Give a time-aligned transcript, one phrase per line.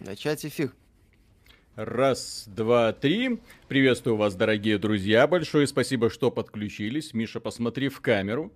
[0.00, 0.72] Начать эфир.
[1.74, 3.40] Раз, два, три.
[3.68, 5.26] Приветствую вас, дорогие друзья.
[5.26, 7.12] Большое спасибо, что подключились.
[7.12, 8.50] Миша, посмотри в камеру.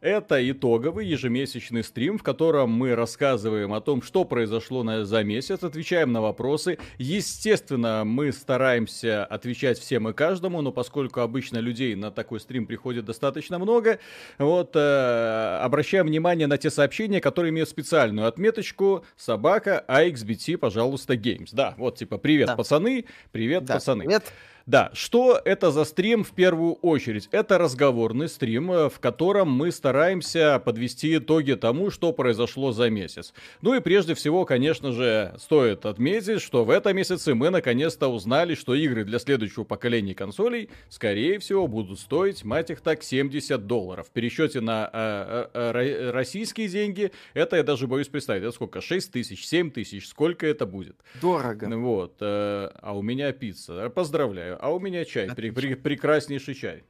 [0.00, 5.64] Это итоговый ежемесячный стрим, в котором мы рассказываем о том, что произошло на, за месяц,
[5.64, 6.78] отвечаем на вопросы.
[6.98, 13.04] Естественно, мы стараемся отвечать всем и каждому, но поскольку обычно людей на такой стрим приходит
[13.04, 13.98] достаточно много,
[14.38, 21.48] вот, э, обращаем внимание на те сообщения, которые имеют специальную отметочку собака AXBT, пожалуйста, Games.
[21.50, 22.56] Да, вот типа привет, да.
[22.56, 24.04] пацаны, привет, да, пацаны.
[24.04, 24.32] Привет.
[24.66, 27.28] Да, что это за стрим в первую очередь?
[27.32, 33.34] Это разговорный стрим, э, в котором мы стараемся подвести итоги тому, что произошло за месяц.
[33.60, 38.54] Ну и прежде всего, конечно же, стоит отметить, что в этом месяце мы наконец-то узнали,
[38.54, 44.06] что игры для следующего поколения консолей, скорее всего, будут стоить, мать их так, 70 долларов.
[44.08, 48.80] В пересчете на э, э, э российские деньги, это я даже боюсь представить, это сколько?
[48.80, 50.96] 6 тысяч, 7 тысяч, сколько это будет?
[51.20, 51.68] Дорого.
[51.76, 53.90] Вот, э, а у меня пицца.
[53.90, 56.84] Поздравляю а у меня чай, пр- пр- прекраснейший чай.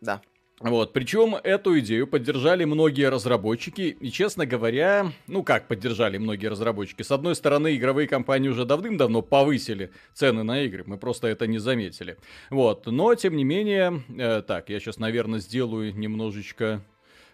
[0.00, 0.20] Да.
[0.58, 7.02] Вот, причем эту идею поддержали многие разработчики, и, честно говоря, ну как поддержали многие разработчики?
[7.02, 11.58] С одной стороны, игровые компании уже давным-давно повысили цены на игры, мы просто это не
[11.58, 12.16] заметили.
[12.48, 16.80] Вот, но, тем не менее, э, так, я сейчас, наверное, сделаю немножечко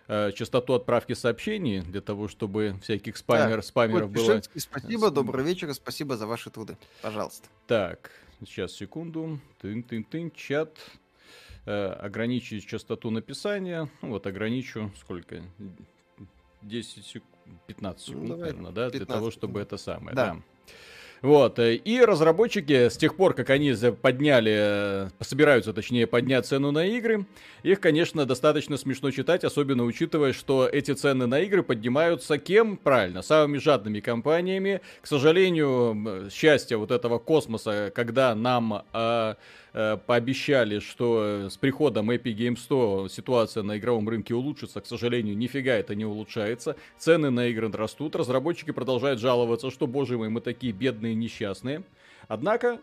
[0.08, 4.42] э, частоту отправки сообщений, для того, чтобы всяких спамер, да, спамеров было...
[4.56, 6.76] Спасибо, добрый вечер, спасибо за ваши труды.
[7.02, 7.46] Пожалуйста.
[7.68, 8.10] Так,
[8.44, 9.38] Сейчас, секунду.
[9.60, 10.78] Тын-тын-тын, чат.
[11.64, 13.88] Э, ограничить частоту написания.
[14.02, 15.42] Ну, вот ограничу сколько?
[16.62, 17.30] 10 секунд,
[17.68, 20.34] 15 секунд, ну, наверное, да, 15, для того, чтобы это самое, да.
[20.34, 20.42] да.
[21.22, 26.72] Вот, э, и разработчики с тех пор, как они подняли, э, собираются, точнее, поднять цену
[26.72, 27.26] на игры,
[27.62, 32.76] их, конечно, достаточно смешно читать, особенно учитывая, что эти цены на игры поднимаются кем?
[32.76, 34.80] Правильно, самыми жадными компаниями.
[35.00, 38.82] К сожалению, счастье вот этого космоса, когда нам...
[38.92, 39.36] Э,
[39.74, 44.80] Э, пообещали, что с приходом Epic Games 100 ситуация на игровом рынке улучшится.
[44.82, 46.76] К сожалению, нифига это не улучшается.
[46.98, 48.14] Цены на игры растут.
[48.14, 51.82] Разработчики продолжают жаловаться, что, боже мой, мы такие бедные и несчастные.
[52.28, 52.80] Однако,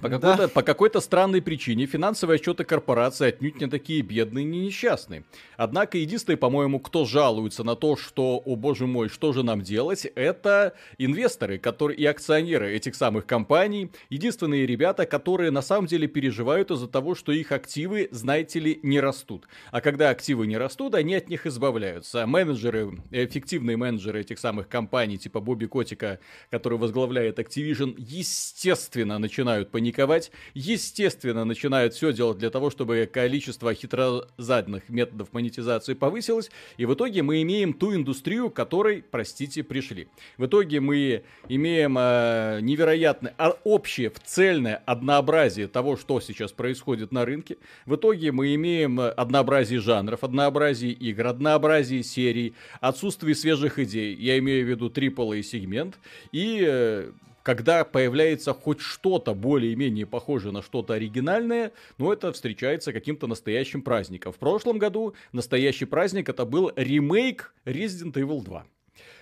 [0.00, 0.48] по какой-то, да.
[0.48, 5.24] по какой-то странной причине финансовые отчеты корпорации отнюдь не такие бедные и несчастные.
[5.56, 10.06] Однако единственный, по-моему, кто жалуется на то, что, о боже мой, что же нам делать,
[10.14, 13.90] это инвесторы которые, и акционеры этих самых компаний.
[14.10, 19.00] Единственные ребята, которые на самом деле переживают из-за того, что их активы, знаете ли, не
[19.00, 19.46] растут.
[19.70, 22.26] А когда активы не растут, они от них избавляются.
[22.26, 26.18] Менеджеры, эффективные менеджеры этих самых компаний, типа Бобби Котика,
[26.50, 30.32] который возглавляет Activision, естественно, начинают паниковать.
[30.54, 36.50] Естественно, начинают все делать для того, чтобы количество хитрозадных методов монетизации повысилось.
[36.78, 40.08] И в итоге мы имеем ту индустрию, которой, простите, пришли.
[40.36, 47.24] В итоге мы имеем э, невероятное, а, общее, цельное однообразие того, что сейчас происходит на
[47.24, 47.56] рынке.
[47.86, 54.16] В итоге мы имеем однообразие жанров, однообразие игр, однообразие серий, отсутствие свежих идей.
[54.16, 56.00] Я имею в виду AAA сегмент.
[56.32, 57.12] И э,
[57.48, 64.34] когда появляется хоть что-то более-менее похожее на что-то оригинальное, ну, это встречается каким-то настоящим праздником.
[64.34, 68.66] В прошлом году настоящий праздник это был ремейк Resident Evil 2.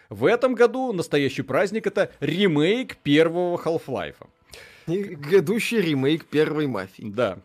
[0.08, 4.16] В этом году настоящий праздник это ремейк первого Half-Life.
[4.88, 7.04] Грядущий ремейк первой мафии.
[7.06, 7.38] Да.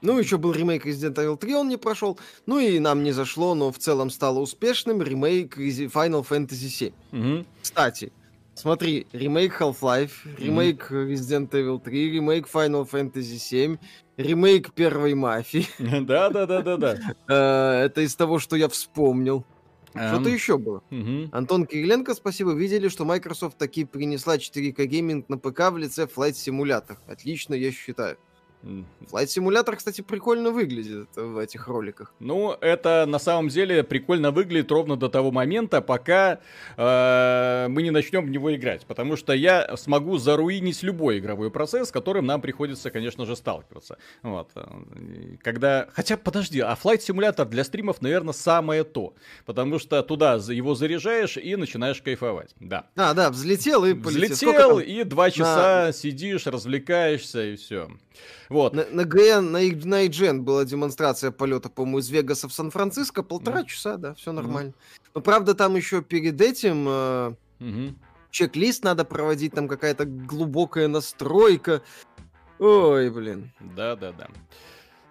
[0.00, 2.18] Ну, еще был ремейк Resident Evil 3, он не прошел.
[2.46, 7.38] Ну и нам не зашло, но в целом стало успешным ремейк Final Fantasy VII.
[7.40, 7.46] Угу.
[7.60, 8.10] Кстати,
[8.56, 11.12] Смотри, ремейк Half-Life, ремейк mm-hmm.
[11.12, 13.76] Resident Evil 3, ремейк Final Fantasy 7,
[14.16, 15.66] ремейк первой мафии.
[15.78, 16.96] Да-да-да-да-да.
[17.28, 19.44] Э, это из того, что я вспомнил.
[19.92, 20.82] Что-то еще было.
[21.32, 22.52] Антон Кириленко, спасибо.
[22.52, 26.96] Видели, что Microsoft таки принесла 4К гейминг на ПК в лице Flight Simulator.
[27.06, 28.18] Отлично, я считаю.
[29.10, 32.12] Flight Simulator, кстати, прикольно выглядит в этих роликах.
[32.18, 36.40] Ну, это на самом деле прикольно выглядит ровно до того момента, пока
[36.76, 38.86] э, мы не начнем в него играть.
[38.86, 43.98] Потому что я смогу заруинить любой игровой процесс, с которым нам приходится, конечно же, сталкиваться.
[44.22, 44.50] Вот.
[45.42, 45.88] Когда...
[45.92, 49.14] Хотя, подожди, а Flight Simulator для стримов, наверное, самое то.
[49.44, 52.54] Потому что туда его заряжаешь и начинаешь кайфовать.
[52.60, 52.86] Да.
[52.96, 54.34] А, да, взлетел и полетел.
[54.34, 55.92] Взлетел, и два часа на...
[55.92, 57.88] сидишь, развлекаешься, и все.
[58.48, 58.74] Вот.
[58.74, 63.22] На, на ГН, на, на IGN была демонстрация полета, по-моему, из Вегаса в Сан-Франциско.
[63.22, 63.66] Полтора mm.
[63.66, 64.70] часа, да, все нормально.
[64.70, 65.10] Mm.
[65.14, 67.94] Но правда, там еще перед этим э, mm-hmm.
[68.30, 71.82] чек-лист надо проводить, там какая-то глубокая настройка.
[72.58, 73.52] Ой, блин.
[73.60, 74.28] Да-да-да.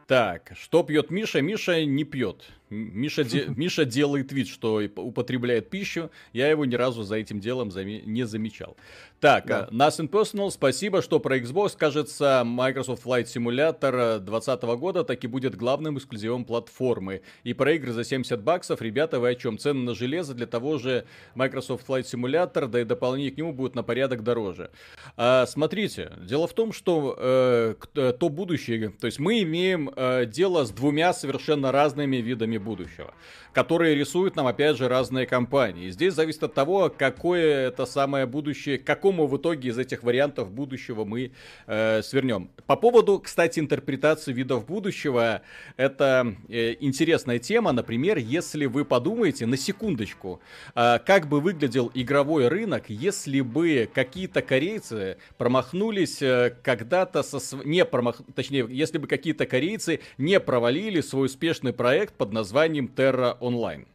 [0.07, 1.41] Так, что пьет Миша?
[1.41, 2.45] Миша не пьет.
[2.69, 3.45] Миша, де...
[3.55, 6.11] Миша делает вид, что употребляет пищу.
[6.31, 8.01] Я его ни разу за этим делом заме...
[8.01, 8.77] не замечал.
[9.19, 9.67] Так, да.
[9.71, 15.97] Nothing Personal, спасибо, что про Xbox, кажется, Microsoft Flight Simulator 2020 года таки будет главным
[15.97, 17.21] эксклюзивом платформы.
[17.43, 19.57] И про игры за 70 баксов, ребята, вы о чем?
[19.57, 23.73] Цены на железо для того же Microsoft Flight Simulator, да и дополнение к нему будет
[23.75, 24.69] на порядок дороже.
[25.15, 30.65] А, смотрите, дело в том, что э, то будущее, то есть мы имеем э, дело
[30.65, 33.13] с двумя совершенно разными видами будущего
[33.55, 35.89] которые рисуют нам, опять же, разные компании.
[35.89, 40.49] Здесь зависит от того, какое это самое будущее, к какому в итоге из этих вариантов
[40.49, 41.31] будущего мы
[41.67, 42.49] э, свернем.
[42.65, 45.43] По поводу, кстати, интерпретации видов будущего,
[45.77, 47.71] это э, интересная тема.
[47.71, 50.41] Например, если вы подумаете на секундочку,
[50.73, 57.57] э, как бы выглядел игровой рынок, если бы какие-то корейцы промахнулись э, когда-то со...
[57.63, 58.21] Не промах...
[58.33, 63.85] Точнее, если бы какие-то корейцы не провалили свой успешный проект под названием Terra онлайн.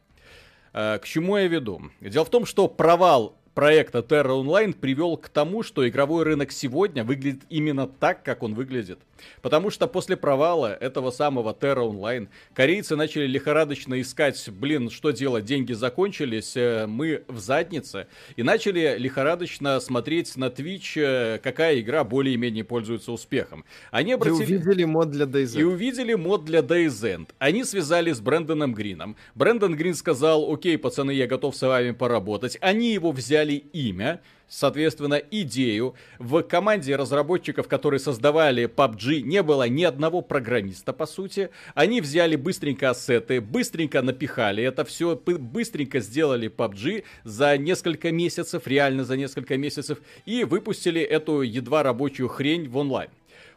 [0.71, 1.81] Э, к чему я веду?
[1.99, 7.03] Дело в том, что провал проекта Terra Online привел к тому, что игровой рынок сегодня
[7.03, 8.99] выглядит именно так, как он выглядит.
[9.41, 15.45] Потому что после провала этого самого Terra Online корейцы начали лихорадочно искать, блин, что делать,
[15.45, 18.07] деньги закончились, э, мы в заднице.
[18.35, 23.65] И начали лихорадочно смотреть на Twitch, э, какая игра более-менее пользуется успехом.
[23.91, 24.53] Они обратили...
[24.53, 25.59] И увидели мод для DayZ.
[25.59, 27.27] И увидели мод для DayZ.
[27.39, 29.15] Они связались с Брэндоном Грином.
[29.35, 32.57] Брэндон Грин сказал, окей, пацаны, я готов с вами поработать.
[32.61, 35.95] Они его взяли имя, соответственно, идею.
[36.19, 41.49] В команде разработчиков, которые создавали PUBG, не было ни одного программиста, по сути.
[41.73, 49.05] Они взяли быстренько ассеты, быстренько напихали это все, быстренько сделали PUBG за несколько месяцев, реально
[49.05, 53.09] за несколько месяцев, и выпустили эту едва рабочую хрень в онлайн.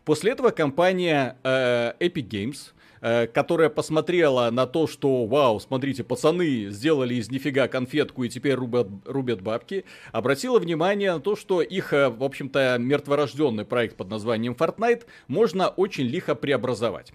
[0.05, 2.74] После этого компания э, Epic Games
[3.35, 8.89] которая посмотрела на то, что, вау, смотрите, пацаны сделали из нифига конфетку и теперь рубят,
[9.05, 14.55] рубят бабки, обратила внимание на то, что их, э, в общем-то, мертворожденный проект под названием
[14.59, 17.13] Fortnite можно очень лихо преобразовать.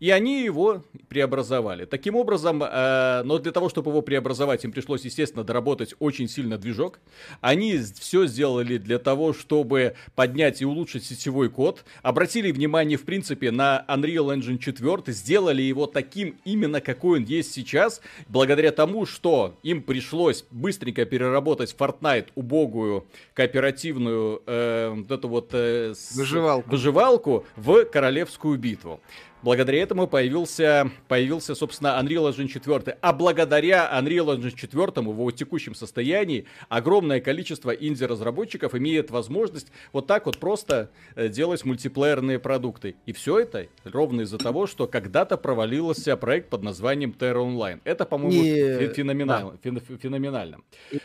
[0.00, 1.84] И они его преобразовали.
[1.84, 6.58] Таким образом, э, но для того, чтобы его преобразовать, им пришлось, естественно, доработать очень сильно
[6.58, 7.00] движок.
[7.40, 11.84] Они все сделали для того, чтобы поднять и улучшить сетевой код.
[12.02, 17.52] Обратили внимание, в принципе, на Unreal Engine 4, сделали его таким именно, какой он есть
[17.52, 25.50] сейчас, благодаря тому, что им пришлось быстренько переработать Fortnite убогую кооперативную э, вот эту вот
[25.52, 26.70] э, выживалку.
[26.70, 29.00] выживалку в королевскую битву.
[29.42, 32.98] Благодаря этому появился, появился, собственно, Unreal Engine 4.
[33.00, 40.08] А благодаря Unreal Engine 4 в его текущем состоянии огромное количество инди-разработчиков имеет возможность вот
[40.08, 42.96] так вот просто э, делать мультиплеерные продукты.
[43.06, 47.80] И все это ровно из-за того, что когда-то провалился проект под названием Terra Online.
[47.84, 48.88] Это, по-моему, Не...
[48.92, 49.58] феноменально.
[49.62, 49.80] Да.
[49.98, 50.58] феноменально.
[50.90, 50.98] И,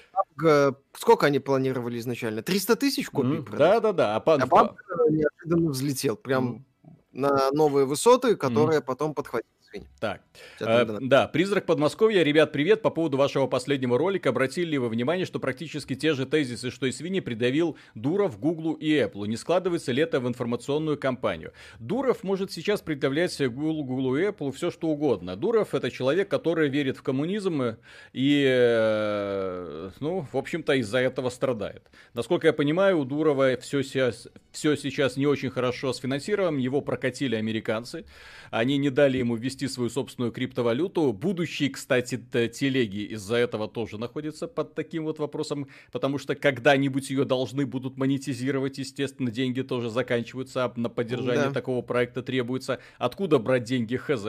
[0.98, 2.42] сколько они планировали изначально?
[2.42, 3.38] 300 тысяч копий?
[3.38, 3.58] Mm-hmm.
[3.58, 4.16] Да-да-да.
[4.16, 4.76] А, а пан
[5.10, 6.16] неожиданно взлетел.
[6.16, 6.54] Прям...
[6.54, 6.73] Mm-hmm
[7.14, 8.84] на новые высоты, которые mm.
[8.84, 9.88] потом подхватили свиньи.
[10.00, 10.22] Так,
[10.60, 12.24] э, да, «Призрак Подмосковья».
[12.24, 12.82] Ребят, привет.
[12.82, 16.86] По поводу вашего последнего ролика, обратили ли вы внимание, что практически те же тезисы, что
[16.86, 19.28] и свиньи, придавил Дуров, Гуглу и Apple?
[19.28, 21.54] Не складывается ли это в информационную кампанию?
[21.80, 25.36] Дуров может сейчас предъявлять Google, Google и Apple все что угодно.
[25.36, 27.78] Дуров это человек, который верит в коммунизм
[28.14, 31.84] и, э, ну, в общем-то, из-за этого страдает.
[32.14, 36.82] Насколько я понимаю, у Дурова все сейчас, все сейчас не очень хорошо с финансированием, его
[36.82, 38.06] прокатили американцы.
[38.52, 41.14] Они не дали ему ввести свою собственную криптовалюту.
[41.14, 42.18] Будущие, кстати,
[42.50, 47.98] телеги из-за этого тоже находятся под таким вот вопросом, потому что когда-нибудь ее должны будут
[47.98, 51.52] монетизировать, естественно, деньги тоже заканчиваются, а на поддержание да.
[51.52, 52.80] такого проекта требуется.
[52.98, 54.26] Откуда брать деньги, хз.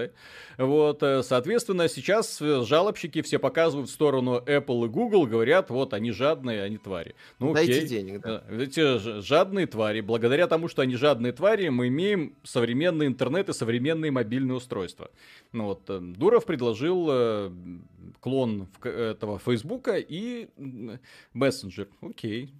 [0.58, 6.10] Вот, э, соответственно, сейчас жалобщики все показывают в сторону Apple и Google, говорят, вот, они
[6.12, 7.14] жадные, они твари.
[7.38, 7.88] Ну, Дайте окей.
[7.88, 8.44] денег, да.
[8.48, 13.52] Э, эти жадные твари, благодаря тому, что они жадные твари, мы имеем современный интернет и
[13.52, 15.10] современные мобильные устройства.
[15.52, 17.52] Ну вот, э, Дуров предложил э,
[18.20, 20.48] клон этого Фейсбука и
[21.32, 21.88] мессенджер.
[22.00, 22.52] Окей.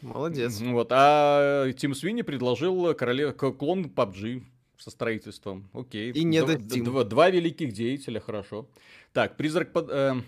[0.00, 0.60] Молодец.
[0.60, 3.32] Вот, а Тим Свини предложил короле...
[3.32, 4.42] клон PUBG
[4.76, 5.68] со строительством.
[5.72, 6.12] Окей.
[6.12, 8.66] И не два, два, два великих деятеля, хорошо.
[9.12, 9.88] Так, призрак под...
[9.90, 10.20] Э, Э,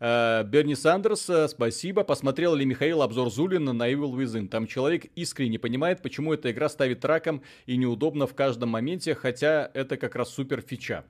[0.00, 2.04] Берни Сандерс, э, спасибо.
[2.04, 4.48] Посмотрел ли Михаил обзор Зулина на Evil Within?
[4.48, 9.70] Там человек искренне понимает, почему эта игра ставит раком и неудобно в каждом моменте, хотя
[9.74, 11.04] это как раз супер фича.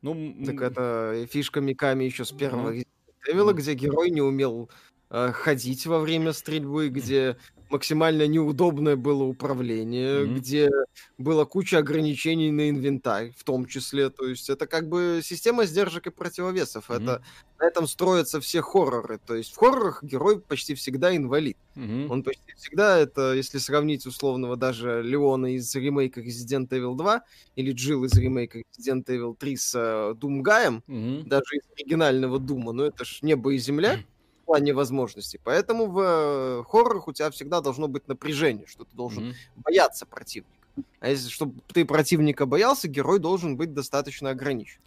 [0.00, 2.72] Ну, так это фишка Миками еще с первого
[3.26, 4.70] Эвила, где герой не умел
[5.10, 7.36] э, ходить во время стрельбы, где
[7.70, 10.34] максимально неудобное было управление, mm-hmm.
[10.34, 10.70] где
[11.18, 14.10] было куча ограничений на инвентарь, в том числе.
[14.10, 16.90] То есть это как бы система сдержек и противовесов.
[16.90, 17.02] Mm-hmm.
[17.02, 17.22] Это
[17.58, 19.18] на этом строятся все хорроры.
[19.18, 21.56] То есть в хоррорах герой почти всегда инвалид.
[21.74, 22.08] Mm-hmm.
[22.08, 27.22] Он почти всегда это, если сравнить условного даже Леона из ремейка Resident Evil 2
[27.56, 31.24] или Джилл из ремейка Resident Evil 3 с uh, Думгаем, mm-hmm.
[31.24, 33.94] даже из оригинального Дума, ну это ж небо и земля.
[33.96, 34.06] Mm-hmm
[34.46, 35.38] плане возможностей.
[35.42, 39.34] Поэтому в э, хоррорах у тебя всегда должно быть напряжение, что ты должен mm-hmm.
[39.56, 40.52] бояться противника.
[41.00, 44.80] А если чтобы ты противника боялся, герой должен быть достаточно ограничен.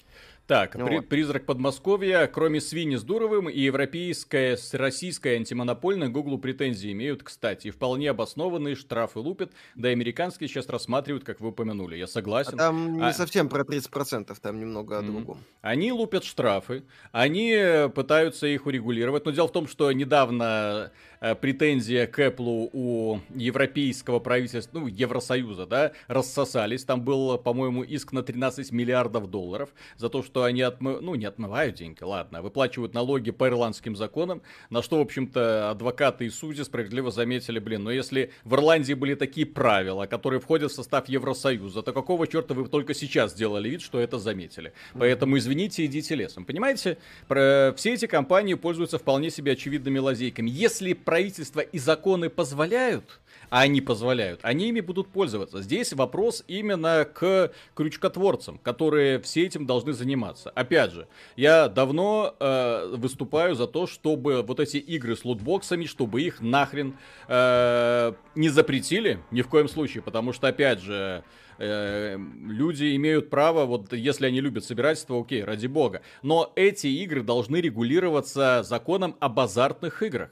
[0.50, 6.40] Так, ну, при, призрак Подмосковья, кроме свиньи с Дуровым и европейская с российская антимонопольная Гуглу
[6.40, 11.50] претензии имеют, кстати, и вполне обоснованные штрафы лупят, да и американские сейчас рассматривают, как вы
[11.50, 12.56] упомянули, я согласен.
[12.56, 13.14] А там не а...
[13.14, 15.38] совсем про 30%, там немного о другом.
[15.62, 20.92] Они лупят штрафы, они пытаются их урегулировать, но дело в том, что недавно
[21.22, 26.86] Э, претензия к Apple у европейского правительства, ну, Евросоюза, да, рассосались.
[26.86, 31.00] Там был, по-моему, иск на 13 миллиардов долларов за то, что они отмы...
[31.02, 35.72] ну, не отмывают деньги, ладно, а выплачивают налоги по ирландским законам, на что, в общем-то,
[35.72, 40.72] адвокаты и судьи справедливо заметили, блин, но если в Ирландии были такие правила, которые входят
[40.72, 44.74] в состав Евросоюза, то какого черта вы только сейчас сделали вид, что это заметили?
[44.94, 46.46] Поэтому, извините, идите лесом.
[46.46, 47.74] Понимаете, про...
[47.76, 50.50] все эти компании пользуются вполне себе очевидными лазейками.
[50.50, 53.20] Если правительство и законы позволяют,
[53.50, 55.62] а они позволяют, они ими будут пользоваться.
[55.62, 60.50] Здесь вопрос именно к крючкотворцам, которые все этим должны заниматься.
[60.52, 66.22] Опять же, я давно э, выступаю за то, чтобы вот эти игры с лутбоксами, чтобы
[66.22, 66.96] их нахрен
[67.28, 71.24] э, не запретили, ни в коем случае, потому что, опять же,
[71.58, 76.02] э, люди имеют право, вот если они любят собирательство, окей, ради бога.
[76.22, 80.32] Но эти игры должны регулироваться законом об азартных играх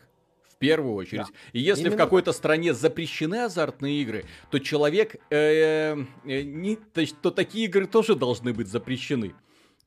[0.59, 1.21] первую очередь.
[1.21, 1.27] Да.
[1.53, 5.95] И если Именно в какой-то стране запрещены азартные игры, то человек, э,
[6.25, 9.33] э, не, то, то такие игры тоже должны быть запрещены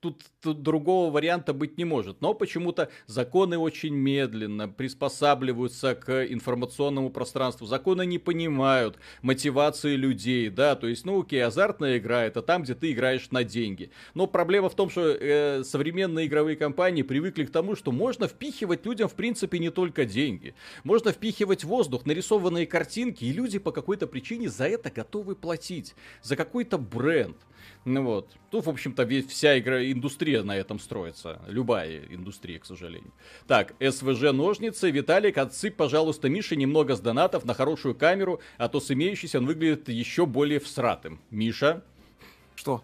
[0.00, 2.20] тут, тут другого варианта быть не может.
[2.20, 7.66] Но почему-то законы очень медленно приспосабливаются к информационному пространству.
[7.66, 12.74] Законы не понимают мотивации людей, да, то есть, ну окей, азартная игра это там, где
[12.74, 13.90] ты играешь на деньги.
[14.14, 18.84] Но проблема в том, что э, современные игровые компании привыкли к тому, что можно впихивать
[18.86, 20.54] людям в принципе не только деньги.
[20.84, 25.94] Можно впихивать воздух, нарисованные картинки, и люди по какой-то причине за это готовы платить.
[26.22, 27.36] За какой-то бренд.
[27.84, 28.28] Ну вот.
[28.50, 31.40] Тут, в общем-то, весь, вся игра, индустрия на этом строится.
[31.48, 33.12] Любая индустрия, к сожалению.
[33.46, 34.90] Так, СВЖ ножницы.
[34.90, 39.46] Виталик, отсыпь, пожалуйста, Мише немного с донатов на хорошую камеру, а то с имеющейся он
[39.46, 41.20] выглядит еще более всратым.
[41.30, 41.82] Миша?
[42.54, 42.82] Что?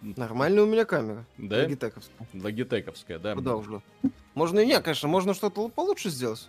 [0.00, 1.24] Нормальная у меня камера.
[1.38, 1.58] Да?
[1.58, 2.26] Логитековская.
[2.34, 3.34] Логитековская, да.
[3.34, 3.82] Куда уже?
[4.34, 6.48] Можно и не, конечно, можно что-то получше сделать.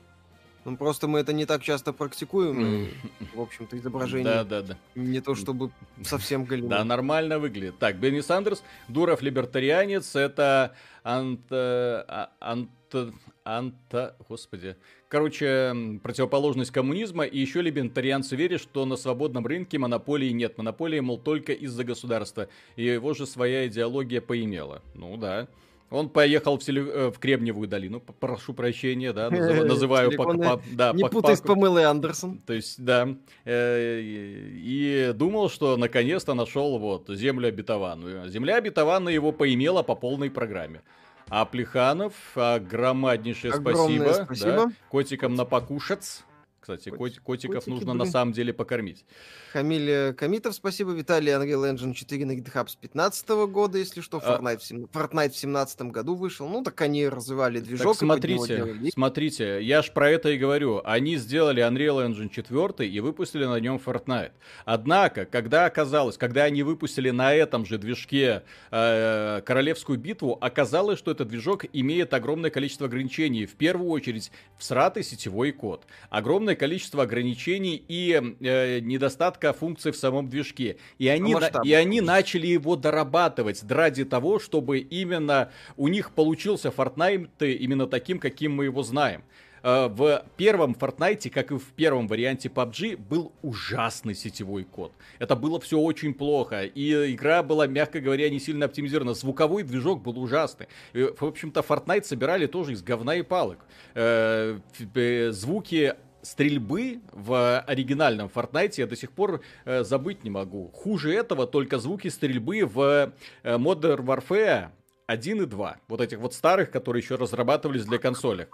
[0.65, 2.89] Ну, просто мы это не так часто практикуем, и,
[3.36, 4.77] в общем-то, изображение да, да, да.
[4.96, 5.72] не то чтобы
[6.03, 6.70] совсем голимое.
[6.70, 7.79] Да, нормально выглядит.
[7.79, 12.05] Так, Бенни Сандерс, Дуров либертарианец, это анта...
[12.08, 13.13] А, анта...
[13.43, 14.15] анта...
[14.29, 14.77] Господи.
[15.10, 20.58] Короче, противоположность коммунизма, и еще либертарианцы верят, что на свободном рынке монополии нет.
[20.58, 22.48] Монополия, мол, только из-за государства.
[22.77, 24.82] И его же своя идеология поимела.
[24.96, 25.48] Ну да.
[25.93, 26.81] Он поехал в, селе...
[26.81, 32.39] Э, в Кремниевую долину, прошу прощения, да, называю по, да, Не путай с Памелой Андерсон.
[32.39, 33.09] То есть, да,
[33.45, 38.27] э, и думал, что наконец-то нашел вот землю обетованную.
[38.27, 40.81] Земля обетованная его поимела по полной программе.
[41.29, 44.51] А Плеханов, огромнейшее спасибо, спасибо.
[44.51, 46.23] Да, котикам на покушать.
[46.63, 47.98] Кстати, Кот, котиков котики, нужно блин.
[47.98, 49.03] на самом деле покормить.
[49.51, 50.93] Хамиль Комитов, спасибо.
[50.93, 54.22] Виталий Unreal Engine 4 на GitHub с 15 года, если что.
[54.24, 54.58] А Fortnite, а...
[54.60, 54.86] в, 7...
[54.86, 56.48] Fortnite в 17 году вышел.
[56.48, 57.88] Ну, так они развивали движок.
[57.88, 60.82] Так смотрите, смотрите, я ж про это и говорю.
[60.86, 64.32] Они сделали Unreal Engine 4 и выпустили на нем Fortnite.
[64.63, 71.12] Однако, когда оказалось, когда они выпустили на этом же движке э, Королевскую битву, оказалось, что
[71.12, 73.46] этот движок имеет огромное количество ограничений.
[73.46, 75.86] В первую очередь, всратый сетевой код.
[76.10, 80.77] Огромное количество ограничений и э, недостатка функций в самом движке.
[80.98, 86.69] И они, на, и они начали его дорабатывать ради того, чтобы именно у них получился
[86.69, 89.24] Fortnite именно таким, каким мы его знаем
[89.63, 94.91] э, в первом Fortnite, как и в первом варианте PUBG, был ужасный сетевой код.
[95.19, 96.63] Это было все очень плохо.
[96.63, 99.13] И игра была, мягко говоря, не сильно оптимизирована.
[99.13, 100.67] Звуковой движок был ужасный.
[100.93, 103.60] И, в общем-то, Fortnite собирали тоже из говна и палок.
[103.95, 104.60] Э,
[104.95, 110.69] э, звуки стрельбы в оригинальном Fortnite я до сих пор э, забыть не могу.
[110.69, 113.13] Хуже этого только звуки стрельбы в
[113.43, 114.69] э, Modern Warfare
[115.05, 115.77] 1 и 2.
[115.87, 118.47] Вот этих вот старых, которые еще разрабатывались для консолей.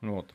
[0.00, 0.26] Вот.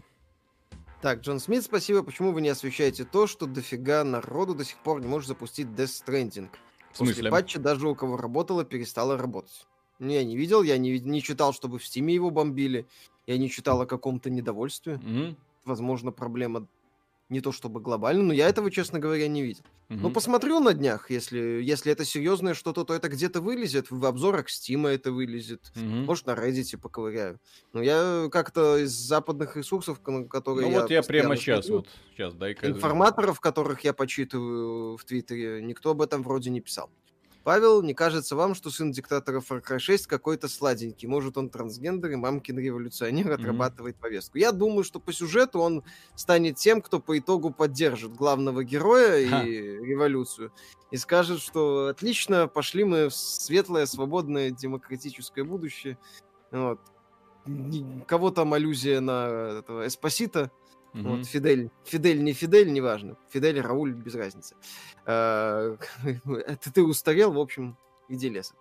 [1.01, 2.01] Так, Джон Смит, спасибо.
[2.01, 6.05] Почему вы не освещаете то, что дофига народу до сих пор не может запустить Death
[6.05, 6.49] Stranding?
[6.93, 7.15] В смысле?
[7.15, 9.67] После патча даже у кого работало, перестало работать.
[9.99, 12.87] Ну, я не видел, я не, не читал, чтобы в Стиме его бомбили.
[13.27, 14.97] Я не читал о каком-то недовольстве.
[14.97, 15.37] Мгм.
[15.65, 16.67] Возможно, проблема
[17.29, 19.63] не то чтобы глобальная, но я этого, честно говоря, не видел.
[19.89, 20.13] Ну, Мгм.
[20.13, 24.89] посмотрю на днях, если, если это серьезное что-то, то это где-то вылезет, в обзорах Стима
[24.89, 25.71] это вылезет.
[25.75, 26.05] Мгм.
[26.05, 27.39] Может, на Reddit поковыряю.
[27.71, 31.87] Но я как-то из западных ресурсов, ко- которые Ну вот я прямо сейчас, смотрю, вот,
[32.13, 32.67] сейчас, дай-ка...
[32.67, 36.89] Информаторов, которых я почитываю в Твиттере, никто об этом вроде не писал.
[37.43, 41.09] Павел, не кажется вам, что сын диктатора Far Cry 6 какой-то сладенький?
[41.09, 44.37] Может, он трансгендер и мамкин революционер отрабатывает повестку?
[44.37, 45.83] Я думаю, что по сюжету он
[46.15, 49.43] станет тем, кто по итогу поддержит главного героя Ха.
[49.43, 50.53] и революцию.
[50.91, 55.97] И скажет, что отлично, пошли мы в светлое, свободное, демократическое будущее.
[56.51, 56.79] Вот.
[58.07, 60.49] Кого там аллюзия на этого Эспосита?
[60.93, 61.17] Мгм.
[61.17, 61.69] Вот Фидель.
[61.85, 63.17] Фидель, не Фидель, неважно.
[63.31, 64.55] Фидель, Рауль, без разницы.
[65.05, 65.75] Э,
[66.25, 67.77] Это ты устарел, в общем,
[68.09, 68.57] иди лесом.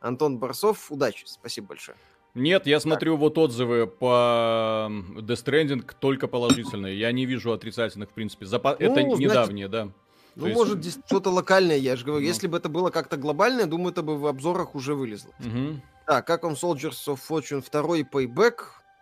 [0.00, 1.96] Антон Барсов, удачи, спасибо большое.
[2.34, 6.98] Нет, я смотрю вот отзывы по Death Stranding только положительные.
[6.98, 8.44] Я не вижу отрицательных, в принципе.
[8.44, 9.88] Запа- это Ну, значит, недавние, да.
[10.34, 12.20] Ну, есть- может, здесь что-то локальное, я же говорю.
[12.20, 12.26] Ну.
[12.28, 15.32] Если бы это было как-то глобальное, думаю, это бы в обзорах уже вылезло.
[15.38, 15.80] Мгм.
[16.06, 18.56] Так, как вам Soldiers of Fortune 2 Payback?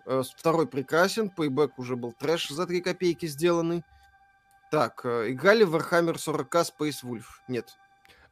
[0.06, 3.82] Э, Второй прекрасен, Payback уже был трэш за 3 копейки сделанный.
[4.70, 7.25] Так, э, играли в Warhammer 40k Space Wolf?
[7.49, 7.76] Нет.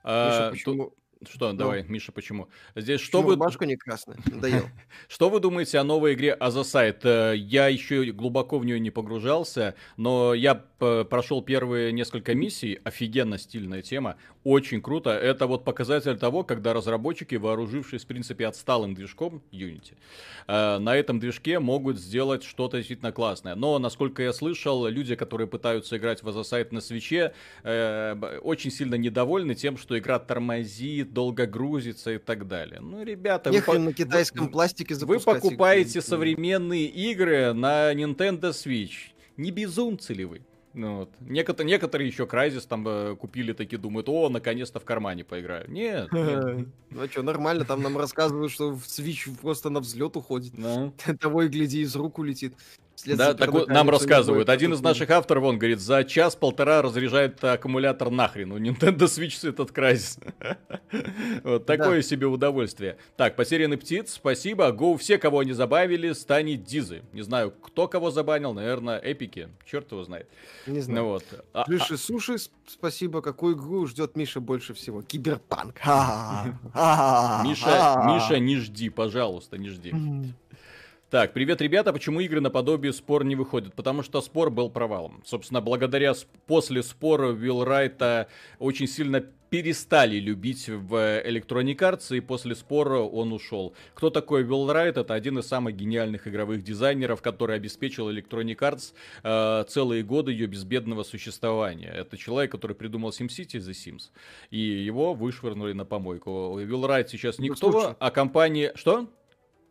[0.03, 0.93] А, Миша, тут- почему?
[1.31, 1.57] Что, Ну.
[1.59, 2.49] давай, Миша, почему?
[2.75, 4.17] Здесь что вы, рубашка не красная?
[4.27, 4.69] Надоел.
[5.09, 7.05] что вы думаете о новой игре Азасайт?
[7.05, 12.81] Я еще глубоко в нее не погружался, но я прошел первые несколько миссий.
[12.83, 14.17] Офигенно стильная тема.
[14.45, 15.11] Очень круто.
[15.11, 19.95] Это вот показатель того, когда разработчики, вооружившись, в принципе, отсталым движком Unity,
[20.49, 23.55] э, на этом движке могут сделать что-то действительно классное.
[23.55, 28.97] Но, насколько я слышал, люди, которые пытаются играть в Азасайт на свече, э, очень сильно
[28.97, 32.81] недовольны тем, что игра тормозит, долго грузится и так далее.
[32.81, 36.03] Ну, ребята, вы, по- на китайском вы- пластике вы покупаете игры.
[36.03, 39.13] современные игры на Nintendo Switch.
[39.37, 40.43] Не безумцы ли вы?
[40.75, 41.11] Ну, вот.
[41.21, 45.71] Некотор- некоторые еще Crysis там э, купили такие, думают, о, наконец-то в кармане поиграю.
[45.71, 46.11] Нет.
[46.13, 46.69] нет.
[46.91, 50.57] Ну что, нормально, там нам рассказывают, что в Switch просто на взлет уходит.
[50.57, 50.93] Ну.
[51.21, 52.55] Того и гляди, из рук улетит.
[52.95, 54.49] Вслед Да, так вот, нам рассказывают.
[54.49, 58.53] Один из наших авторов, он говорит, за час-полтора разряжает аккумулятор нахрен.
[58.53, 60.19] У Nintendo Switch этот Crysis.
[61.43, 62.99] Вот такое себе удовольствие.
[63.17, 64.69] Так, потерянный птиц, спасибо.
[64.71, 67.03] Go, все, кого они забавили, станет Дизы.
[67.13, 69.49] Не знаю, кто кого забанил, наверное, эпики.
[69.65, 70.29] Черт его знает.
[70.67, 71.05] Не Ну знаю.
[71.07, 71.25] вот.
[71.55, 73.23] А- Жиши Суши, спасибо.
[73.23, 75.01] Какую игру ждет Миша больше всего?
[75.03, 75.77] Киберпанк.
[77.45, 78.05] Миша.
[78.07, 79.95] Миша, не жди, пожалуйста, не жди.
[81.13, 81.93] Так, привет, ребята.
[81.93, 83.75] Почему игры наподобие спор не выходят?
[83.75, 85.23] Потому что спор был провалом.
[85.27, 86.15] Собственно, благодаря
[86.47, 93.35] после спора Вилл Райта очень сильно перестали любить в Electronic Arts, и после спора он
[93.35, 93.75] ушел.
[93.93, 94.97] Кто такой Вилл Райт?
[94.97, 100.47] Это один из самых гениальных игровых дизайнеров, который обеспечил Electronic Arts э, целые годы ее
[100.47, 101.93] безбедного существования.
[101.95, 104.05] Это человек, который придумал SimCity The Sims,
[104.49, 106.59] и его вышвырнули на помойку.
[106.59, 108.73] Вилл Райт сейчас Ну, никто, а компания...
[108.77, 109.11] Что?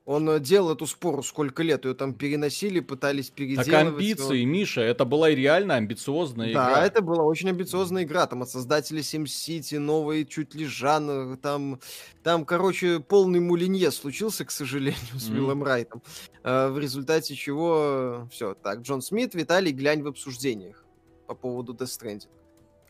[0.06, 3.68] Он э, делал эту спору сколько лет, ее там переносили, пытались переделывать.
[3.70, 6.86] Так амбиции, Миша, это была и реально амбициозная Да, игра.
[6.86, 8.26] это была очень амбициозная игра.
[8.26, 11.38] Там от создателей SimCity, новый чуть ли жанр.
[11.38, 11.80] Там,
[12.24, 15.28] там, короче, полный мулинье случился, к сожалению, с.
[15.30, 16.02] Виллом Райтом.
[16.44, 18.28] Э, В результате чего...
[18.32, 20.84] Все, так, Джон Смит, Виталий, глянь в обсуждениях
[21.28, 22.28] по поводу Death Stranding.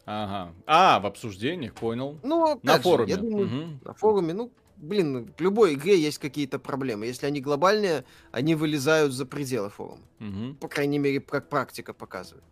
[0.06, 0.54] Ага.
[0.66, 2.18] А, в обсуждениях, понял.
[2.24, 3.12] Ну, На как же, форуме.
[3.12, 3.80] я думаю, Мгм.
[3.84, 7.06] на форуме, ну, блин, в любой игре есть какие-то проблемы.
[7.06, 10.04] Если они глобальные, они вылезают за пределы форума.
[10.20, 10.56] Мгм.
[10.56, 12.44] По крайней мере, как практика показывает.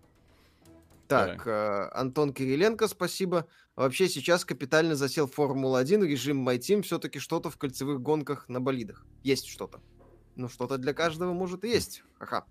[1.08, 3.48] Так, э, Антон Кириленко, спасибо.
[3.76, 9.06] Вообще сейчас капитально засел Формула-1, режим My Team, все-таки что-то в кольцевых гонках на болидах.
[9.24, 9.82] Есть что-то.
[10.36, 12.04] Ну, что-то для каждого может и есть.
[12.20, 12.46] Ха-ха.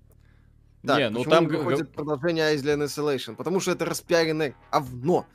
[0.84, 3.36] Так, Не, ну там не выходит продолжение Island Isolation?
[3.36, 5.26] Потому что это распиаренное говно.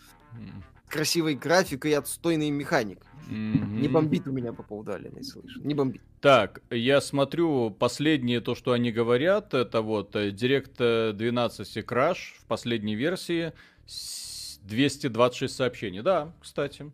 [0.97, 2.99] Красивой графикой и отстойной механик.
[3.27, 3.93] Не Мгм.
[3.93, 5.65] бомбит у меня по поводу Alien Isolation.
[5.65, 6.01] Не бомбит.
[6.21, 12.35] Так, я смотрю последнее то, что они говорят, это вот э, Direct э, 12 Crash
[12.39, 13.53] в последней версии,
[13.87, 16.01] с- 226 сообщений.
[16.01, 16.91] Да, кстати.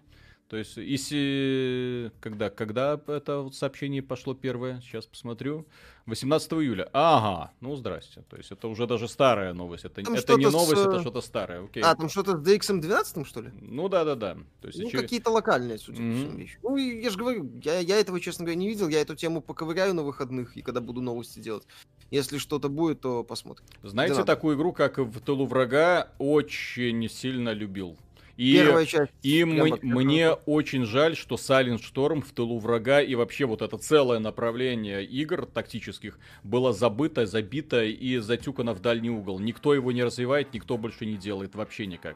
[0.50, 2.12] То есть, если...
[2.20, 4.82] Когда, когда это вот сообщение пошло первое?
[4.82, 5.68] Сейчас посмотрю.
[6.08, 6.90] 18 июля.
[6.92, 8.24] Ага, ну здрасте.
[8.28, 9.86] То есть, это уже даже старая новость.
[9.86, 11.66] Это, Там это не что-то с, новость, это э, что-то старое.
[11.66, 11.84] Окей.
[11.84, 13.52] А, там что-то с DX-12, что ли?
[13.62, 14.38] Ну да-да-да.
[14.62, 16.58] То есть, Ну, очевид- какие-то локальные, судя по всему, вещи.
[16.64, 18.88] Ну, я же говорю, я, я этого, честно говоря, не видел.
[18.88, 21.68] Я эту тему поковыряю на выходных, и когда буду новости делать.
[22.10, 23.68] Если что-то будет, то посмотрим.
[23.84, 27.96] Знаете такую игру, как в тылу врага, очень сильно любил.
[28.40, 29.12] И, Первая часть.
[29.22, 33.78] И м- мне очень жаль, что Silent Storm в тылу врага и вообще вот это
[33.78, 39.40] целое направление игр тактических было забыто, забито и затюкано в дальний угол.
[39.40, 42.16] Никто его не развивает, никто больше не делает вообще никак.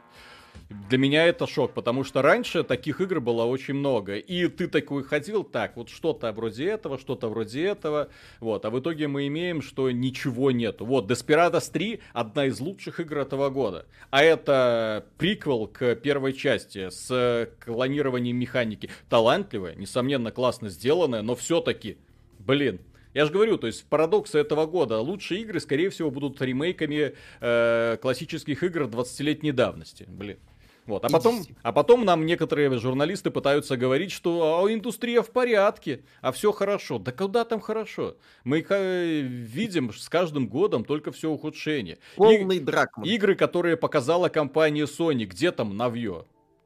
[0.89, 4.17] Для меня это шок, потому что раньше таких игр было очень много.
[4.17, 8.09] И ты такой ходил, так, вот что-то вроде этого, что-то вроде этого.
[8.39, 10.85] Вот, а в итоге мы имеем, что ничего нету.
[10.85, 13.85] Вот, Desperados 3 одна из лучших игр этого года.
[14.09, 18.89] А это приквел к первой части с клонированием механики.
[19.09, 21.97] Талантливая, несомненно, классно сделанная, но все-таки,
[22.39, 22.79] блин,
[23.13, 24.99] я же говорю, то есть парадоксы этого года.
[24.99, 30.05] Лучшие игры, скорее всего, будут ремейками э, классических игр 20-летней давности.
[30.07, 30.39] Блин.
[30.85, 31.05] Вот.
[31.05, 36.31] А, потом, а потом нам некоторые журналисты пытаются говорить, что а, индустрия в порядке, а
[36.31, 36.99] все хорошо.
[36.99, 38.17] Да куда там хорошо?
[38.43, 41.99] Мы видим с каждым годом только все ухудшение.
[42.15, 43.07] Полный И, дракман.
[43.07, 46.25] Игры, которые показала компания Sony, где там навье?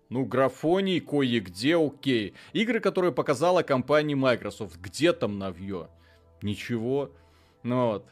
[0.10, 2.34] Ну, графоний кое-где окей.
[2.54, 5.90] Игры, которые показала компания Microsoft, где там навье?
[6.42, 7.12] Ничего.
[7.64, 8.06] Ну вот.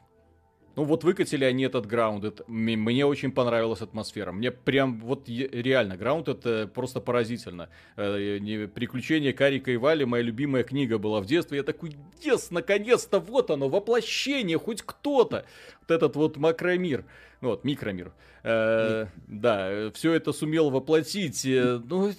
[0.76, 2.44] Ну вот выкатили они этот Grounded.
[2.48, 4.34] Мне очень понравилась атмосфера.
[4.34, 7.70] Мне прям вот реально Grounded это просто поразительно.
[7.96, 11.60] Э, Приключения Карика и Вали, моя любимая книга была в детстве.
[11.60, 15.46] Я такой, yes, наконец-то вот оно, воплощение, хоть кто-то.
[15.82, 17.06] Вот этот вот макромир.
[17.40, 18.12] Вот, микромир.
[18.44, 21.46] Э, да, все это сумел воплотить.
[21.46, 22.12] Э, ну,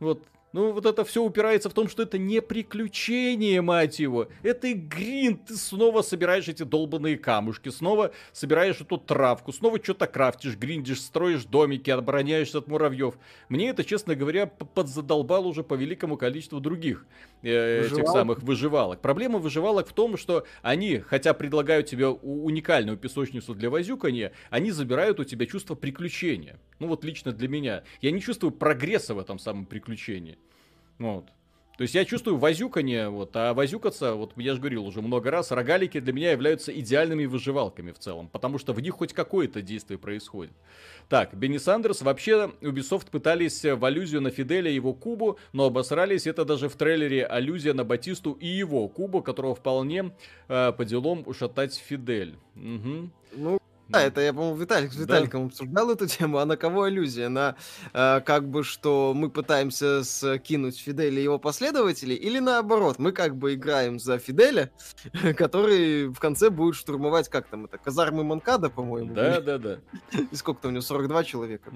[0.00, 0.22] вот,
[0.54, 4.28] ну, вот это все упирается в том, что это не приключение, мать его.
[4.44, 5.36] Это грин.
[5.36, 11.44] Ты снова собираешь эти долбанные камушки, снова собираешь эту травку, снова что-то крафтишь, гриндишь, строишь
[11.44, 13.16] домики, обороняешься от муравьев.
[13.48, 17.04] Мне это, честно говоря, подзадолбало уже по великому количеству других
[17.42, 19.00] э, этих самых выживалок.
[19.00, 25.18] Проблема выживалок в том, что они, хотя предлагают тебе уникальную песочницу для возюкания, они забирают
[25.18, 26.60] у тебя чувство приключения.
[26.78, 27.82] Ну вот лично для меня.
[28.00, 30.38] Я не чувствую прогресса в этом самом приключении.
[30.98, 31.26] Вот.
[31.76, 35.50] То есть я чувствую возюканье, вот, а возюкаться, вот я же говорил уже много раз,
[35.50, 39.98] рогалики для меня являются идеальными выживалками в целом, потому что в них хоть какое-то действие
[39.98, 40.52] происходит.
[41.08, 46.28] Так, Бенни Сандерс, вообще Ubisoft пытались в аллюзию на Фиделя и его Кубу, но обосрались,
[46.28, 50.12] это даже в трейлере аллюзия на Батисту и его Кубу, которого вполне
[50.46, 52.36] э, по делам ушатать Фидель.
[52.54, 53.10] Угу.
[53.36, 55.46] Ну, да, это я, по-моему, Виталик с Виталиком да.
[55.48, 56.38] обсуждал эту тему.
[56.38, 57.28] А на кого аллюзия?
[57.28, 57.56] На
[57.92, 63.36] э, как бы, что мы пытаемся скинуть Фиделя и его последователей, или наоборот, мы как
[63.36, 64.70] бы играем за Фиделя,
[65.36, 69.14] который в конце будет штурмовать, как там это, казармы Манкада, по-моему.
[69.14, 69.78] Да, да, да.
[70.32, 71.72] И сколько там у него, 42 человека.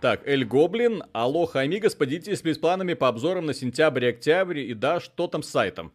[0.00, 4.74] Так, Эль Гоблин, Алоха Амигос, поделитесь с планами по обзорам на сентябрь и октябрь, и
[4.74, 5.92] да, что там с сайтом.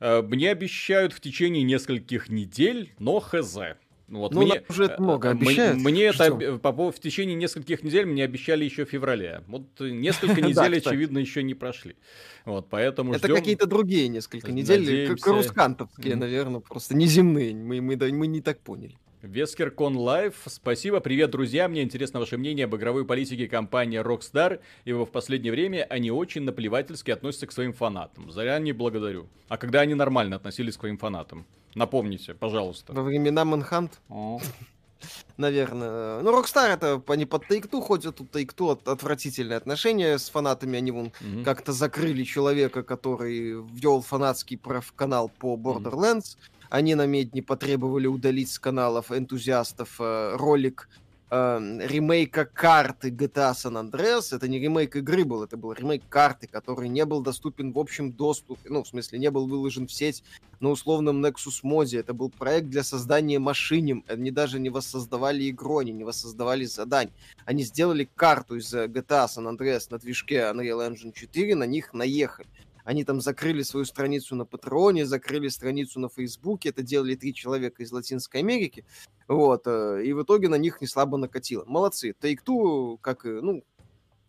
[0.00, 3.58] Э, мне обещают в течение нескольких недель, но хз.
[4.06, 5.78] Ну, вот ну, мне, уже это много обещают.
[5.78, 6.24] Мне что?
[6.24, 9.42] это по, в течение нескольких недель мне обещали еще в феврале.
[9.46, 11.96] Вот несколько недель, очевидно, еще не прошли.
[12.44, 17.54] Вот, поэтому Это какие-то другие несколько недель, карускантовские, наверное, просто неземные.
[17.54, 18.96] Мы, мы, мы не так поняли.
[19.24, 25.06] Вескеркон Лайв, спасибо, привет, друзья, мне интересно ваше мнение об игровой политике компании Rockstar, ибо
[25.06, 28.30] в последнее время они очень наплевательски относятся к своим фанатам.
[28.30, 29.28] Заранее благодарю.
[29.48, 31.46] А когда они нормально относились к своим фанатам?
[31.74, 32.92] Напомните, пожалуйста.
[32.92, 33.98] Во времена Манхант?
[35.38, 36.20] Наверное.
[36.20, 40.76] Ну, Rockstar это они под Take-Two ходят, тут Take-Two от, отвратительные отношения с фанатами.
[40.76, 41.44] Они вон mm-hmm.
[41.44, 44.60] как-то закрыли человека, который ввел фанатский
[44.94, 46.36] канал по Borderlands.
[46.36, 46.53] Mm-hmm.
[46.74, 50.88] Они на медне потребовали удалить с каналов энтузиастов э, ролик
[51.30, 54.34] э, ремейка карты GTA San Andreas.
[54.34, 58.10] Это не ремейк игры был, это был ремейк карты, который не был доступен в общем
[58.10, 60.24] доступе, ну, в смысле, не был выложен в сеть
[60.58, 62.00] на условном Nexus моде.
[62.00, 64.02] Это был проект для создания машинем.
[64.08, 67.10] Они даже не воссоздавали игру, они не воссоздавали задань.
[67.44, 72.48] Они сделали карту из GTA San Andreas на движке Unreal Engine 4, на них наехали.
[72.84, 76.68] Они там закрыли свою страницу на Патреоне, закрыли страницу на Фейсбуке.
[76.68, 78.84] Это делали три человека из Латинской Америки.
[79.26, 79.66] Вот.
[79.66, 81.64] Э, и в итоге на них не слабо накатило.
[81.66, 82.14] Молодцы.
[82.20, 83.64] Take-Two, как, ну,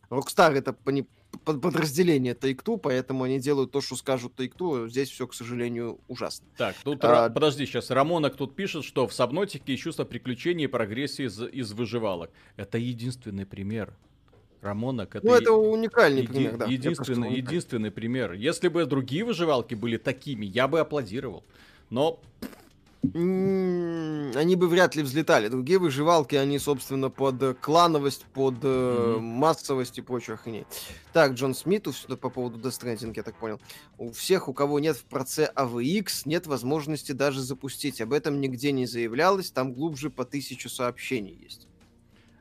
[0.10, 0.74] Rockstar это
[1.44, 4.88] подразделение Take-Two, поэтому они делают то, что скажут Take-Two.
[4.90, 6.48] Здесь все, к сожалению, ужасно.
[6.58, 7.30] Так, тут, а...
[7.30, 12.32] подожди, сейчас Рамонок тут пишет, что в Сабнотике чувство приключений и прогрессии из, из выживалок.
[12.56, 13.94] Это единственный пример.
[14.66, 16.66] Рамонок это, ну, это уникальный еди- пример, да.
[16.66, 18.34] Единственный, единственный пример.
[18.34, 21.44] Если бы другие выживалки были такими, я бы аплодировал.
[21.90, 22.20] Но
[23.14, 25.48] они бы вряд ли взлетали.
[25.48, 29.20] Другие выживалки, они, собственно, под клановость, под mm-hmm.
[29.20, 30.66] массовость и прочую охренеть.
[31.14, 33.60] Так, Джон Смиту, что по поводу Death Stranding, я так понял.
[33.98, 38.02] У всех, у кого нет в проце AVX, нет возможности даже запустить.
[38.02, 41.68] Об этом нигде не заявлялось, там глубже по тысячу сообщений есть.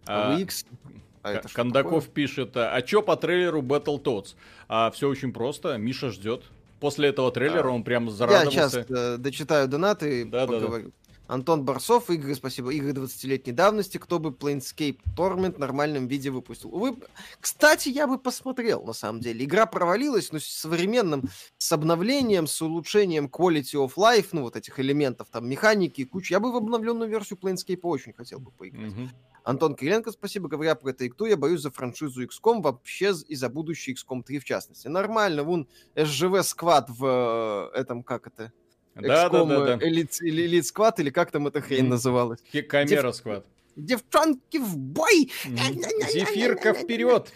[0.07, 0.67] AVX...
[0.85, 0.89] А,
[1.33, 4.35] это Кондаков пишет, а чё по трейлеру Battletoads?
[4.69, 6.43] А все очень просто, Миша ждет.
[6.81, 8.61] После этого трейлера а, он прям зарадовался.
[8.61, 10.85] Я сейчас э, дочитаю донаты и да, поговорю.
[10.85, 11.04] Да, да.
[11.27, 16.75] Антон Барсов, игры, спасибо, игры 20-летней давности, кто бы Planescape Torment в нормальном виде выпустил.
[16.75, 16.97] Увы,
[17.41, 19.45] кстати, я бы посмотрел, на самом деле.
[19.45, 21.25] Игра провалилась, но с современным,
[21.57, 26.35] с обновлением, с улучшением quality of life, ну, вот этих элементов, там, механики, куча.
[26.35, 28.93] Я бы в обновленную версию Planescape очень хотел бы поиграть.
[28.93, 29.09] Mm-hmm.
[29.45, 30.49] Антон Кириленко, спасибо.
[30.49, 34.39] Говоря про это игру, я боюсь за франшизу XCOM, вообще и за будущий XCOM 3
[34.39, 34.89] в частности.
[34.89, 38.53] Нормально, вон SGV Squad в э, этом, как это,
[38.95, 39.87] да, да, да, да.
[39.87, 42.41] Элит, элит сквад, или как там эта хрень называлась?
[42.69, 43.45] Камера сквад.
[43.77, 45.33] Девчонки в бой!
[45.45, 47.33] Зефирка вперед!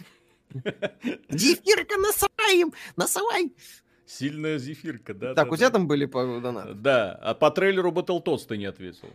[1.28, 2.72] Зефирка насываем!
[2.96, 3.52] Насывай!
[4.06, 5.34] Сильная зефирка, да.
[5.34, 5.72] Так, да, у тебя да.
[5.74, 6.80] там были пару донатов?
[6.80, 9.10] Да, а по трейлеру Battletoads ты не ответил.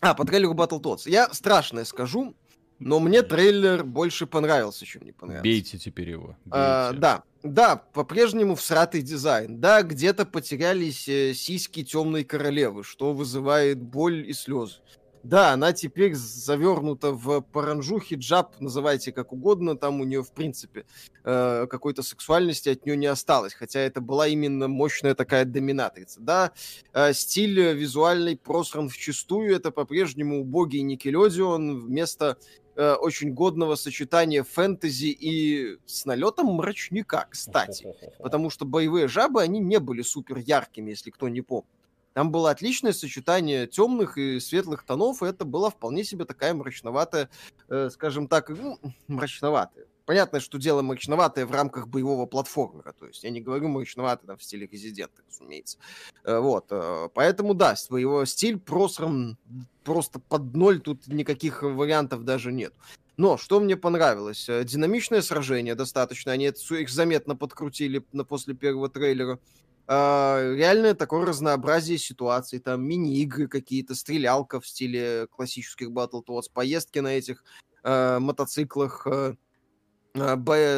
[0.00, 1.02] А, по трейлеру Battletoads.
[1.06, 2.36] Я страшное скажу.
[2.78, 5.42] Но мне трейлер больше понравился, чем не понравился.
[5.42, 6.36] Бейте теперь его.
[6.50, 9.60] А, да, да, по-прежнему всратый дизайн.
[9.60, 14.76] Да, где-то потерялись э, сиськи темной королевы, что вызывает боль и слезы.
[15.22, 20.84] Да, она теперь завернута в паранжу, хиджаб, называйте как угодно, там у нее, в принципе,
[21.24, 26.20] э, какой-то сексуальности от нее не осталось, хотя это была именно мощная такая доминатрица.
[26.20, 26.52] Да,
[26.92, 32.38] э, стиль визуальный просран в чистую, это по-прежнему убогий Никелодион вместо
[32.78, 37.94] э, очень годного сочетания фэнтези и с налетом мрачника, кстати.
[38.18, 41.66] Потому что боевые жабы, они не были супер яркими, если кто не помнит.
[42.14, 47.28] Там было отличное сочетание темных и светлых тонов, и это была вполне себе такая мрачноватая,
[47.68, 49.86] э, скажем так, ну, мрачноватая.
[50.08, 54.38] Понятно, что дело мрачноватое в рамках боевого платформера, то есть я не говорю мрачноватое там,
[54.38, 55.76] в стиле Резидента, разумеется.
[56.24, 59.36] Э, вот, э, поэтому да, его стиль просран
[59.84, 62.72] просто под ноль, тут никаких вариантов даже нет.
[63.18, 64.48] Но что мне понравилось?
[64.48, 69.38] Э, динамичное сражение достаточно, они их заметно подкрутили на, после первого трейлера.
[69.86, 77.44] Реальное такое разнообразие ситуаций, там мини-игры какие-то, стрелялка в стиле классических Battletoads, поездки на этих
[77.84, 79.36] uh, мотоциклах, uh,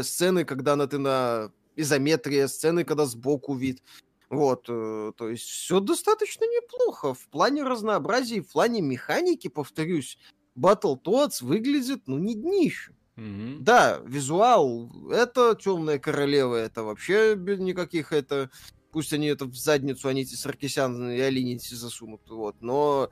[0.02, 3.82] сцены, когда на, ты на изометрии, сцены, когда сбоку вид.
[4.28, 7.14] Вот, э, то есть все достаточно неплохо.
[7.14, 10.18] В плане разнообразия, в плане механики, повторюсь,
[10.56, 12.94] Battletoads выглядит, ну, не днище.
[13.16, 13.58] Mm-hmm.
[13.60, 18.50] Да, визуал, это Темная Королева, это вообще никаких, это...
[18.92, 23.08] Пусть они это в задницу, они эти Саркисян и Алинити засунут, вот, но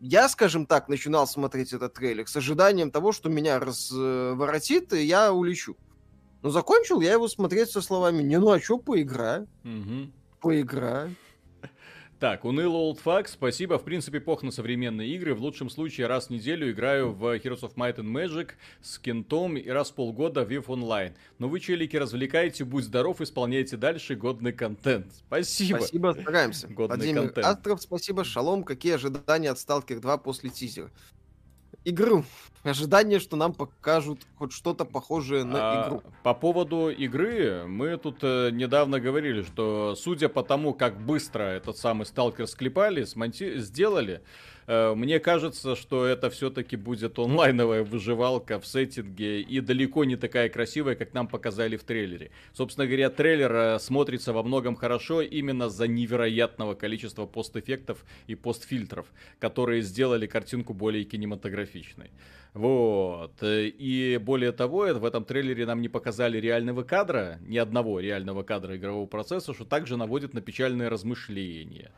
[0.00, 5.32] я, скажем так, начинал смотреть этот трейлер с ожиданием того, что меня разворотит, и я
[5.32, 5.76] улечу.
[6.42, 9.48] Но закончил я его смотреть со словами, не, ну а чё, поиграю.
[9.64, 10.12] Угу.
[10.40, 11.14] Поиграю.
[12.18, 13.78] Так, уныло олдфак, спасибо.
[13.78, 15.34] В принципе, пох на современные игры.
[15.34, 19.58] В лучшем случае раз в неделю играю в Heroes of Might and Magic с кентом
[19.58, 21.12] и раз в полгода в WIF Online.
[21.38, 25.12] Но вы, челики, развлекаете, будь здоров, исполняйте дальше годный контент.
[25.26, 25.76] Спасибо.
[25.76, 26.68] Спасибо, стараемся.
[26.68, 27.46] Годный Владимир контент.
[27.46, 28.24] Астров, спасибо.
[28.24, 28.64] Шалом.
[28.64, 30.90] Какие ожидания от Stalker 2 после тизера?
[31.86, 32.24] Игру.
[32.64, 36.02] Ожидание, что нам покажут хоть что-то похожее на а, игру.
[36.24, 41.76] По поводу игры, мы тут э, недавно говорили, что судя по тому, как быстро этот
[41.76, 43.58] самый сталкер склепали, смонти...
[43.58, 44.22] сделали,
[44.66, 50.94] мне кажется, что это все-таки будет онлайновая выживалка в сеттинге и далеко не такая красивая,
[50.94, 52.30] как нам показали в трейлере.
[52.52, 59.06] Собственно говоря, трейлер э, смотрится во многом хорошо именно за невероятного количества постэффектов и постфильтров,
[59.38, 62.10] которые сделали картинку более кинематографичной.
[62.54, 63.34] Вот.
[63.42, 68.76] И более того, в этом трейлере нам не показали реального кадра, ни одного реального кадра
[68.76, 71.90] игрового процесса, что также наводит на печальные размышления.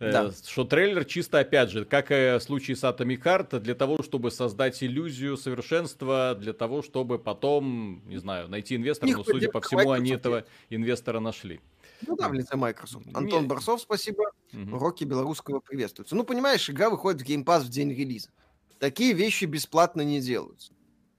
[0.00, 0.32] Э, да.
[0.32, 4.30] Что трейлер чисто, опять же, как и в случае с Atomic Heart, для того, чтобы
[4.30, 9.90] создать иллюзию совершенства, для того, чтобы потом, не знаю, найти инвестора, но, судя по всему,
[9.90, 11.60] они этого инвестора нашли.
[12.06, 13.06] Ну да, в лице Microsoft.
[13.12, 14.32] Антон Барсов, спасибо.
[14.54, 14.74] Угу.
[14.74, 16.16] Уроки белорусского приветствуются.
[16.16, 18.30] Ну, понимаешь, игра выходит в Game Pass в день релиза.
[18.78, 20.72] Такие вещи бесплатно не делаются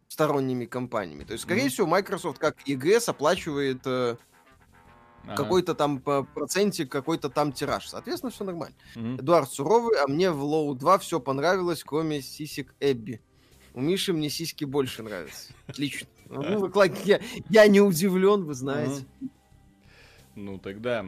[0.08, 1.24] сторонними компаниями.
[1.24, 4.17] То есть, скорее mm всего, Microsoft как EGS оплачивает э,
[5.24, 5.36] ага.
[5.36, 7.88] какой-то там по процентик, какой-то там тираж.
[7.88, 8.76] Соответственно, все нормально.
[8.96, 9.16] Угу.
[9.18, 13.22] Эдуард Суровый, а мне в Low 2 все понравилось, кроме сисек Эбби.
[13.74, 15.54] У Миши мне сиськи больше нравятся.
[15.68, 16.08] Отлично.
[16.26, 16.72] Ну,
[17.06, 19.06] я, я не удивлен, вы знаете.
[20.36, 21.06] Ну, тогда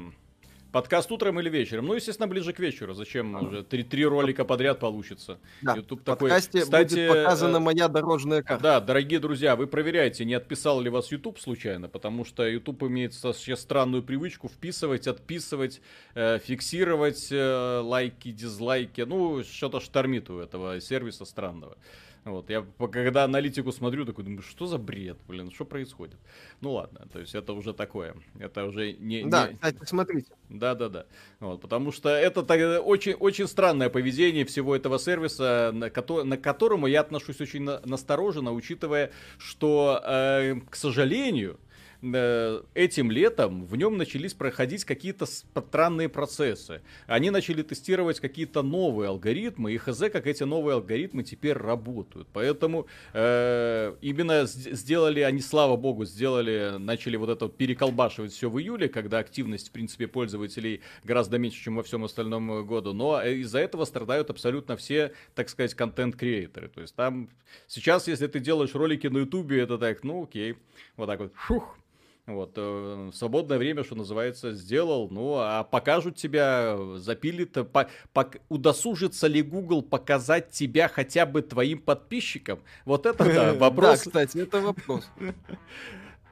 [0.74, 1.86] Подкаст утром или вечером?
[1.86, 2.96] Ну, естественно, ближе к вечеру.
[2.96, 3.64] Зачем уже?
[3.64, 5.38] Три, три ролика подряд получится.
[5.62, 6.32] Да, YouTube в такой...
[6.32, 8.64] подкасте Кстати, будет показана э, моя дорожная карта.
[8.64, 13.14] Да, дорогие друзья, вы проверяйте, не отписал ли вас YouTube случайно, потому что YouTube имеет
[13.14, 15.80] сейчас странную привычку вписывать, отписывать,
[16.16, 19.02] э, фиксировать э, лайки, дизлайки.
[19.02, 21.78] Ну, что-то штормит у этого сервиса странного.
[22.26, 26.18] Вот, я когда аналитику смотрю, такой думаю, что за бред, блин, что происходит?
[26.62, 29.26] Ну ладно, то есть это уже такое, это уже не...
[29.26, 29.56] Да, не...
[29.56, 30.32] кстати, смотрите.
[30.48, 31.06] Да-да-да,
[31.42, 36.38] вот, потому что это так, очень, очень странное поведение всего этого сервиса, на, ко- на
[36.38, 41.60] которому я отношусь очень на- настороженно, учитывая, что, э, к сожалению,
[42.04, 46.82] этим летом в нем начались проходить какие-то странные процессы.
[47.08, 52.28] Они начали тестировать какие-то новые алгоритмы, и хз, как эти новые алгоритмы теперь работают.
[52.34, 58.90] Поэтому э, именно сделали они, слава богу, сделали, начали вот это переколбашивать все в июле,
[58.90, 62.94] когда активность, в принципе, пользователей гораздо меньше, чем во всем остальном году.
[62.94, 66.68] Но э, из-за этого страдают абсолютно все, так сказать, контент-креаторы.
[66.68, 67.30] То есть там
[67.68, 70.58] сейчас, если ты делаешь ролики на ютубе, это так, ну окей,
[70.98, 71.78] вот так вот, фух,
[72.26, 75.10] вот, э, свободное время, что называется, сделал.
[75.10, 81.80] Ну, а покажут тебя, запилит, по, по, удосужится ли Google показать тебя хотя бы твоим
[81.80, 82.60] подписчикам?
[82.86, 84.04] Вот это да, вопрос.
[84.04, 85.10] Да, кстати, это вопрос.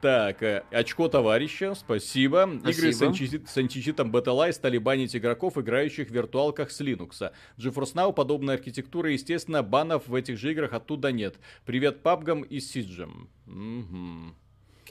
[0.01, 2.49] Так, э, очко товарища, спасибо.
[2.60, 2.71] спасибо.
[2.71, 7.32] Игры с, античит, с античитом Battle.eye стали банить игроков, играющих в виртуалках с Linux.
[7.60, 11.36] GeForce Now подобная архитектура, естественно, банов в этих же играх оттуда нет.
[11.67, 13.30] Привет пабгам и Сиджем.
[13.45, 14.34] Угу.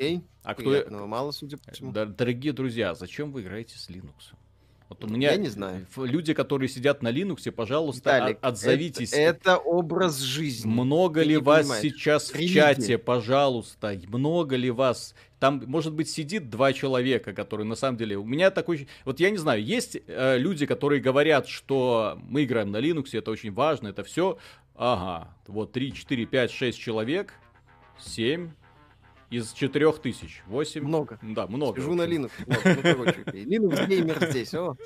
[0.01, 0.23] Окей.
[0.43, 1.07] А кто...
[1.07, 1.93] мало, судя по всему.
[1.93, 4.33] Дорогие друзья, зачем вы играете с Linux?
[4.89, 5.87] Вот у меня я не знаю.
[5.97, 9.13] Люди, которые сидят на Linux, пожалуйста, Виталик, отзовитесь.
[9.13, 10.69] Это, это образ жизни.
[10.69, 11.83] Много Ты ли вас понимаешь.
[11.83, 12.51] сейчас Религия.
[12.51, 14.01] в чате, пожалуйста?
[14.09, 15.15] Много ли вас?
[15.39, 18.17] Там, может быть, сидит два человека, которые на самом деле...
[18.17, 18.89] У меня такой...
[19.05, 23.31] Вот я не знаю, есть э, люди, которые говорят, что мы играем на Linux, это
[23.31, 24.39] очень важно, это все.
[24.75, 27.35] Ага, вот 3, 4, 5, 6 человек,
[28.01, 28.51] 7,
[29.31, 30.43] из четырех тысяч.
[30.47, 30.83] Восемь.
[30.83, 31.19] Много.
[31.23, 31.81] Да, много.
[31.81, 32.33] Сижу на Linux.
[32.47, 34.53] Вот, ну, короче, Linux геймер здесь.
[34.55, 34.77] О,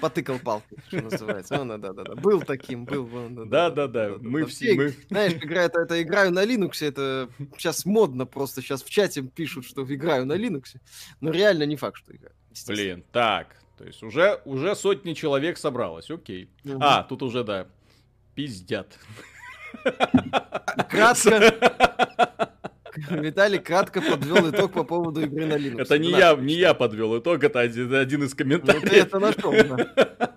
[0.00, 1.60] потыкал палкой, что называется.
[1.60, 2.14] О, да, да, да.
[2.14, 3.08] Был таким, был.
[3.46, 4.16] Да, да, да.
[4.20, 4.74] Мы все.
[4.74, 4.88] Мы...
[5.08, 8.60] Знаешь, играю, это, это играю на Linux, это сейчас модно просто.
[8.60, 10.76] Сейчас в чате пишут, что играю на Linux.
[11.20, 12.34] Но реально не факт, что играю.
[12.68, 13.56] Блин, так.
[13.78, 16.50] То есть уже, уже сотни человек собралось, окей.
[16.64, 16.78] Угу.
[16.80, 17.66] А, тут уже, да,
[18.34, 18.98] пиздят.
[20.90, 22.52] Кратко.
[23.10, 25.82] Виталий кратко подвел итог по поводу игры на Linux.
[25.82, 28.82] Это не я, не я подвел итог, это один, один из комментариев.
[28.82, 30.32] Ну, ты это нашел, да.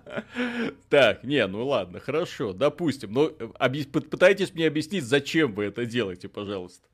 [0.88, 3.12] Так, не, ну ладно, хорошо, допустим.
[3.12, 3.84] Но объ...
[3.84, 6.84] пытайтесь мне объяснить, зачем вы это делаете, пожалуйста.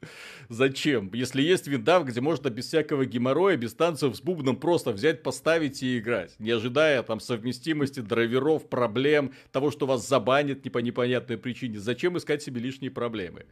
[0.51, 1.11] Зачем?
[1.15, 5.83] Если есть виндав, где можно без всякого геморроя, без танцев с бубном просто взять, поставить
[5.83, 11.39] и играть, не ожидая там совместимости, драйверов, проблем, того, что вас забанят не по непонятной
[11.39, 11.79] причине.
[11.79, 13.47] Зачем искать себе лишние проблемы?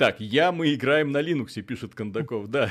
[0.00, 2.70] Так, я, мы играем на Linux, пишет Кондаков, да.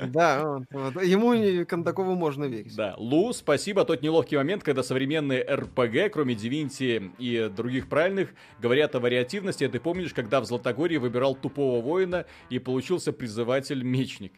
[0.00, 0.62] Да,
[1.02, 2.74] ему Кондакову можно верить.
[2.74, 3.84] Да, Лу, спасибо.
[3.84, 8.30] Тот неловкий момент, когда современные РПГ, кроме Divinity и других правильных,
[8.62, 9.68] говорят о вариативности.
[9.68, 14.32] Ты помнишь, когда в Златогорье выбирал тупого воина и получился призыватель-мечник?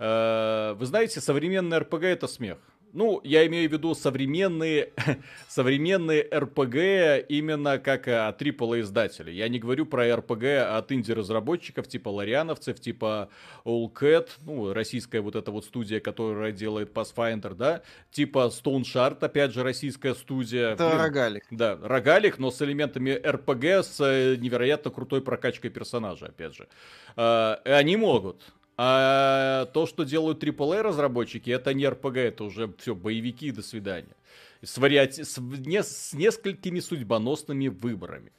[0.00, 2.58] Э, вы знаете, современный РПГ это смех.
[2.92, 4.92] Ну, я имею в виду современные,
[5.48, 9.34] современные RPG именно как э, от AAA издателей.
[9.34, 13.28] Я не говорю про RPG от инди-разработчиков типа лариановцев, типа
[13.64, 19.52] Allcat, ну, российская вот эта вот студия, которая делает Pathfinder, да, типа Stone Shard, опять
[19.52, 20.70] же, российская студия.
[20.70, 21.44] Это Блин, Рогалик.
[21.50, 26.68] Да, Рогалик, но с элементами RPG, с э, невероятно крутой прокачкой персонажа, опять же.
[27.16, 28.52] Э, они могут.
[28.82, 34.16] А то, что делают AAA разработчики, это не RPG, это уже все боевики, до свидания.
[34.62, 35.22] С, вариати...
[35.22, 35.82] с, не...
[35.82, 38.32] с несколькими судьбоносными выборами.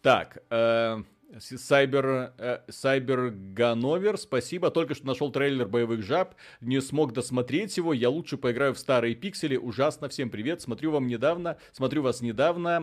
[0.00, 1.02] Так, э...
[1.38, 4.70] Сайбер, э, Сайбер Гановер, спасибо.
[4.70, 6.34] Только что нашел трейлер боевых жаб.
[6.60, 7.94] Не смог досмотреть его.
[7.94, 9.56] Я лучше поиграю в старые пиксели.
[9.56, 10.10] Ужасно.
[10.10, 10.60] Всем привет.
[10.60, 11.56] Смотрю вам недавно.
[11.72, 12.82] Смотрю вас недавно.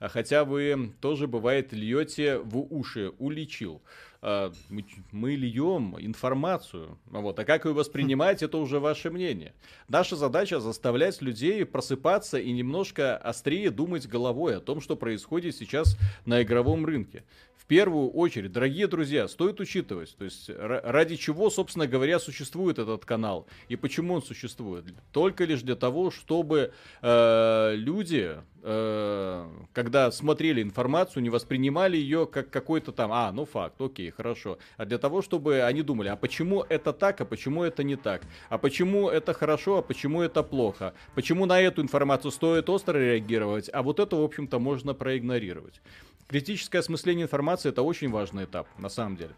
[0.00, 3.10] Э, хотя вы тоже, бывает, льете в уши.
[3.18, 3.82] Уличил.
[4.20, 6.98] А, мы, мы льем информацию.
[7.06, 7.38] Вот.
[7.38, 9.54] А как ее воспринимать, это уже ваше мнение.
[9.88, 15.96] Наша задача заставлять людей просыпаться и немножко острее думать головой о том, что происходит сейчас
[16.24, 17.24] на игровом рынке
[17.68, 23.46] первую очередь, дорогие друзья, стоит учитывать, то есть ради чего, собственно говоря, существует этот канал
[23.68, 24.86] и почему он существует.
[25.12, 26.72] Только лишь для того, чтобы
[27.02, 33.80] э, люди, э, когда смотрели информацию, не воспринимали ее как какой-то там, а, ну факт,
[33.80, 37.82] окей, хорошо, а для того, чтобы они думали, а почему это так, а почему это
[37.84, 42.70] не так, а почему это хорошо, а почему это плохо, почему на эту информацию стоит
[42.70, 45.82] остро реагировать, а вот это, в общем-то, можно проигнорировать.
[46.28, 49.34] Критическое осмысление информации это очень важный этап, на самом деле.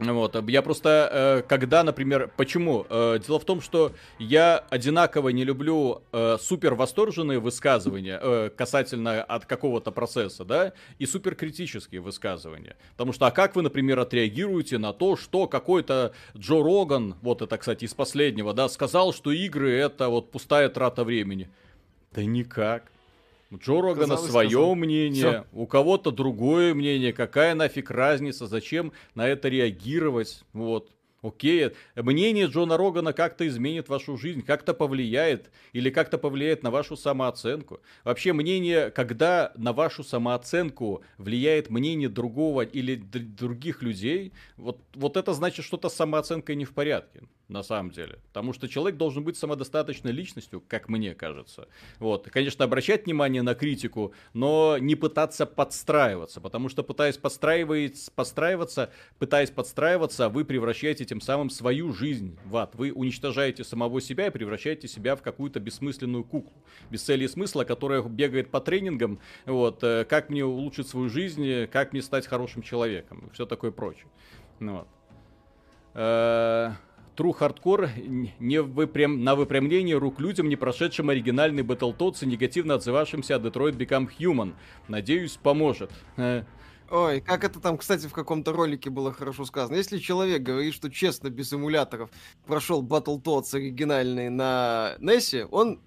[0.00, 2.86] Вот, я просто, э, когда, например, почему?
[2.88, 9.44] Э, дело в том, что я одинаково не люблю э, супер восторженные высказывания касательно от
[9.44, 12.76] какого-то процесса, да, и супер критические высказывания.
[12.92, 17.58] Потому что, а как вы, например, отреагируете на то, что какой-то Джо Роган, вот это,
[17.58, 21.50] кстати, из последнего, да, сказал, что игры это вот пустая трата времени?
[22.12, 22.89] Да никак.
[23.50, 24.74] У Джо Рогана свое сказал.
[24.76, 25.44] мнение, Всё.
[25.52, 27.12] у кого-то другое мнение.
[27.12, 28.46] Какая нафиг разница?
[28.46, 30.44] Зачем на это реагировать?
[30.52, 30.90] Вот.
[31.22, 36.96] Окей, мнение Джона Рогана как-то изменит вашу жизнь, как-то повлияет или как-то повлияет на вашу
[36.96, 37.80] самооценку.
[38.04, 45.34] Вообще мнение, когда на вашу самооценку влияет мнение другого или других людей, вот, вот это
[45.34, 48.18] значит, что-то с самооценкой не в порядке на самом деле.
[48.28, 51.68] Потому что человек должен быть самодостаточной личностью, как мне кажется.
[51.98, 52.28] Вот.
[52.30, 59.50] Конечно, обращать внимание на критику, но не пытаться подстраиваться, потому что пытаясь подстраивать, подстраиваться, пытаясь
[59.50, 62.76] подстраиваться, вы превращаете тем самым свою жизнь в ад.
[62.76, 66.52] Вы уничтожаете самого себя и превращаете себя в какую-то бессмысленную куклу.
[66.88, 71.66] Без цели и смысла, которая бегает по тренингам, вот, э, как мне улучшить свою жизнь,
[71.66, 74.06] как мне стать хорошим человеком, все такое прочее.
[74.60, 74.88] Ну, вот.
[75.94, 76.74] Э,
[77.16, 77.90] True Hardcore
[78.38, 79.24] не выпрям...
[79.24, 84.54] на выпрямление рук людям, не прошедшим оригинальный Battletoads и негативно отзывавшимся о Detroit Become Human.
[84.86, 85.90] Надеюсь, поможет.
[86.90, 89.76] Ой, как это там, кстати, в каком-то ролике было хорошо сказано.
[89.76, 92.10] Если человек говорит, что честно, без эмуляторов,
[92.46, 95.80] прошел Battletoads оригинальный на NES, он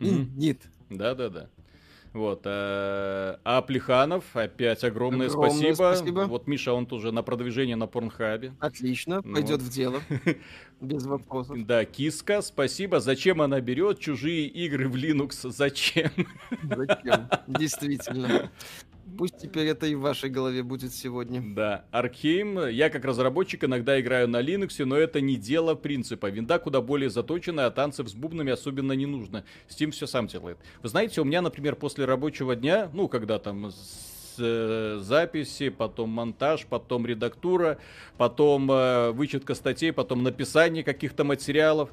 [0.00, 0.62] нет.
[0.88, 1.50] Да-да-да.
[2.14, 2.42] Вот.
[2.44, 5.74] Э, а Плеханов, опять огромное, огромное спасибо.
[5.74, 6.20] спасибо.
[6.26, 8.54] Вот Миша, он тоже на продвижение на Порнхабе.
[8.60, 9.62] Отлично, ну, пойдет вот.
[9.62, 10.00] в дело.
[10.80, 11.66] Без вопросов.
[11.66, 13.00] Да, Киска, спасибо.
[13.00, 15.50] Зачем она берет чужие игры в Linux?
[15.50, 16.12] Зачем?
[16.62, 17.28] Зачем?
[17.48, 18.48] Действительно.
[19.16, 21.42] Пусть теперь это и в вашей голове будет сегодня.
[21.54, 22.68] Да, Архейм.
[22.68, 26.30] Я как разработчик иногда играю на Linux, но это не дело принципа.
[26.30, 29.44] Винда куда более заточена, а танцев с бубнами особенно не нужно.
[29.68, 30.58] Steam все сам делает.
[30.82, 33.70] Вы знаете, у меня, например, после рабочего дня, ну, когда там
[34.38, 37.78] э, записи, потом монтаж, потом редактура,
[38.16, 41.90] потом э, вычетка статей, потом написание каких-то материалов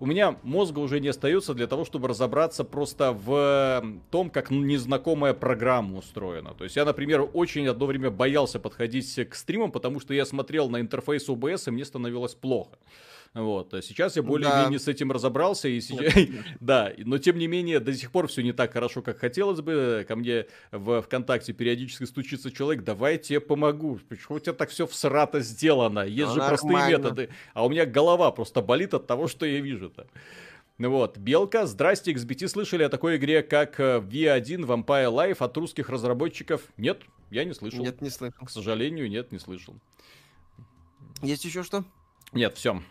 [0.00, 5.34] у меня мозга уже не остается для того, чтобы разобраться просто в том, как незнакомая
[5.34, 6.54] программа устроена.
[6.54, 10.68] То есть я, например, очень одно время боялся подходить к стримам, потому что я смотрел
[10.68, 12.78] на интерфейс OBS, и мне становилось плохо.
[13.38, 13.72] Вот.
[13.72, 14.84] А сейчас я более-менее да.
[14.84, 15.68] с этим разобрался.
[15.68, 16.12] И сейчас...
[16.60, 20.04] да, но тем не менее, до сих пор все не так хорошо, как хотелось бы.
[20.08, 24.00] Ко мне в ВКонтакте периодически стучится человек, давай я тебе помогу.
[24.08, 26.00] Почему у тебя так все всрато сделано?
[26.00, 27.30] Есть ну, же простые методы.
[27.54, 30.08] А у меня голова просто болит от того, что я вижу-то.
[30.78, 35.88] Вот, Белка, здрасте, XBT слышали о такой игре, как э, V1 Vampire Life от русских
[35.88, 36.62] разработчиков?
[36.76, 37.80] Нет, я не слышал.
[37.80, 38.46] Нет, не слышал.
[38.46, 39.74] К сожалению, нет, не слышал.
[41.20, 41.84] Есть еще что?
[42.32, 42.82] Нет, все.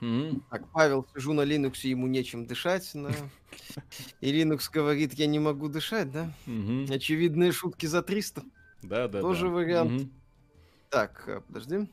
[0.50, 3.10] Так, Павел, сижу на Linux, ему нечем дышать, но...
[4.22, 6.34] И Linux говорит, я не могу дышать, да?
[6.90, 8.44] Очевидные шутки за 300.
[8.84, 10.10] Да, да, Тоже вариант.
[10.90, 11.90] Так, э, подожди.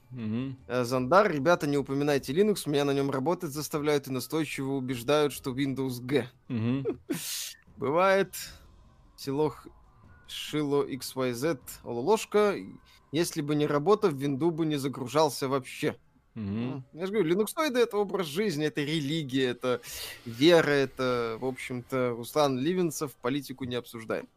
[0.69, 5.51] Э, Зандар, ребята, не упоминайте Linux, меня на нем работать заставляют и настойчиво убеждают, что
[5.51, 6.29] Windows G.
[7.77, 8.35] Бывает.
[9.17, 9.55] Село
[10.29, 12.57] Шило XYZ Ололожка.
[13.11, 15.97] Если бы не работа, в винду бы не загружался вообще.
[16.35, 16.83] Угу.
[16.95, 19.81] Я же говорю, линуксоиды это образ жизни, это религия, это
[20.25, 24.29] вера, это, в общем-то, Руслан Ливенцев политику не обсуждает.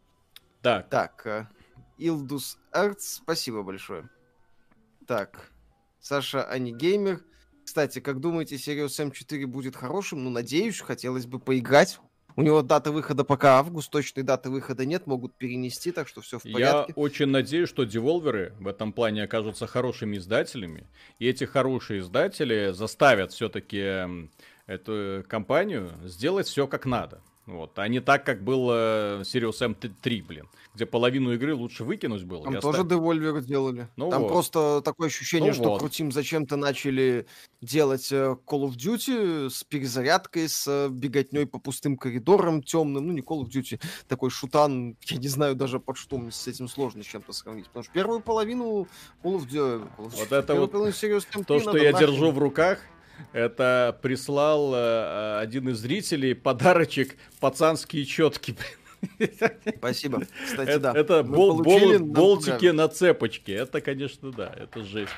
[0.61, 0.89] Так.
[0.89, 1.47] Так, э,
[1.97, 4.09] Илдус Артс, спасибо большое.
[5.07, 5.51] Так,
[5.99, 7.23] Саша Анигеймер.
[7.63, 10.23] Кстати, как думаете, Serious M4 будет хорошим?
[10.23, 11.99] Ну, надеюсь, хотелось бы поиграть.
[12.37, 16.37] У него дата выхода пока август, точной даты выхода нет, могут перенести, так что все
[16.37, 16.93] в порядке.
[16.95, 20.85] Я очень надеюсь, что деволверы в этом плане окажутся хорошими издателями,
[21.17, 24.07] и эти хорошие издатели заставят все-таки
[24.67, 27.21] эту компанию сделать все как надо.
[27.47, 32.25] Вот, а не так, как был э, Sirius M3, блин, где половину игры лучше выкинуть
[32.25, 32.43] было.
[32.43, 33.01] Там тоже оставить.
[33.01, 33.87] Devolver делали.
[33.95, 34.27] Ну Там вот.
[34.27, 35.79] просто такое ощущение, ну что вот.
[35.79, 37.25] Крутим зачем-то начали
[37.61, 43.07] делать э, Call of Duty с перезарядкой, с э, беготней по пустым коридорам темным.
[43.07, 46.47] Ну, не Call of Duty, такой шутан, я не знаю даже под что мне с
[46.47, 47.67] этим сложно с чем-то сравнить.
[47.67, 48.89] Потому что первую половину
[49.23, 49.87] Call of Duty...
[49.97, 52.79] Вот это вот то, что я держу в руках,
[53.33, 58.55] это прислал э, один из зрителей подарочек пацанские четки.
[59.77, 60.23] Спасибо.
[60.45, 60.93] Кстати, это, да.
[60.93, 63.53] Это бол, бол, болтики на цепочке.
[63.53, 65.11] Это, конечно, да, это жесть.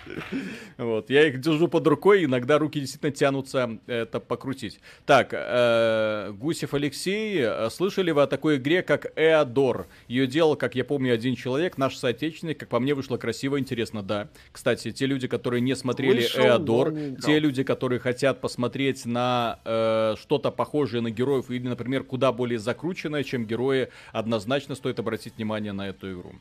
[0.77, 1.09] Вот.
[1.09, 4.79] Я их держу под рукой, иногда руки действительно тянутся это покрутить.
[5.05, 9.87] Так, э, Гусев Алексей, э, слышали вы о такой игре, как Эодор?
[10.07, 12.59] Ее делал, как я помню, один человек, наш соотечественник.
[12.59, 14.29] Как по мне, вышло красиво, интересно, да.
[14.51, 20.15] Кстати, те люди, которые не смотрели Вышел, Эодор, те люди, которые хотят посмотреть на э,
[20.19, 23.78] что-то похожее на героев или, например, куда более закрученное, чем герои,
[24.11, 26.33] однозначно стоит обратить внимание на эту игру.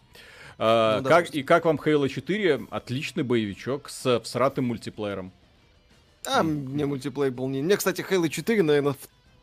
[0.59, 2.67] А, ну, как, и как вам Halo 4?
[2.71, 5.33] Отличный боевичок с всратым мультиплеером.
[6.27, 7.63] А, мне мультиплеер был не...
[7.63, 8.97] Мне, кстати, Halo 4, наверное,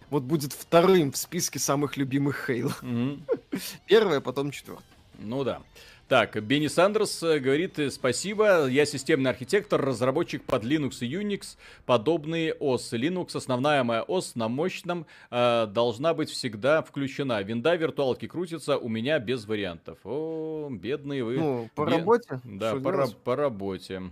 [0.10, 2.74] вот будет вторым в списке самых любимых Halo.
[2.82, 3.62] Mm-hmm.
[3.88, 4.84] Первое, потом четвертое.
[5.18, 5.62] Ну да.
[6.08, 11.58] Так, Бенни Сандерс э, говорит, э, спасибо, я системный архитектор, разработчик под Linux и Unix,
[11.88, 12.94] подобные ОС.
[12.94, 17.42] Linux, основная моя ОС на мощном, э, должна быть всегда включена.
[17.42, 19.98] Винда виртуалки крутится, у меня без вариантов.
[20.04, 21.38] О, бедные вы.
[21.40, 21.98] Ну, по Бед...
[21.98, 22.42] работе?
[22.44, 24.04] Да, по, по работе.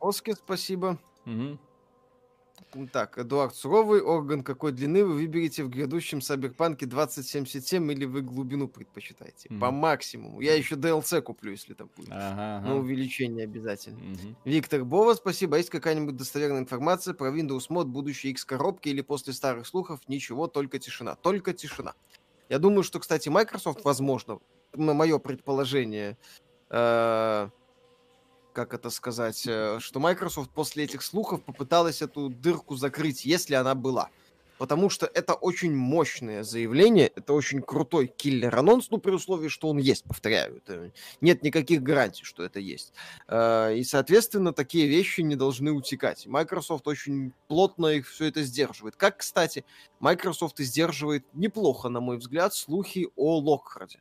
[0.00, 0.98] Оски, спасибо.
[1.26, 1.58] Угу.
[2.92, 8.68] Так, Эдуард Суровый, орган какой длины вы выберете в грядущем Cyberpunk 2077 или вы глубину
[8.68, 9.48] предпочитаете?
[9.48, 9.58] Mm-hmm.
[9.58, 10.40] По максимуму.
[10.40, 12.10] Я еще DLC куплю, если там будет.
[12.10, 12.68] Ага, ага.
[12.68, 13.98] На увеличение обязательно.
[13.98, 14.34] Mm-hmm.
[14.44, 15.56] Виктор Бова, спасибо.
[15.56, 20.00] Есть какая-нибудь достоверная информация про Windows Mod будущей X-коробки или после старых слухов?
[20.08, 21.14] Ничего, только тишина.
[21.14, 21.94] Только тишина.
[22.48, 24.38] Я думаю, что, кстати, Microsoft, возможно,
[24.74, 26.18] мое предположение,
[26.70, 27.48] э-
[28.56, 33.74] как это сказать, э, что Microsoft после этих слухов попыталась эту дырку закрыть, если она
[33.74, 34.08] была.
[34.56, 39.76] Потому что это очень мощное заявление, это очень крутой киллер-анонс, ну, при условии, что он
[39.76, 40.56] есть, повторяю.
[40.56, 40.90] Это,
[41.20, 42.94] нет никаких гарантий, что это есть.
[43.28, 46.26] Э, и, соответственно, такие вещи не должны утекать.
[46.26, 48.96] Microsoft очень плотно их все это сдерживает.
[48.96, 49.66] Как, кстати,
[50.00, 54.00] Microsoft и сдерживает неплохо, на мой взгляд, слухи о Локхарде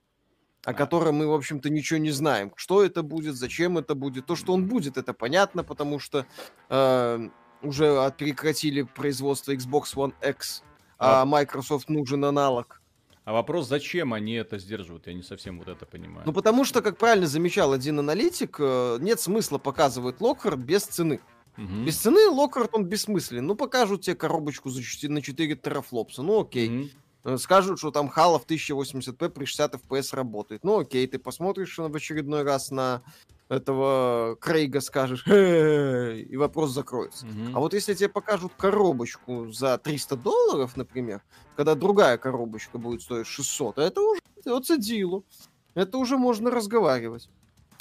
[0.65, 2.51] о котором мы, в общем-то, ничего не знаем.
[2.55, 4.25] Что это будет, зачем это будет.
[4.25, 6.25] То, что он будет, это понятно, потому что
[6.69, 7.29] э,
[7.61, 10.63] уже прекратили производство Xbox One X,
[10.97, 12.81] а, а Microsoft нужен аналог.
[13.25, 16.23] А вопрос, зачем они это сдерживают, я не совсем вот это понимаю.
[16.25, 21.19] Ну, потому что, как правильно замечал один аналитик, э, нет смысла показывать Локхард без цены.
[21.57, 21.85] Угу.
[21.85, 23.41] Без цены Локхард, он бессмысленный.
[23.41, 26.69] Ну, покажут тебе коробочку за 4, на 4 терафлопса, ну окей.
[26.69, 26.89] Угу.
[27.25, 30.63] Э, скажут, что там Halo в 1080p при 60 FPS работает.
[30.63, 33.01] Ну окей, ты посмотришь в очередной раз на
[33.49, 37.25] этого Крейга, скажешь, и вопрос закроется.
[37.25, 37.51] Mm-hmm.
[37.55, 41.21] А вот если тебе покажут коробочку за 300 долларов, например,
[41.55, 45.25] когда другая коробочка будет стоить 600, это уже это дилу.
[45.73, 47.29] Это уже можно разговаривать.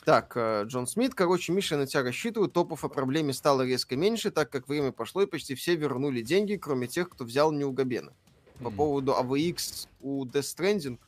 [0.05, 4.31] Так, э, Джон Смит, короче, Миша на тебя рассчитывает, топов о проблеме стало резко меньше,
[4.31, 7.73] так как время пошло и почти все вернули деньги, кроме тех, кто взял не у
[7.73, 8.13] Габена.
[8.61, 8.77] По mm.
[8.77, 10.99] поводу AVX у Death Stranding.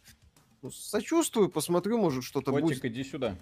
[0.63, 2.85] Ну, сочувствую, посмотрю, может, что-то Котик, будет.
[2.85, 3.37] иди сюда.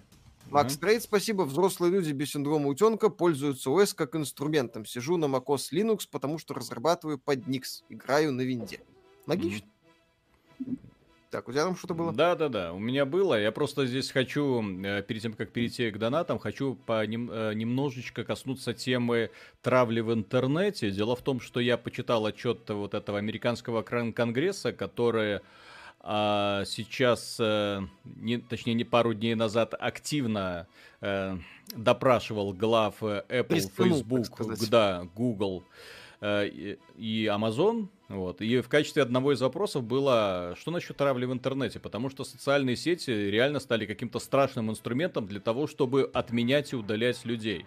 [0.51, 1.43] Макс Трейд, спасибо.
[1.43, 4.85] Взрослые люди без синдрома утенка пользуются ОС как инструментом.
[4.85, 7.83] Сижу на macOS Linux, потому что разрабатываю под Nix.
[7.89, 8.81] Играю на винде.
[9.27, 9.65] Логично.
[9.65, 9.74] Mm-hmm.
[11.35, 12.13] Так, у тебя там что-то было?
[12.13, 12.73] Да, да, да.
[12.73, 13.35] У меня было.
[13.41, 17.55] Я просто здесь хочу, э, перед тем, как перейти к донатам, хочу по нем, э,
[17.55, 19.31] немножечко коснуться темы
[19.61, 20.93] травли в интернете.
[20.93, 25.41] Дело в том, что я почитал отчет вот этого американского конгресса, который
[25.99, 30.69] а сейчас, э, не, точнее, не пару дней назад активно
[31.01, 31.37] э,
[31.75, 35.65] допрашивал глав Apple, Facebook, да, Google
[36.21, 38.43] э, и Amazon вот.
[38.43, 42.77] И в качестве одного из вопросов было, что насчет травли в интернете, потому что социальные
[42.77, 47.67] сети реально стали каким-то страшным инструментом для того, чтобы отменять и удалять людей.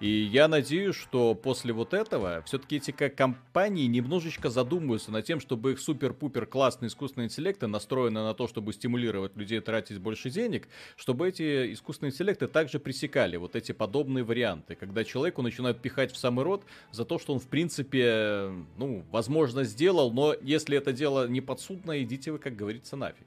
[0.00, 5.72] И я надеюсь, что после вот этого все-таки эти компании немножечко задумаются над тем, чтобы
[5.72, 11.28] их супер-пупер классные искусственные интеллекты, настроены на то, чтобы стимулировать людей тратить больше денег, чтобы
[11.28, 16.46] эти искусственные интеллекты также пресекали вот эти подобные варианты, когда человеку начинают пихать в самый
[16.46, 21.42] рот за то, что он в принципе, ну, возможно, сделал, но если это дело не
[21.42, 23.26] подсудно, идите вы, как говорится, нафиг.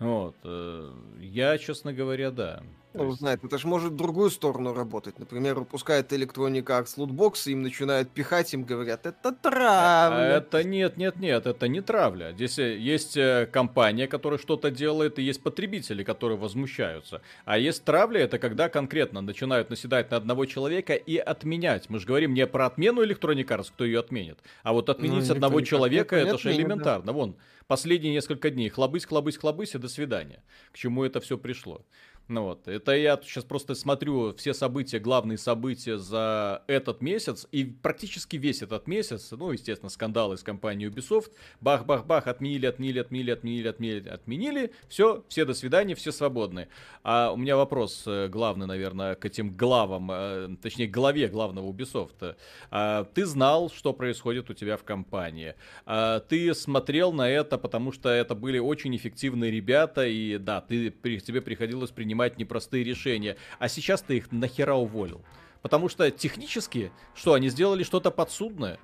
[0.00, 0.34] Вот.
[0.42, 2.64] Э, я, честно говоря, да.
[2.94, 3.18] Ну, есть...
[3.18, 5.18] знает, это же может в другую сторону работать.
[5.18, 10.34] Например, выпускает Electronic Arts лутбоксы, им начинают пихать, им говорят, это травля.
[10.34, 12.32] А, это нет, нет, нет, это не травля.
[12.32, 17.22] Здесь э, есть э, компания, которая что-то делает, и есть потребители, которые возмущаются.
[17.44, 21.88] А есть травля, это когда конкретно начинают наседать на одного человека и отменять.
[21.88, 25.34] Мы же говорим не про отмену Electronic Arts, кто ее отменит, а вот отменить ну,
[25.34, 27.06] одного человека, это же элементарно.
[27.06, 27.12] Да.
[27.12, 27.36] Вон,
[27.66, 30.42] последние несколько дней хлобысь, хлобысь, хлобысь, и до свидания.
[30.72, 31.82] К чему это все пришло?
[32.28, 37.64] Ну вот, это я сейчас просто смотрю все события, главные события за этот месяц, и
[37.64, 43.68] практически весь этот месяц, ну, естественно, скандалы с компанией Ubisoft, бах-бах-бах, отменили, отменили, отменили, отменили,
[43.68, 46.68] отменили, отменили, все, все до свидания, все свободны.
[47.02, 52.36] А у меня вопрос э, главный, наверное, к этим главам, э, точнее, главе главного Ubisoft.
[52.70, 55.54] А, ты знал, что происходит у тебя в компании.
[55.86, 60.90] А, ты смотрел на это, потому что это были очень эффективные ребята, и да, ты,
[60.90, 63.36] тебе приходилось принимать принимать непростые решения.
[63.58, 65.22] А сейчас ты их нахера уволил?
[65.62, 68.78] Потому что технически, что, они сделали что-то подсудное?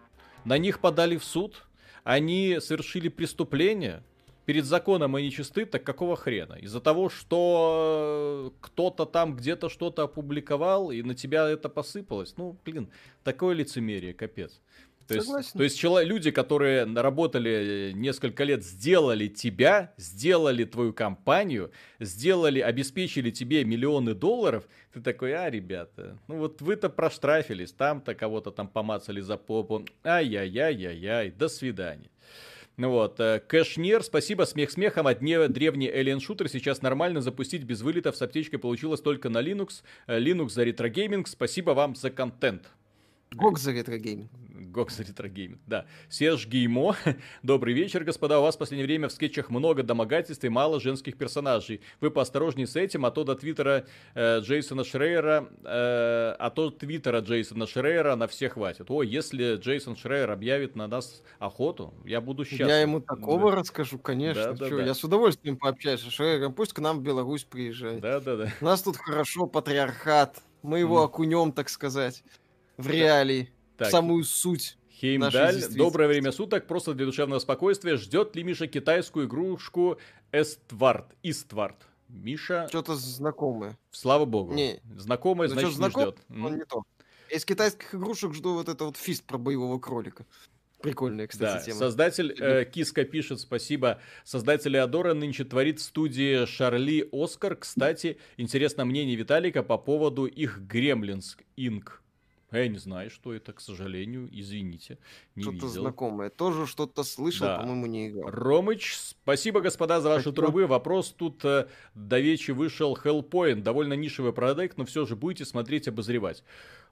[0.44, 1.66] На них подали в суд?
[2.04, 4.02] Они совершили преступление?
[4.46, 6.54] Перед законом они чисты, так какого хрена?
[6.54, 12.34] Из-за того, что кто-то там где-то что-то опубликовал, и на тебя это посыпалось?
[12.38, 12.88] Ну, блин,
[13.24, 14.62] такое лицемерие, капец.
[15.08, 22.60] То есть, то есть люди, которые работали несколько лет, сделали тебя, сделали твою компанию, сделали,
[22.60, 28.68] обеспечили тебе миллионы долларов, ты такой, а, ребята, ну вот вы-то проштрафились, там-то кого-то там
[28.68, 32.10] помацали за попу, ай-яй-яй-яй-яй, до свидания.
[32.78, 37.64] Ну вот, э, Кэшнер, спасибо, смех смехом, от дне древний Alien Shooter сейчас нормально запустить
[37.64, 39.82] без вылетов с аптечкой получилось только на Linux.
[40.06, 42.70] Э, Linux за ретрогейминг, спасибо вам за контент.
[43.32, 44.30] GOG за ретрогейминг.
[44.90, 45.86] За ретрогейминг, да.
[46.08, 46.94] Серж Геймо,
[47.42, 48.38] добрый вечер, господа.
[48.38, 51.80] У вас в последнее время в скетчах много домогательств и мало женских персонажей.
[52.00, 57.20] Вы поосторожнее с этим, а то до твиттера э, Джейсона Шрейера, э, а то твиттера
[57.20, 58.90] Джейсона Шрейера на всех хватит.
[58.90, 62.68] О, если Джейсон Шрейер объявит на нас охоту, я буду счастлив.
[62.68, 63.56] Я ему такого да.
[63.56, 64.54] расскажу, конечно.
[64.54, 64.82] Да, да, да.
[64.84, 66.54] Я с удовольствием пообщаюсь с Шрейером.
[66.54, 68.00] Пусть к нам в Беларусь приезжает.
[68.00, 68.52] Да, да, да.
[68.60, 70.40] У нас тут хорошо патриархат.
[70.62, 71.04] Мы его mm.
[71.04, 72.22] окунем, так сказать
[72.78, 73.88] в реалии, так.
[73.88, 74.78] в самую суть.
[74.90, 77.96] Хеймдаль, доброе время суток, просто для душевного спокойствия.
[77.96, 79.98] Ждет ли Миша китайскую игрушку
[80.32, 81.86] Eastward, Eastward?
[82.08, 82.66] Миша...
[82.68, 83.78] Что-то знакомое.
[83.90, 84.54] Слава богу.
[84.54, 84.80] Не.
[84.96, 86.44] Знакомое, ну, значит, знаком, не ждет.
[86.44, 86.82] Он не то.
[87.30, 89.24] Из китайских игрушек жду вот это вот F.I.S.T.
[89.24, 90.26] про боевого кролика.
[90.80, 91.64] Прикольная, кстати, да.
[91.64, 91.78] тема.
[91.78, 94.00] Создатель э, Киска пишет, спасибо.
[94.24, 97.56] Создатель Адора нынче творит в студии Charlie Oscar.
[97.56, 102.02] Кстати, интересно мнение Виталика по поводу их Gremlins, Inc.
[102.50, 104.98] А я не знаю, что это, к сожалению, извините,
[105.34, 105.82] не что-то видел.
[105.82, 106.30] знакомое.
[106.30, 107.58] Тоже что-то слышал, да.
[107.58, 108.30] по-моему, не играл.
[108.30, 110.46] Ромыч, спасибо, господа, за ваши спасибо.
[110.46, 110.66] трубы.
[110.66, 113.62] Вопрос тут э, до вечи вышел Hellpoint.
[113.62, 116.42] Довольно нишевый проект, но все же будете смотреть, обозревать.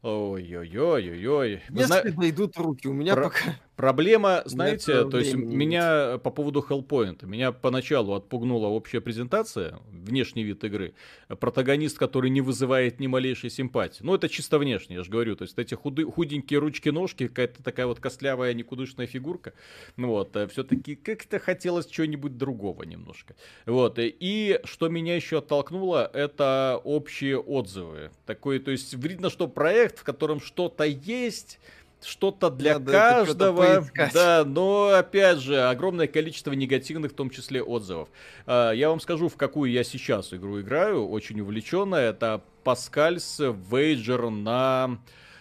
[0.03, 1.63] Ой-ой-ой-ой-ой.
[1.71, 2.03] Если зна...
[2.03, 3.25] дойдут руки, у меня Про...
[3.25, 3.57] пока...
[3.77, 10.65] Проблема, знаете, то есть меня по поводу Hellpoint, меня поначалу отпугнула общая презентация, внешний вид
[10.65, 10.95] игры,
[11.29, 14.03] протагонист, который не вызывает ни малейшей симпатии.
[14.03, 17.87] Ну, это чисто внешне, я же говорю, то есть эти худы, худенькие ручки-ножки, какая-то такая
[17.87, 19.53] вот костлявая никудышная фигурка,
[19.97, 23.37] ну вот, э, все-таки как-то хотелось чего-нибудь другого немножко.
[23.67, 28.11] Вот, и что меня еще оттолкнуло, это общие отзывы.
[28.25, 31.59] Такой, то есть видно, что проект, в котором что-то есть,
[32.03, 33.87] что-то для Надо каждого.
[34.13, 38.09] Да, но опять же, огромное количество негативных, в том числе отзывов.
[38.47, 41.97] А, я вам скажу, в какую я сейчас игру играю, очень увлеченно.
[41.97, 44.99] Это Паскальс Вейджер на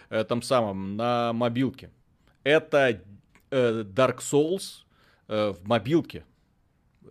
[0.08, 1.90] этом самом, на мобилке.
[2.44, 3.00] Это
[3.50, 4.84] э, Dark Souls
[5.28, 6.24] э, в мобилке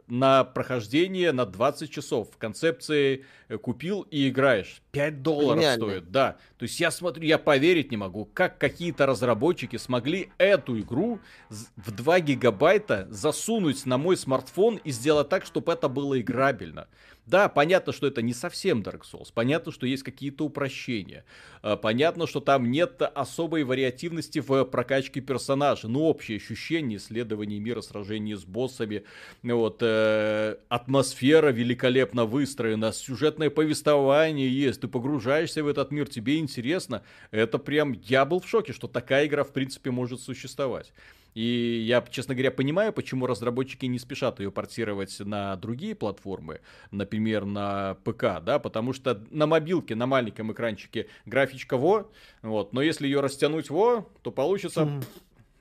[0.08, 2.30] на прохождение на 20 часов.
[2.32, 4.82] В концепции э, купил и играешь.
[4.91, 5.86] 5 долларов Гениально.
[5.86, 6.38] стоит, да.
[6.58, 11.20] То есть я смотрю, я поверить не могу, как какие-то разработчики смогли эту игру
[11.50, 16.88] в 2 гигабайта засунуть на мой смартфон и сделать так, чтобы это было играбельно.
[17.26, 21.26] Да, понятно, что это не совсем Dark Souls, понятно, что есть какие-то упрощения,
[21.64, 27.82] а, понятно, что там нет особой вариативности в прокачке персонажа, но общее ощущение исследования мира,
[27.82, 29.06] сражения с боссами,
[29.42, 37.02] вот, э, атмосфера великолепно выстроена, сюжетное повествование есть, ты погружаешься в этот мир, тебе интересно,
[37.32, 40.94] это прям, я был в шоке, что такая игра в принципе может существовать.
[41.36, 46.62] И я, честно говоря, понимаю, почему разработчики не спешат ее портировать на другие платформы,
[46.92, 52.10] например, на ПК, да, потому что на мобилке, на маленьком экранчике графичка во,
[52.42, 54.82] вот, но если ее растянуть во, то получится...
[54.82, 55.04] Mm.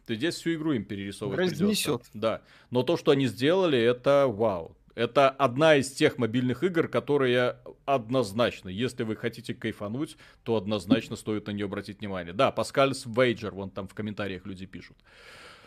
[0.07, 2.03] Ты здесь всю игру им перерисовывать Разнесет.
[2.03, 2.11] Придется.
[2.13, 2.43] Да.
[2.71, 4.77] Но то, что они сделали, это вау.
[4.95, 7.57] Это одна из тех мобильных игр, которые
[7.87, 12.35] однозначно, если вы хотите кайфануть, то однозначно стоит на нее обратить внимание.
[12.35, 14.99] Да, Паскальс Вейджер, вон там в комментариях люди пишут.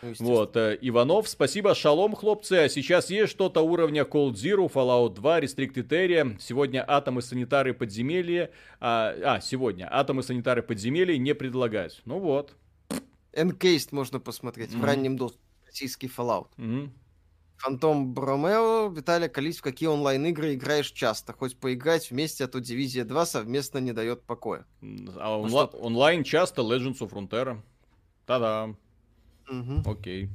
[0.02, 2.52] Ну, вот, э, Иванов, спасибо, шалом, хлопцы.
[2.54, 6.36] А сейчас есть что-то уровня Cold Zero, Fallout 2, Restricted Area.
[6.40, 8.50] Сегодня атомы санитары подземелья.
[8.80, 12.00] А, а, сегодня атомы санитары подземелья не предлагают.
[12.04, 12.54] Ну вот.
[13.32, 14.80] Encased можно посмотреть mm-hmm.
[14.80, 15.44] в раннем доступе.
[15.66, 16.48] Российский Fallout.
[16.56, 16.90] Mm-hmm.
[17.58, 21.32] Фантом Бромео, Виталий, колись в какие онлайн-игры играешь часто?
[21.32, 24.60] Хоть поиграть вместе, а то Дивизия 2 совместно не дает покоя.
[24.60, 27.60] А ну, онла- онлайн часто Legends of Frontera.
[28.26, 28.74] Та-да.
[29.48, 29.90] Угу.
[29.90, 30.28] Окей.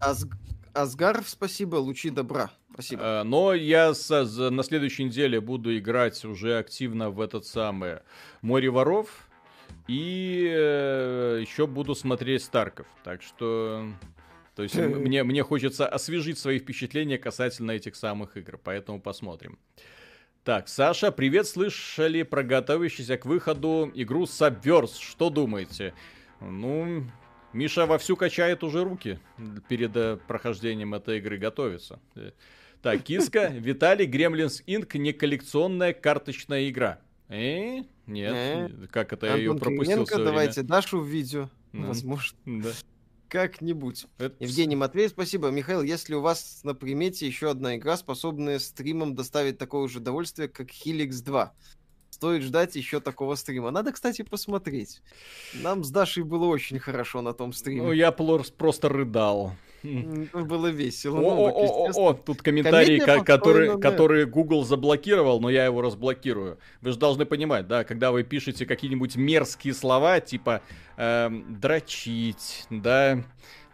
[0.00, 0.26] Аз...
[0.72, 2.50] Асгар, спасибо, лучи добра.
[2.72, 3.02] Спасибо.
[3.04, 4.10] А, но я с,
[4.50, 8.00] на следующей неделе буду играть уже активно в этот самый
[8.42, 9.28] Море воров.
[9.86, 12.86] И э, еще буду смотреть Старков.
[13.04, 13.86] Так что
[14.54, 19.58] то есть мне, мне хочется освежить свои впечатления касательно этих самых игр, поэтому посмотрим.
[20.44, 25.94] Так, Саша, привет, слышали про готовящуюся к выходу игру Subverse, что думаете?
[26.40, 27.04] Ну,
[27.54, 29.18] Миша вовсю качает уже руки
[29.68, 32.00] перед э, прохождением этой игры, готовится.
[32.82, 34.98] Так, Киска, Виталий, Gremlins Inc.
[34.98, 37.00] не коллекционная карточная игра.
[37.28, 37.84] Э?
[38.06, 38.68] Нет, э?
[38.90, 42.36] как это я ее пропустил Давайте Дашу в видео, возможно.
[42.44, 42.70] Да.
[43.28, 44.06] Как-нибудь.
[44.18, 44.36] Это...
[44.38, 45.48] Евгений Матвей, спасибо.
[45.48, 50.48] Михаил, если у вас на примете еще одна игра, способная стримом доставить такое же удовольствие,
[50.48, 51.52] как Helix 2,
[52.24, 53.70] стоит ждать еще такого стрима.
[53.70, 55.02] Надо, кстати, посмотреть.
[55.52, 57.82] Нам с Дашей было очень хорошо на том стриме.
[57.82, 59.52] Ну, я просто рыдал.
[59.82, 61.20] Было весело.
[61.20, 66.56] О, о, о, о, тут комментарий, который, который Google заблокировал, но я его разблокирую.
[66.80, 70.62] Вы же должны понимать, да, когда вы пишете какие-нибудь мерзкие слова, типа
[70.96, 73.22] э, дрочить, да,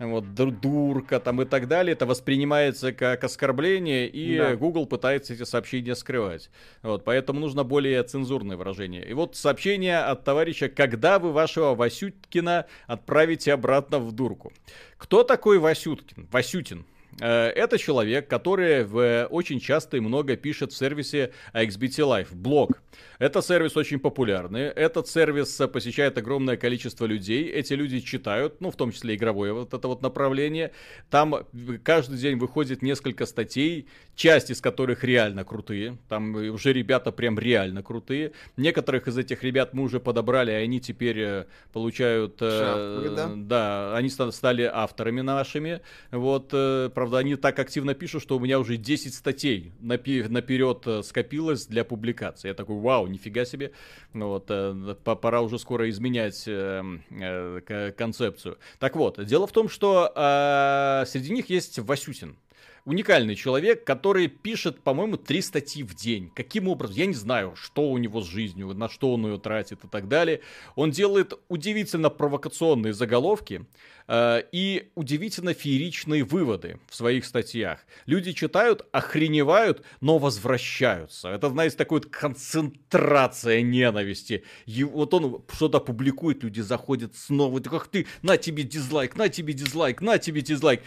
[0.01, 4.57] вот, дурка там и так далее, это воспринимается как оскорбление, и да.
[4.57, 6.51] Google пытается эти сообщения скрывать.
[6.83, 9.07] Вот, поэтому нужно более цензурное выражение.
[9.07, 14.53] И вот сообщение от товарища, когда вы вашего Васюткина отправите обратно в дурку.
[14.97, 16.29] Кто такой Васюткин?
[16.33, 16.87] Васютин.
[17.21, 22.83] Э, это человек, который в, очень часто и много пишет в сервисе XBT Live, блог.
[23.21, 24.63] Это сервис очень популярный.
[24.63, 27.51] Этот сервис посещает огромное количество людей.
[27.51, 30.73] Эти люди читают, ну, в том числе игровое вот это вот направление.
[31.11, 31.47] Там
[31.85, 35.99] каждый день выходит несколько статей, часть из которых реально крутые.
[36.09, 38.33] Там уже ребята прям реально крутые.
[38.57, 41.45] Некоторых из этих ребят мы уже подобрали, и они теперь э,
[41.75, 42.39] получают...
[42.39, 43.31] Шапки, э, да?
[43.35, 45.83] да, они стали авторами нашими.
[46.11, 51.03] Вот, э, правда, они так активно пишут, что у меня уже 10 статей наперед э,
[51.03, 52.49] скопилось для публикации.
[52.49, 53.73] Я такой, вау, нифига себе.
[54.13, 58.59] Ну вот, э, пора уже скоро изменять э, э, концепцию.
[58.79, 62.37] Так вот, дело в том, что э, среди них есть Васютин
[62.85, 66.31] уникальный человек, который пишет, по-моему, три статьи в день.
[66.35, 66.97] Каким образом?
[66.97, 70.09] Я не знаю, что у него с жизнью, на что он ее тратит и так
[70.09, 70.41] далее.
[70.75, 73.65] Он делает удивительно провокационные заголовки,
[74.13, 77.79] и удивительно фееричные выводы в своих статьях.
[78.07, 81.29] Люди читают, охреневают, но возвращаются.
[81.29, 84.43] Это, знаете, такая вот концентрация ненависти.
[84.67, 89.53] И вот он что-то публикует, люди заходят снова, как ты, на тебе дизлайк, на тебе
[89.53, 90.83] дизлайк, на тебе дизлайк.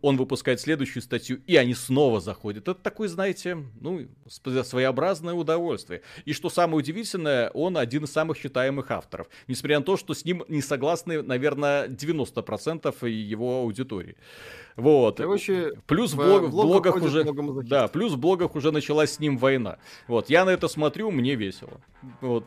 [0.00, 2.68] Он выпускает следующую статью, и они снова заходят.
[2.68, 6.00] Это такой, знаете, ну, своеобразное удовольствие.
[6.24, 9.28] И что самое удивительное, он один из самых читаемых авторов.
[9.46, 14.16] Несмотря на то, что с ним не согласны, наверное, 90% 10% его аудитории.
[14.76, 15.18] Вот.
[15.18, 17.24] Короче, плюс в, блог, в блогах уже,
[17.64, 19.78] да, плюс в блогах уже началась с ним война.
[20.08, 21.80] Вот, я на это смотрю, мне весело.
[22.20, 22.44] Вот.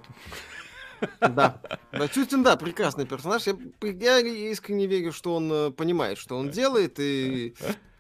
[1.20, 1.62] Да.
[2.14, 3.44] Чустин, да, прекрасный персонаж.
[3.82, 7.54] Я, я искренне верю, что он э, понимает, что он делает, и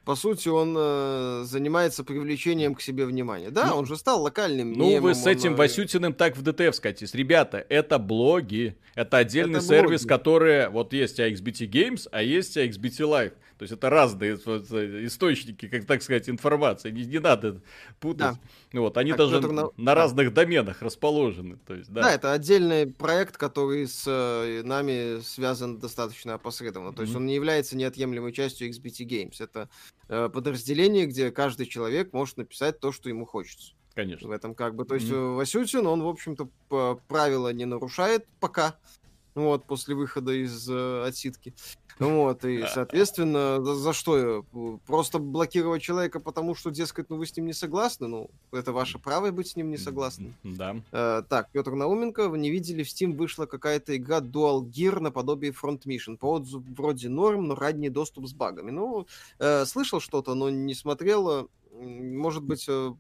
[0.06, 3.50] по сути, он э, занимается привлечением к себе внимания.
[3.50, 6.38] Да, ну, он же стал локальным Ну, мемом, вы с этим он, э, Васютиным так
[6.38, 7.16] в ДТФ скатись.
[7.16, 8.78] Ребята, это блоги.
[8.94, 10.08] Это отдельный это сервис, блоги.
[10.08, 10.70] который...
[10.70, 13.34] Вот есть AXBT Games, а есть AXBT Live.
[13.58, 16.92] То есть это разные источники, как так сказать, информации.
[16.92, 17.62] Не, не надо
[18.00, 18.38] путать.
[18.72, 18.80] Да.
[18.80, 21.58] Вот, они так, даже на, на разных доменах расположены.
[21.66, 22.04] То есть, да.
[22.04, 26.94] да, это отдельный проект, который с э, нами связан достаточно опосредованно.
[26.94, 27.06] То mm-hmm.
[27.06, 29.36] есть он не является неотъемлемой частью XBT Games.
[29.40, 29.70] Это
[30.10, 33.74] э, подразделение, где каждый человек может написать то, что ему хочется.
[33.94, 34.28] Конечно.
[34.28, 35.36] В этом как бы, то есть mm-hmm.
[35.36, 36.50] Васютин, он, в общем-то,
[37.08, 38.76] правила не нарушает пока,
[39.36, 41.54] вот, после выхода из э, отсидки.
[42.00, 44.46] Вот, и, соответственно, за, за что?
[44.86, 48.08] Просто блокировать человека, потому что, дескать, ну вы с ним не согласны?
[48.08, 50.34] Ну, это ваше право быть с ним не согласны.
[50.44, 50.76] Да.
[50.92, 55.54] Э, так, Петр Науменко, вы не видели, в Steam вышла какая-то игра Dual Gear наподобие
[55.54, 56.18] Front Mission.
[56.18, 58.72] По отзыву вроде норм, но ранний доступ с багами.
[58.72, 59.08] Ну,
[59.40, 61.50] э, слышал что-то, но не смотрел.
[61.72, 62.94] Может быть, э,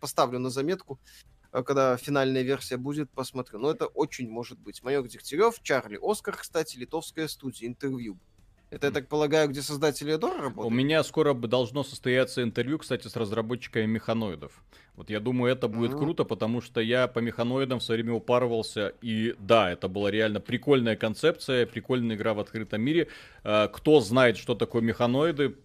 [0.00, 0.98] поставлю на заметку.
[1.52, 3.58] А когда финальная версия будет, посмотрю.
[3.58, 4.82] Но это очень может быть.
[4.82, 8.18] Майор Дегтярев, Чарли Оскар, кстати, литовская студия, интервью.
[8.70, 10.66] Это, я так полагаю, где создатели Эдора работают?
[10.66, 14.62] У меня скоро должно состояться интервью, кстати, с разработчиками механоидов.
[14.94, 15.98] Вот я думаю, это будет mm-hmm.
[15.98, 20.38] круто, потому что я по механоидам в свое время упарывался, и да, это была реально
[20.38, 23.08] прикольная концепция, прикольная игра в открытом мире.
[23.42, 25.56] А, кто знает, что такое механоиды,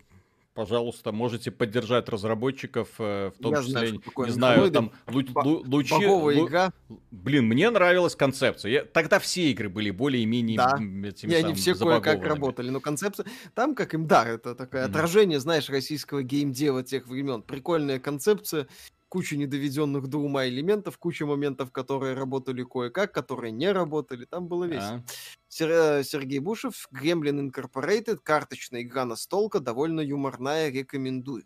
[0.55, 5.63] пожалуйста, можете поддержать разработчиков, э, в том Я числе, знаю, не знаю, там, лу- лу-
[5.67, 5.93] лучи...
[5.93, 6.71] Лу- игра.
[7.11, 8.71] Блин, мне нравилась концепция.
[8.71, 8.85] Я...
[8.85, 10.77] Тогда все игры были более-менее да.
[11.09, 13.25] этими И они все кое-как работали, но концепция...
[13.53, 14.89] Там, как им, да, это такое mm-hmm.
[14.89, 17.41] отражение, знаешь, российского геймдева тех времен.
[17.41, 18.67] Прикольная концепция,
[19.15, 24.25] куча недоведенных до ума элементов, куча моментов, которые работали кое-как, которые не работали.
[24.25, 24.95] Там было весело.
[24.95, 25.03] А.
[25.47, 31.45] Сер- Сергей Бушев, Gremlin Incorporated, карточная игра настолка, довольно юморная, рекомендую.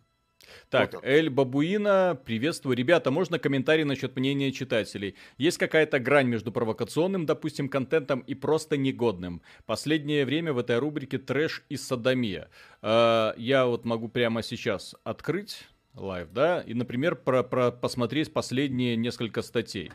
[0.68, 2.76] Так, вот Эль Бабуина, приветствую.
[2.76, 5.14] Ребята, можно комментарий насчет мнения читателей?
[5.38, 9.42] Есть какая-то грань между провокационным, допустим, контентом и просто негодным?
[9.64, 12.50] Последнее время в этой рубрике трэш и садомия.
[12.82, 18.96] Э, я вот могу прямо сейчас открыть лайв, да, и, например, про, про посмотреть последние
[18.96, 19.90] несколько статей.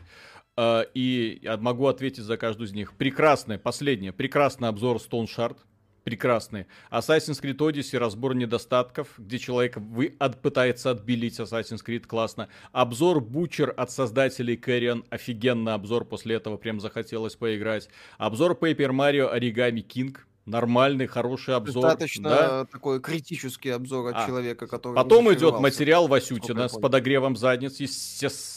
[0.58, 2.94] Uh, и я могу ответить за каждую из них.
[2.94, 5.58] Прекрасный, последний, прекрасный обзор Stone Shard,
[6.02, 6.66] прекрасный.
[6.90, 12.48] Assassin's Creed Odyssey, разбор недостатков, где человек вы, от, пытается отбелить Assassin's Creed, классно.
[12.72, 17.88] Обзор Butcher от создателей Carrion, офигенный обзор, после этого прям захотелось поиграть.
[18.16, 20.16] Обзор Paper Mario Origami King,
[20.46, 21.82] нормальный, хороший обзор.
[21.82, 22.64] Достаточно да?
[22.64, 24.94] такой критический обзор от а, человека, который...
[24.94, 28.55] Потом идет материал Васютина с подогревом задниц, естественно.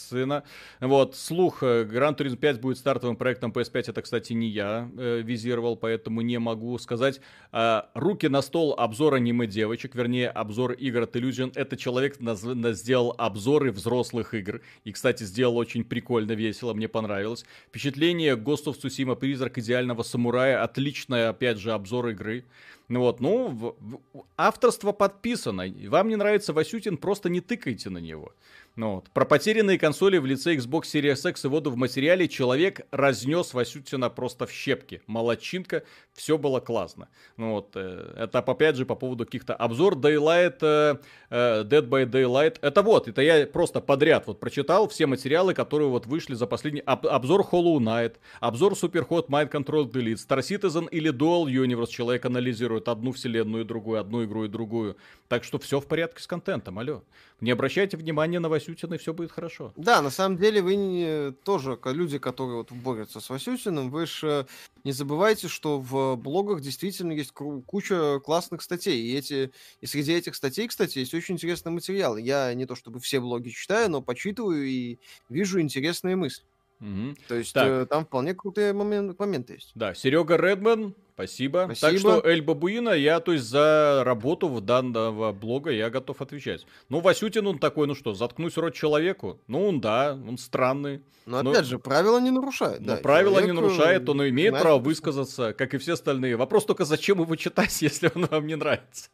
[0.80, 5.76] Вот, слух, Gran Turismo 5 будет стартовым проектом PS5, это, кстати, не я э, визировал,
[5.76, 7.20] поэтому не могу сказать.
[7.52, 11.52] А, руки на стол, обзор аниме девочек, вернее, обзор игр от Illusion.
[11.54, 12.42] Это человек наз...
[12.42, 14.60] сделал обзоры взрослых игр.
[14.84, 17.44] И, кстати, сделал очень прикольно, весело, мне понравилось.
[17.68, 22.44] Впечатление of Tsushima, призрак идеального самурая, отличное, опять же, обзор игры.
[22.90, 25.64] Ну вот, ну, в, в, авторство подписано.
[25.88, 28.32] Вам не нравится Васютин, просто не тыкайте на него.
[28.76, 29.10] Ну, вот.
[29.10, 34.10] Про потерянные консоли в лице Xbox Series X и воду в материале человек разнес Васютина
[34.10, 35.02] просто в щепки.
[35.06, 35.82] Молодчинка,
[36.14, 37.08] все было классно.
[37.36, 37.72] Ну, вот.
[37.74, 40.96] Э, это опять же по поводу каких-то обзор Daylight, э,
[41.30, 42.58] э, Dead by Daylight.
[42.60, 46.82] Это вот, это я просто подряд вот прочитал все материалы, которые вот вышли за последний...
[46.86, 51.90] Об, обзор Hollow Knight, обзор Superhot Mind Control Delete, Star Citizen или Dual Universe.
[51.90, 54.96] Человек анализирует одну вселенную и другую, одну игру и другую.
[55.28, 57.02] Так что все в порядке с контентом, алло.
[57.40, 59.72] Не обращайте внимания на Васютина, и все будет хорошо.
[59.76, 64.46] Да, на самом деле вы не, тоже, люди, которые вот борются с Васютиным, вы же
[64.84, 69.00] не забывайте, что в блогах действительно есть куча классных статей.
[69.02, 72.16] И, эти, и среди этих статей, кстати, есть очень интересный материал.
[72.16, 76.44] Я не то чтобы все блоги читаю, но почитываю и вижу интересные мысли.
[76.80, 77.16] Угу.
[77.28, 77.68] То есть так.
[77.68, 79.72] э, там вполне крутые момент, моменты есть.
[79.74, 81.70] Да, Серега Редман, спасибо.
[81.74, 81.90] спасибо.
[81.90, 86.66] Так что Эль Бабуина, я то есть за работу в данного блога я готов отвечать.
[86.88, 89.40] Ну, Васютин он такой, ну что, заткнусь рот человеку?
[89.46, 91.02] Ну, он да, он странный.
[91.26, 92.80] Но, но опять же, правила не нарушает.
[92.80, 93.54] Но да, правила человек...
[93.54, 96.36] не нарушает, он имеет Знаешь, право высказаться, как и все остальные.
[96.36, 99.10] Вопрос только, зачем его читать, если он вам не нравится?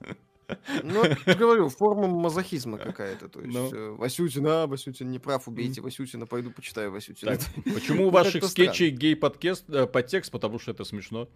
[0.83, 3.29] Ну, говорю, форма мазохизма какая-то.
[3.29, 3.73] То есть, ну.
[3.73, 7.37] Э, Васютин, а, Васютин не прав, убейте Васютина, пойду почитаю Васютина.
[7.37, 9.87] Так, почему у ваших скетчей гей-подтекст, э?
[10.31, 11.29] Потому что это смешно.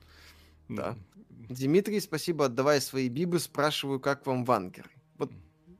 [0.68, 0.96] Да.
[1.48, 4.90] Дмитрий, спасибо, отдавай свои бибы, спрашиваю, как вам вангеры.
[5.18, 5.32] Вот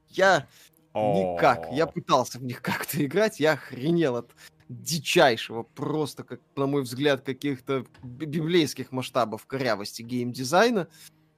[0.08, 0.48] я
[0.94, 4.34] никак, я пытался в них как-то играть, я охренел от
[4.68, 10.88] дичайшего, просто, как, на мой взгляд, каких-то библейских масштабов корявости геймдизайна.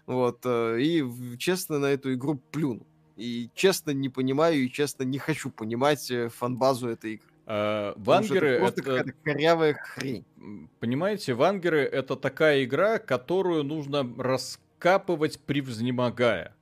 [0.07, 1.05] Вот, э, и
[1.38, 2.86] честно на эту игру плюну.
[3.16, 7.26] И честно не понимаю, и честно не хочу понимать э, фанбазу этой игры.
[7.44, 8.82] А, вангеры это это...
[8.82, 10.24] какая-то корявая хрень.
[10.80, 16.55] Понимаете, вангеры это такая игра, которую нужно раскапывать превзнемогая.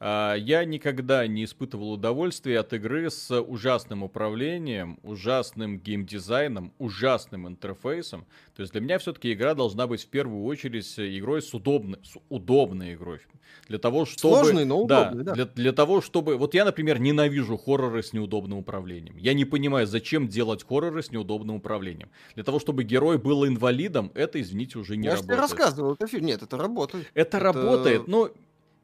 [0.00, 8.26] А, я никогда не испытывал удовольствия от игры с ужасным управлением, ужасным геймдизайном, ужасным интерфейсом.
[8.54, 12.16] То есть для меня все-таки игра должна быть в первую очередь игрой с удобной, с
[12.28, 13.20] удобной игрой.
[13.66, 14.36] Для того, чтобы...
[14.36, 15.34] Сложный, но удобный, да.
[15.34, 15.34] да.
[15.34, 16.36] Для, для того, чтобы...
[16.36, 19.16] Вот я, например, ненавижу хорроры с неудобным управлением.
[19.16, 22.10] Я не понимаю, зачем делать хорроры с неудобным управлением.
[22.34, 25.36] Для того, чтобы герой был инвалидом, это, извините, уже не я работает.
[25.36, 26.26] Я рассказывал, это фильм.
[26.26, 27.10] Нет, это работает.
[27.14, 27.40] Это, это...
[27.40, 28.30] работает, но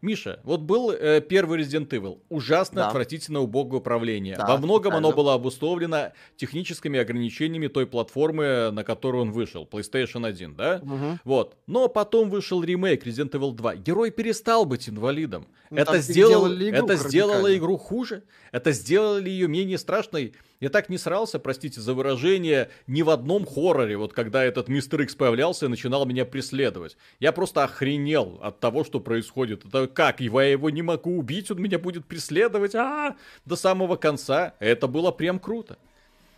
[0.04, 2.20] Миша, вот был э, первый Resident Evil.
[2.28, 2.88] Ужасно, да.
[2.88, 4.36] отвратительно убогое управление.
[4.36, 9.68] Да, Во многом оно было обусловлено техническими ограничениями той платформы, на которую он вышел.
[9.70, 10.80] PlayStation 1, да?
[10.82, 11.18] Угу.
[11.24, 11.56] Вот.
[11.66, 13.76] Но потом вышел ремейк Resident Evil 2.
[13.76, 15.46] Герой перестал быть инвалидом.
[15.70, 18.22] Ну, это сделал, это сделало игру хуже.
[18.52, 20.34] Это сделало ее менее страшной.
[20.60, 25.02] Я так не срался, простите за выражение, ни в одном хорроре, вот когда этот Мистер
[25.02, 26.96] Икс появлялся и начинал меня преследовать.
[27.20, 29.64] Я просто охренел от того, что происходит.
[29.66, 30.20] Это как?
[30.20, 33.14] Я его не могу убить, он меня будет преследовать -а
[33.46, 34.54] до самого конца.
[34.58, 35.78] Это было прям круто.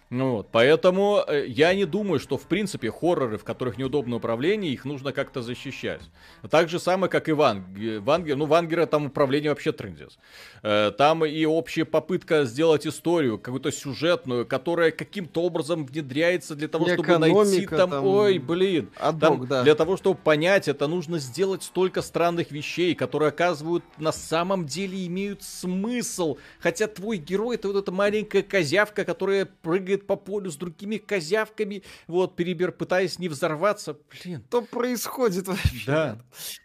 [0.09, 4.72] Ну вот, поэтому э, я не думаю, что в принципе хорроры, в которых неудобно управление,
[4.72, 6.02] их нужно как-то защищать.
[6.48, 7.64] Так же самое, как и Ван,
[8.00, 8.36] Вангер.
[8.36, 10.16] Ну, Вангера там управление вообще трендец.
[10.62, 16.88] Э, там и общая попытка сделать историю, какую-то сюжетную, которая каким-то образом внедряется для того,
[16.88, 18.07] чтобы найти там, там...
[18.07, 18.90] Ой, блин.
[19.18, 19.64] Там, да.
[19.64, 25.04] Для того, чтобы понять, это нужно сделать столько странных вещей, которые оказывают на самом деле
[25.07, 26.36] имеют смысл.
[26.61, 30.99] Хотя твой герой это вот эта маленькая козявка, которая прыгает бегает по полю с другими
[30.99, 33.97] козявками, вот, перебер, пытаясь не взорваться.
[34.24, 34.42] Блин.
[34.49, 35.86] Что происходит вообще?
[35.86, 36.18] Да.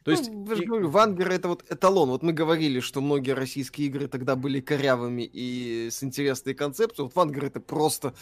[0.04, 0.30] То есть...
[0.32, 0.66] Ну, и...
[0.66, 2.10] говорю, Вангер это вот эталон.
[2.10, 7.06] Вот мы говорили, что многие российские игры тогда были корявыми и с интересной концепцией.
[7.06, 8.14] Вот Вангер это просто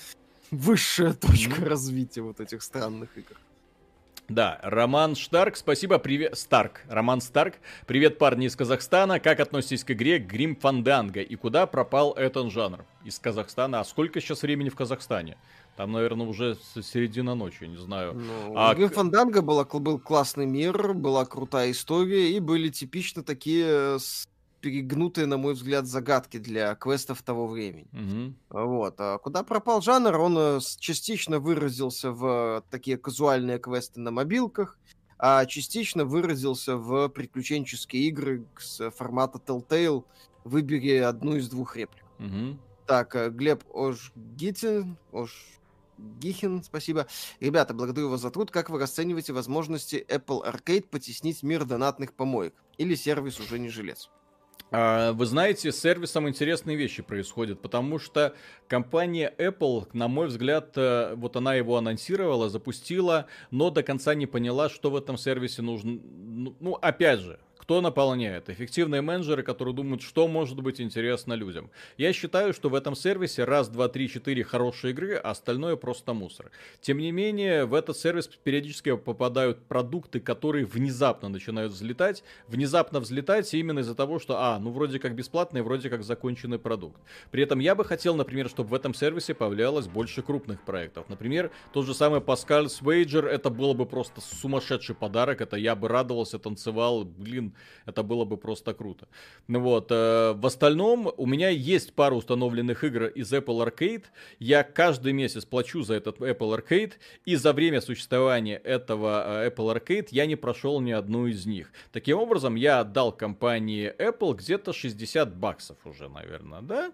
[0.51, 1.69] высшая точка mm-hmm.
[1.69, 3.35] развития вот этих странных игр.
[4.29, 7.55] Да, Роман Штарк, спасибо, привет, Старк, Роман Старк,
[7.87, 12.85] привет, парни из Казахстана, как относитесь к игре Грим Фанданга и куда пропал этот жанр
[13.03, 15.35] из Казахстана, а сколько сейчас времени в Казахстане?
[15.75, 18.13] Там, наверное, уже середина ночи, не знаю.
[18.13, 18.75] Ну, а...
[18.75, 23.97] Грим Фанданга была, был классный мир, была крутая история, и были типично такие
[24.59, 27.87] перегнутые, на мой взгляд, загадки для квестов того времени.
[27.93, 28.65] Угу.
[28.67, 28.95] Вот.
[28.99, 30.15] А куда пропал жанр?
[30.17, 34.77] Он э, частично выразился в такие казуальные квесты на мобилках,
[35.17, 40.03] а частично выразился в приключенческие игры с формата Telltale.
[40.43, 42.05] Выбери одну из двух реплик.
[42.19, 42.57] Угу.
[42.87, 45.59] Так, э, Глеб Ожгитин, Ош...
[45.97, 47.07] Гихин, спасибо.
[47.41, 48.51] Ребята, благодарю вас за труд.
[48.51, 52.55] Как вы расцениваете возможности Apple Arcade потеснить мир донатных помоек?
[52.77, 54.09] Или сервис уже не жилец?
[54.71, 58.35] А, вы знаете, с сервисом интересные вещи происходят, потому что
[58.67, 64.27] компания Apple, на мой взгляд, э, вот она его анонсировала, запустила, но до конца не
[64.27, 65.99] поняла, что в этом сервисе нужно.
[66.03, 68.49] Ну, ну опять же, кто наполняет?
[68.49, 71.69] Эффективные менеджеры, которые думают, что может быть интересно людям.
[71.97, 76.13] Я считаю, что в этом сервисе раз, два, три, четыре хорошие игры, а остальное просто
[76.13, 76.51] мусор.
[76.79, 82.23] Тем не менее, в этот сервис периодически попадают продукты, которые внезапно начинают взлетать.
[82.47, 87.01] Внезапно взлетать именно из-за того, что, а, ну вроде как бесплатный, вроде как законченный продукт.
[87.29, 91.09] При этом я бы хотел, например, чтобы в этом сервисе появлялось больше крупных проектов.
[91.09, 95.89] Например, тот же самый Pascal's Wager, это было бы просто сумасшедший подарок, это я бы
[95.89, 97.48] радовался, танцевал, блин,
[97.85, 99.07] это было бы просто круто.
[99.47, 104.03] Ну вот, э, в остальном у меня есть пара установленных игр из Apple Arcade.
[104.39, 106.93] Я каждый месяц плачу за этот Apple Arcade,
[107.25, 111.71] и за время существования этого э, Apple Arcade я не прошел ни одну из них.
[111.91, 116.91] Таким образом, я отдал компании Apple где-то 60 баксов уже, наверное, да?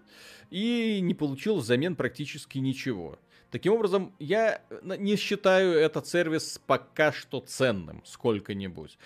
[0.50, 3.18] И не получил взамен практически ничего.
[3.56, 8.98] Таким образом, я э, не считаю этот сервис пока что ценным сколько-нибудь.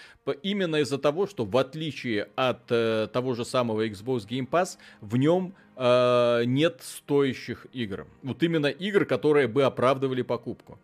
[0.42, 5.16] Именно из-за того, что в отличие от э, того же самого Xbox Game Pass, в
[5.16, 8.08] нем э, нет стоящих игр.
[8.24, 10.80] Вот именно игр, которые бы оправдывали покупку.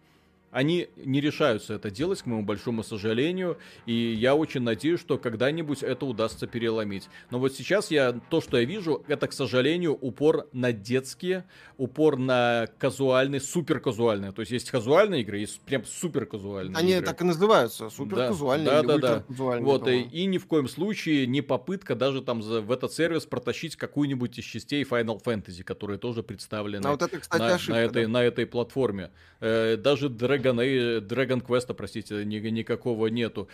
[0.50, 5.82] Они не решаются это делать, к моему большому сожалению, и я очень надеюсь, что когда-нибудь
[5.82, 7.08] это удастся переломить.
[7.30, 11.44] Но вот сейчас я, то, что я вижу, это, к сожалению, упор на детские,
[11.76, 14.32] упор на казуальные, супер казуальные.
[14.32, 17.04] То есть есть казуальные игры, есть прям супер казуальные Они игры.
[17.04, 19.58] так и называются, супер казуальные да, да, да, да.
[19.60, 23.26] Вот, и, и ни в коем случае не попытка даже там за, в этот сервис
[23.26, 27.72] протащить какую-нибудь из частей Final Fantasy, которые тоже представлены а вот это, кстати, на, ошибка,
[27.72, 28.08] на, этой, да?
[28.08, 29.10] на этой платформе.
[29.40, 33.48] Э, даже Dragon, Dragon Quest, простите, ни, никакого нету.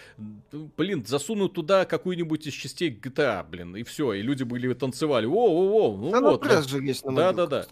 [0.77, 5.27] Блин, засунут туда какую-нибудь из частей GTA, блин, и все, и люди были танцевали.
[5.27, 6.45] О-о-о, ну да, вот.
[6.45, 7.67] Ну, же есть на да, да, да.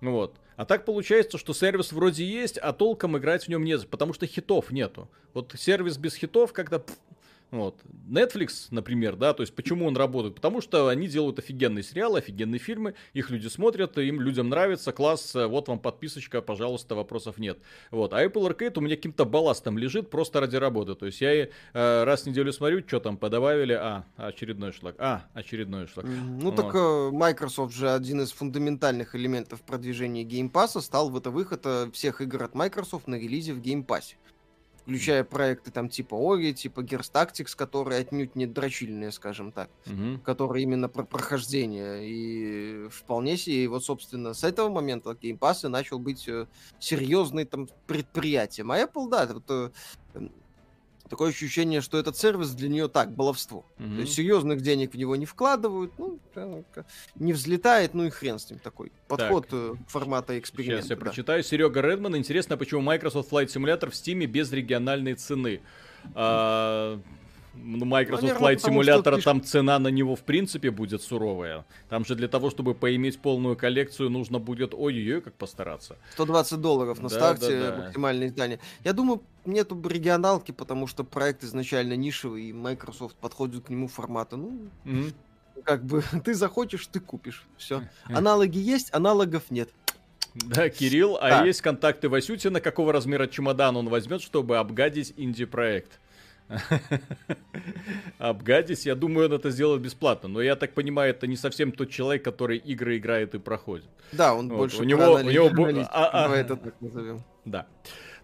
[0.00, 0.36] Вот.
[0.56, 4.26] А так получается, что сервис вроде есть, а толком играть в нем нет, потому что
[4.26, 5.08] хитов нету.
[5.32, 6.84] Вот сервис без хитов как-то
[7.52, 7.80] вот.
[8.08, 10.34] Netflix, например, да, то есть почему он работает?
[10.34, 15.34] Потому что они делают офигенные сериалы, офигенные фильмы, их люди смотрят, им людям нравится, класс,
[15.34, 17.58] вот вам подписочка, пожалуйста, вопросов нет.
[17.90, 18.14] Вот.
[18.14, 20.94] А Apple Arcade у меня каким-то балластом лежит просто ради работы.
[20.94, 25.26] То есть я э, раз в неделю смотрю, что там подобавили, а, очередной шлаг, а,
[25.34, 26.06] очередной шлаг.
[26.06, 26.56] Ну вот.
[26.56, 31.60] так э, Microsoft же один из фундаментальных элементов продвижения Game Pass стал в это выход
[31.66, 34.14] э, всех игр от Microsoft на релизе в Game Pass
[34.82, 40.18] включая проекты там типа Ори, типа Gears Tactics, которые отнюдь не дрочильные, скажем так, угу.
[40.24, 42.08] которые именно про прохождение.
[42.08, 46.46] И вполне себе, и вот, собственно, с этого момента Game Pass и начал быть э,
[46.78, 48.72] серьезным там предприятием.
[48.72, 49.70] А Apple, да, вот, э,
[51.12, 53.66] такое ощущение, что этот сервис для нее так, баловство.
[53.76, 53.94] Mm-hmm.
[53.96, 56.18] То есть серьезных денег в него не вкладывают, ну,
[57.16, 58.92] не взлетает, ну и хрен с ним такой.
[59.08, 59.52] Подход так.
[59.52, 60.80] Э, формата эксперимента.
[60.80, 61.02] Сейчас я да.
[61.02, 61.42] прочитаю.
[61.42, 62.16] Серега Редман.
[62.16, 65.60] Интересно, почему Microsoft Flight Simulator в Steam без региональной цены?
[66.14, 67.02] А, Ну,
[67.54, 71.64] Microsoft Наверное, Flight Simulator, там цена на него в принципе будет суровая.
[71.88, 75.96] Там же для того, чтобы поиметь полную коллекцию, нужно будет ой-ой-ой как постараться.
[76.14, 77.82] 120 долларов на да, старте, да, да.
[77.84, 78.58] максимальное издание.
[78.84, 84.36] Я думаю, нету регионалки, потому что проект изначально нишевый, и Microsoft подходит к нему формата.
[84.36, 85.14] Ну, mm-hmm.
[85.64, 87.44] как бы ты захочешь, ты купишь.
[87.58, 87.82] Все.
[88.06, 89.70] Аналоги есть, аналогов нет.
[90.34, 91.44] Да, Кирилл, а да.
[91.44, 96.00] есть контакты Васютина, какого размера чемодан он возьмет, чтобы обгадить инди-проект?
[98.18, 100.28] Обгадить, я думаю, он это сделает бесплатно.
[100.28, 103.86] Но я так понимаю, это не совсем тот человек, который игры играет и проходит.
[104.12, 104.56] Да, он вот.
[104.56, 105.50] больше у него, у него
[105.90, 107.22] а, а, это так назовем.
[107.44, 107.66] Да.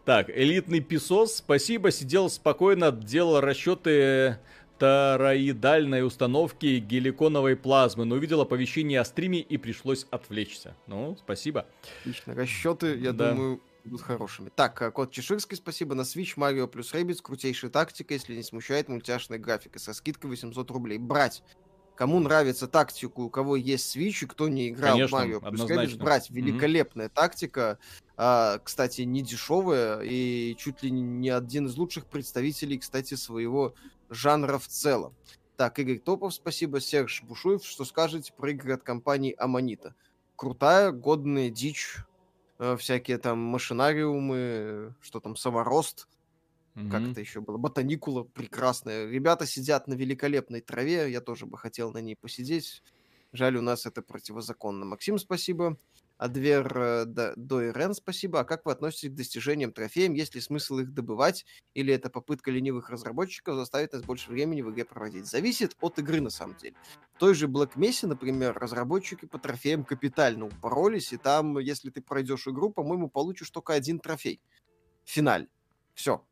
[0.05, 4.39] Так, элитный песос, спасибо, сидел спокойно, делал расчеты
[4.79, 10.75] тароидальной установки геликоновой плазмы, но увидел оповещение о стриме и пришлось отвлечься.
[10.87, 11.67] Ну, спасибо.
[12.01, 12.35] Отлично.
[12.35, 13.33] Расчеты, я да.
[13.33, 14.51] думаю, будут хорошими.
[14.55, 15.95] Так, а, код Чеширский, спасибо.
[15.95, 20.71] На Switch Mario плюс Rabbids, крутейшая тактика, если не смущает мультяшная графика, со скидкой 800
[20.71, 20.99] рублей.
[20.99, 21.43] Брать!
[21.95, 25.69] Кому нравится тактику, у кого есть Switch, и кто не играл Конечно, в Mario плюс
[25.69, 26.31] Rabbids, брать.
[26.31, 27.13] Великолепная mm-hmm.
[27.15, 27.79] тактика.
[28.17, 33.75] А, кстати, не дешевая и чуть ли не один из лучших представителей, кстати, своего
[34.11, 35.15] жанра в целом.
[35.57, 36.81] Так, Игорь Топов, спасибо.
[36.81, 39.97] Серж Бушуев, что скажете про игры от компании Аманита?
[40.37, 42.03] Крутая, годная дичь, э,
[42.79, 46.09] всякие там машинариумы, что там, саморост,
[46.75, 46.91] mm-hmm.
[46.91, 49.09] как это еще было, ботаникула прекрасная.
[49.09, 52.83] Ребята сидят на великолепной траве, я тоже бы хотел на ней посидеть.
[53.33, 54.87] Жаль, у нас это противозаконно.
[54.87, 55.77] Максим, спасибо.
[56.19, 57.05] Адвер э,
[57.37, 58.41] Дойрен, спасибо.
[58.41, 60.15] А как вы относитесь к достижениям трофеям?
[60.15, 61.47] Есть ли смысл их добывать?
[61.75, 65.27] Или это попытка ленивых разработчиков заставить нас больше времени в игре проводить?
[65.27, 66.75] Зависит от игры, на самом деле.
[67.15, 72.03] В той же Black Mesa, например, разработчики по трофеям капитально упоролись, и там, если ты
[72.03, 74.41] пройдешь игру, по-моему, получишь только один трофей.
[75.05, 75.47] Финаль.
[75.95, 76.25] Все.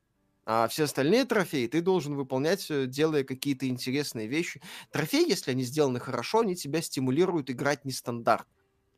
[0.44, 4.60] А все остальные трофеи ты должен выполнять, э, делая какие-то интересные вещи.
[4.90, 8.55] Трофеи, если они сделаны хорошо, они тебя стимулируют играть нестандартно.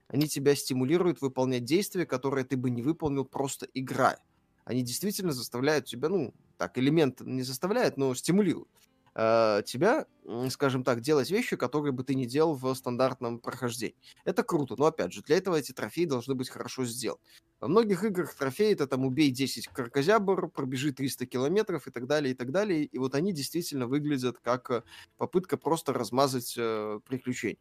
[0.08, 4.18] Они тебя стимулируют выполнять действия, которые ты бы не выполнил просто играя.
[4.64, 8.68] Они действительно заставляют тебя, ну, так, элемент не заставляет, но стимулируют
[9.14, 10.06] э, тебя,
[10.50, 13.96] скажем так, делать вещи, которые бы ты не делал в стандартном прохождении.
[14.24, 17.20] Это круто, но опять же, для этого эти трофеи должны быть хорошо сделаны.
[17.60, 22.32] Во многих играх трофеи это там убей 10 крокозябр, пробежи 300 километров и так далее,
[22.32, 22.84] и так далее.
[22.84, 24.82] И вот они действительно выглядят как э,
[25.16, 27.58] попытка просто размазать э, приключения.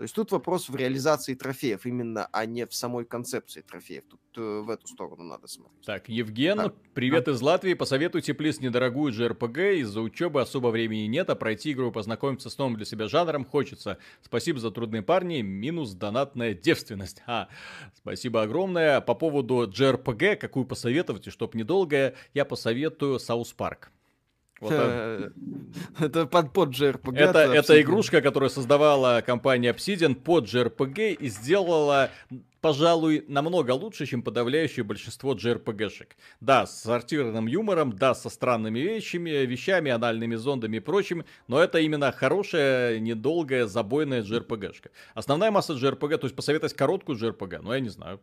[0.00, 4.04] То есть тут вопрос в реализации трофеев именно, а не в самой концепции трофеев.
[4.08, 5.84] Тут э, в эту сторону надо смотреть.
[5.84, 6.72] Так, Евген, да.
[6.94, 7.32] привет да.
[7.32, 7.74] из Латвии.
[7.74, 9.80] Посоветуйте, плиз, недорогую JRPG.
[9.80, 13.44] Из-за учебы особо времени нет, а пройти игру и познакомиться с новым для себя жанром
[13.44, 13.98] хочется.
[14.22, 15.42] Спасибо за трудные парни.
[15.42, 17.22] Минус донатная девственность.
[17.26, 17.48] А,
[17.94, 19.02] спасибо огромное.
[19.02, 23.92] По поводу JRPG, какую посоветуете, чтоб недолгое, я посоветую South Park.
[24.60, 24.72] Вот
[25.98, 27.16] это под, под JRPG.
[27.16, 32.10] Это, это игрушка, которую создавала компания Obsidian под JRPG и сделала
[32.60, 36.08] пожалуй, намного лучше, чем подавляющее большинство JRPG-шек.
[36.40, 41.78] Да, с сортированным юмором, да, со странными вещами, вещами, анальными зондами и прочим, но это
[41.78, 44.90] именно хорошая, недолгая, забойная JRPG-шка.
[45.14, 48.20] Основная масса JRPG, то есть посоветовать короткую JRPG, ну, я не знаю.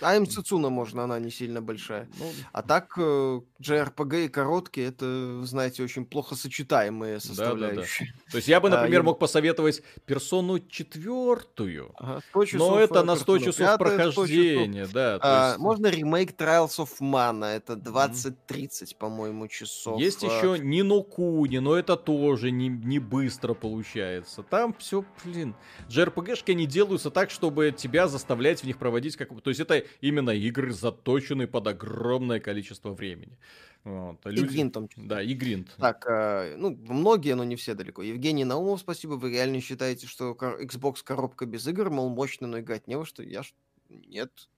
[0.00, 2.08] А им Цицуна можно, она не сильно большая.
[2.18, 8.08] Ну, а так, JRPG э, и короткие, это, знаете, очень плохо сочетаемые составляющие.
[8.08, 8.30] Да, да, да.
[8.30, 13.38] То есть я бы, например, а, мог посоветовать персону четвертую, ага, но это на 100
[13.38, 15.18] часов прохождения, да.
[15.20, 15.58] А, есть...
[15.58, 18.96] Можно ремейк Trials of Mana, это 20-30, mm-hmm.
[18.98, 20.00] по-моему, часов.
[20.00, 24.42] Есть еще Нино Куни, но это тоже не, не быстро получается.
[24.42, 25.54] Там все, блин,
[25.88, 29.28] JRPG-шки они делаются так, чтобы тебя заставлять в них проводить как...
[29.40, 33.38] То есть это именно игры, заточенные под огромное количество времени.
[33.84, 34.18] Вот.
[34.24, 34.44] Люди...
[34.44, 34.88] И Гринт там.
[34.96, 35.74] Да, и Гринт.
[35.78, 38.02] Так, э, ну, многие, но не все далеко.
[38.02, 39.12] Евгений Наумов, спасибо.
[39.14, 43.22] Вы реально считаете, что Xbox коробка без игр, мол, мощно, но играть не во что?
[43.22, 43.54] Я ж...
[43.88, 44.48] Нет.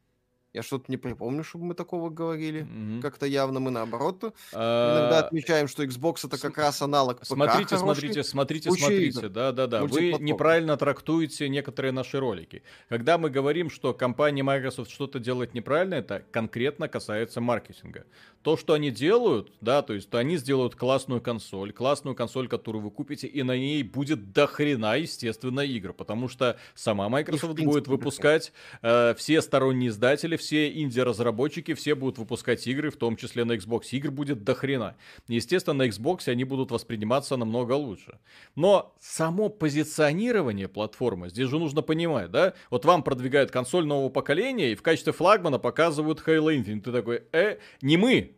[0.53, 2.63] Я что-то не припомню, чтобы мы такого говорили.
[2.63, 3.01] Mm-hmm.
[3.03, 4.35] Как-то явно мы наоборот.
[4.53, 4.99] А...
[4.99, 9.29] Иногда отмечаем, что Xbox это как раз аналог ПК Смотрите, смотрите, смотрите, смотрите.
[9.29, 9.85] Да, да, да.
[9.85, 12.65] Вы неправильно трактуете некоторые наши ролики.
[12.89, 18.05] Когда мы говорим, что компания Microsoft что-то делает неправильно, это конкретно касается маркетинга
[18.43, 22.91] то, что они делают, да, то есть они сделают классную консоль, классную консоль, которую вы
[22.91, 29.15] купите, и на ней будет дохрена, естественно, игр, потому что сама Microsoft будет выпускать, э,
[29.15, 33.82] все сторонние издатели, все инди-разработчики, все будут выпускать игры, в том числе на Xbox.
[33.93, 34.96] Игр будет дохрена.
[35.29, 38.18] Естественно, на Xbox они будут восприниматься намного лучше.
[38.57, 44.72] Но само позиционирование платформы, здесь же нужно понимать, да, вот вам продвигают консоль нового поколения,
[44.72, 46.80] и в качестве флагмана показывают Halo Infinite.
[46.80, 48.34] Ты такой, э, не мы,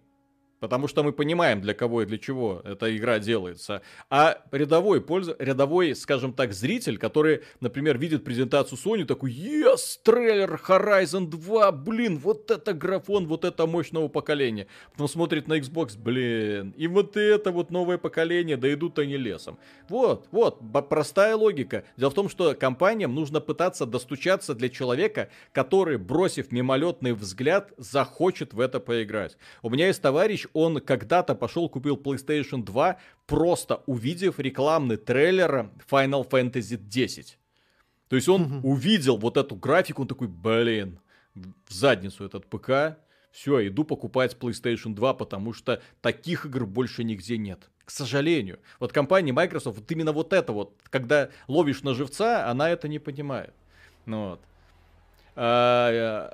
[0.63, 3.83] потому что мы понимаем, для кого и для чего эта игра делается.
[4.11, 5.31] А рядовой, польз...
[5.41, 12.17] рядовой, скажем так, зритель, который, например, видит презентацию Sony, такой, yes, трейлер Horizon 2, блин,
[12.19, 14.69] вот это графон, вот это мощного поколения.
[14.93, 19.59] Потом смотрит на Xbox, блин, и вот это вот новое поколение, да идут они лесом.
[19.89, 21.83] Вот, вот, простая логика.
[21.97, 28.55] Дело в том, что компаниям нужно пытаться достучаться для человека, который, бросив мимолетный взгляд, захочет
[28.55, 29.37] в это поиграть.
[29.61, 36.29] У меня есть товарищ, он когда-то пошел купил PlayStation 2, просто увидев рекламный трейлер Final
[36.29, 37.39] Fantasy 10.
[38.09, 41.01] То есть он увидел вот эту графику, он такой, блин,
[41.35, 42.99] в задницу этот ПК,
[43.31, 47.71] все, иду покупать PlayStation 2, потому что таких игр больше нигде нет.
[47.85, 48.59] К сожалению.
[48.79, 52.99] Вот компания Microsoft, вот именно вот это вот, когда ловишь на живца, она это не
[52.99, 53.55] понимает.
[54.05, 54.41] Ну, вот.
[55.35, 56.31] А,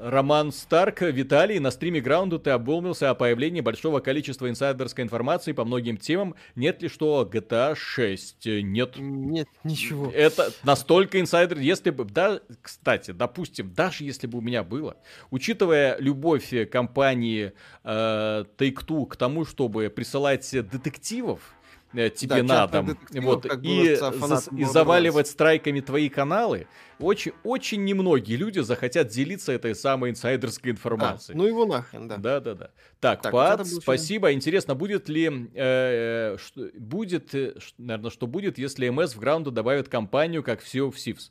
[0.00, 5.52] а, Роман Старк, Виталий, на стриме Граунду ты обмолвился о появлении большого количества инсайдерской информации
[5.52, 6.34] по многим темам.
[6.56, 8.46] Нет ли что GTA 6?
[8.46, 8.94] Нет.
[8.96, 10.10] Нет, ничего.
[10.10, 14.96] Это настолько инсайдер, если бы, да, кстати, допустим, даже если бы у меня было,
[15.30, 17.52] учитывая любовь компании
[17.84, 21.61] э, Take-Two к тому, чтобы присылать детективов, Э,
[21.92, 22.96] тебе да, надо.
[23.12, 26.66] Вот, и, за, и заваливать страйками твои каналы,
[26.98, 31.36] очень, очень немногие люди захотят делиться этой самой инсайдерской информацией.
[31.36, 32.16] А, ну его нахрен, да.
[32.16, 32.70] Да, да, да.
[33.00, 34.32] Так, так Пад, спасибо.
[34.32, 39.88] Интересно, будет ли, э, что, будет, э, наверное, что будет, если МС в Граунду добавит
[39.88, 41.30] компанию, как все в Сивс?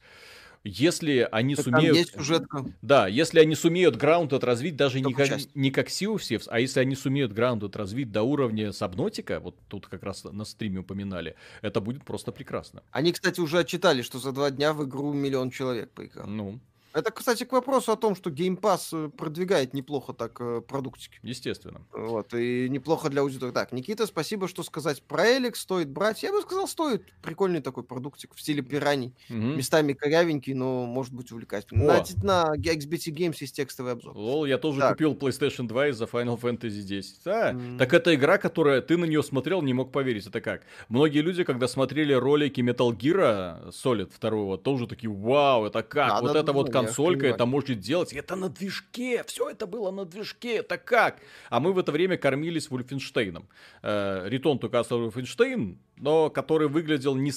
[0.64, 1.98] Если они так сумеют...
[1.98, 2.66] есть сюжетка.
[2.82, 6.60] Да, если они сумеют Grounded развить даже не как, не как Sea of Thieves, а
[6.60, 11.36] если они сумеют Grounded развить до уровня Сабнотика, вот тут как раз на стриме упоминали,
[11.62, 12.84] это будет просто прекрасно.
[12.92, 16.28] Они, кстати, уже отчитали, что за два дня в игру миллион человек поиграл.
[16.28, 16.60] Ну,
[16.94, 21.20] это, кстати, к вопросу о том, что Game Pass э, продвигает неплохо так э, продуктики.
[21.24, 21.82] Естественно.
[21.94, 23.54] Вот, и неплохо для аудитории.
[23.54, 25.56] Так, Никита, спасибо, что сказать про Элик.
[25.56, 26.24] Стоит брать.
[26.24, 27.06] Я бы сказал, стоит.
[27.22, 29.14] Прикольный такой продуктик в стиле пираний.
[29.30, 29.38] Угу.
[29.38, 31.86] Местами корявенький, но может быть увлекательный.
[31.86, 34.16] На, на XBT Games есть текстовый обзор.
[34.16, 34.92] Лол, я тоже так.
[34.92, 37.28] купил PlayStation 2 из-за Final Fantasy 10.
[37.28, 37.78] А, mm.
[37.78, 40.28] Так это игра, которая ты на нее смотрел, не мог поверить.
[40.28, 40.64] Это как?
[40.90, 46.10] Многие люди, когда смотрели ролики Metal Gear Solid 2, тоже такие, вау, это как?
[46.10, 48.14] Надо вот это вот консолька это может делать.
[48.14, 51.20] Это на движке, все это было на движке, это как?
[51.50, 53.48] А мы в это время кормились Вульфенштейном.
[53.82, 57.32] Э, Return to Castle Wolfenstein, но который выглядел не,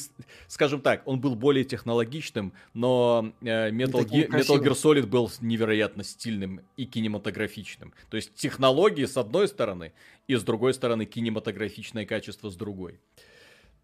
[0.48, 6.04] скажем так, он был более технологичным, но э, Metal, Ge- Metal Gear Solid был невероятно
[6.04, 7.92] стильным и кинематографичным.
[8.10, 9.92] То есть технологии с одной стороны,
[10.26, 12.98] и с другой стороны кинематографичное качество с другой.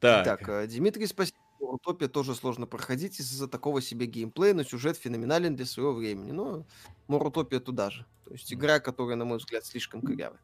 [0.00, 1.36] Так, так э, Дмитрий, спасибо.
[1.70, 6.32] Утопия тоже сложно проходить из-за такого себе геймплея, но сюжет феноменален для своего времени.
[6.32, 6.64] Но
[7.06, 8.04] Морутопия туда же.
[8.24, 10.40] То есть игра, которая, на мой взгляд, слишком корявая.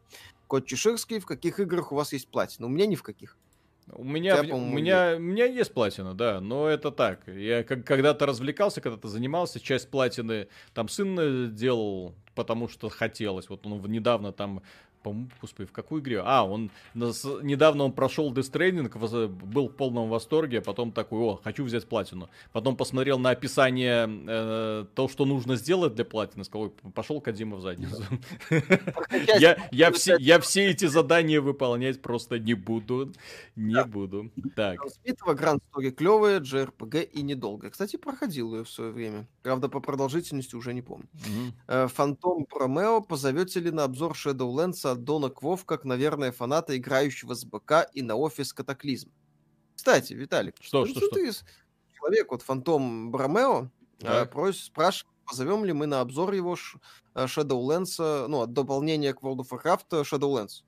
[0.47, 2.67] Кот Чеширский, в каких играх у вас есть платина?
[2.67, 3.37] У меня ни в каких.
[3.93, 7.27] У меня, Тебя, у, меня, у меня есть платина, да, но это так.
[7.29, 13.49] Я как, когда-то развлекался, когда-то занимался, часть платины там сын делал, потому что хотелось.
[13.49, 14.63] Вот он недавно там
[15.07, 16.21] по-моему, господи, в какую игре?
[16.25, 18.89] А, он недавно он прошел Stranding,
[19.29, 22.29] был в полном восторге, а потом такой, о, хочу взять платину.
[22.53, 27.61] Потом посмотрел на описание э, то, что нужно сделать для платины, сказал, пошел Кадима в
[27.61, 28.03] задницу.
[29.71, 33.13] Я, все, эти задания выполнять просто не буду.
[33.55, 34.33] Не буду.
[34.57, 34.81] Так.
[35.05, 37.71] Битва Гранд Story клевая, JRPG и недолго.
[37.71, 39.29] Кстати, проходил ее в свое время.
[39.43, 41.07] Правда, по продолжительности уже не помню.
[41.69, 47.45] Э, Фантом Промео позовете ли на обзор Shadowlands Дона Квов, как, наверное, фаната, играющего с
[47.45, 49.11] БК и на офис Катаклизм.
[49.75, 51.09] Кстати, Виталик, что, что, что?
[51.11, 51.31] ты
[51.95, 53.71] человек, вот Фантом Бромео,
[54.01, 56.79] э, просит, спрашивает, позовем ли мы на обзор его ш,
[57.15, 60.63] э, Shadowlands, ну, от дополнения к World of Warcraft Shadowlands.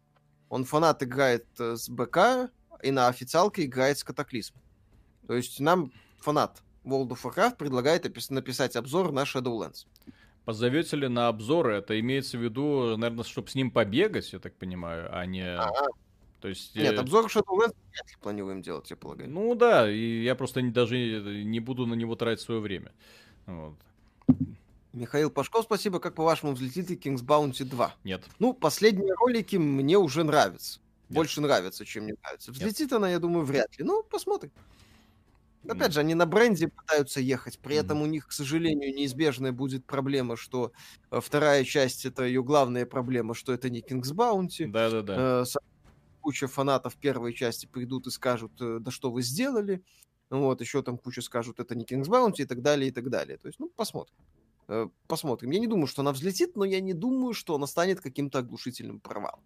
[0.48, 2.50] Он фанат играет э, с БК
[2.82, 4.54] и на официалке играет с Катаклизм.
[5.26, 9.86] То есть нам фанат World of Warcraft предлагает написать обзор на Shadowlands.
[10.48, 11.74] Позовете ли на обзоры?
[11.74, 15.44] Это имеется в виду, наверное, чтобы с ним побегать, я так понимаю, а не...
[15.46, 15.88] Ага.
[16.40, 16.96] То есть, Нет, э...
[16.96, 19.28] обзор Shadowlands вряд ли планируем делать, я полагаю.
[19.28, 22.92] Ну да, и я просто не, даже не буду на него тратить свое время.
[23.44, 23.74] Вот.
[24.94, 26.00] Михаил Пашков, спасибо.
[26.00, 27.94] Как по-вашему взлетит ли King's Bounty 2?
[28.04, 28.24] Нет.
[28.38, 30.80] Ну, последние ролики мне уже нравятся.
[31.10, 31.16] Нет.
[31.16, 32.52] Больше нравится, чем мне нравится.
[32.52, 32.92] Взлетит Нет.
[32.94, 33.84] она, я думаю, вряд ли.
[33.84, 34.50] Ну, посмотрим.
[35.66, 39.84] Опять же, они на бренде пытаются ехать, при этом у них, к сожалению, неизбежная будет
[39.84, 40.72] проблема, что
[41.10, 44.66] э, вторая часть это ее главная проблема, что это не King's Bounty.
[44.66, 45.42] Да-да-да.
[45.42, 45.58] Э,
[46.20, 49.82] куча фанатов первой части придут и скажут, э, да что вы сделали.
[50.30, 53.36] Вот, еще там куча скажут, это не King's Bounty и так далее, и так далее.
[53.38, 54.14] То есть, ну, посмотрим.
[55.06, 55.50] Посмотрим.
[55.50, 59.00] Я не думаю, что она взлетит, но я не думаю, что она станет каким-то оглушительным
[59.00, 59.40] провалом.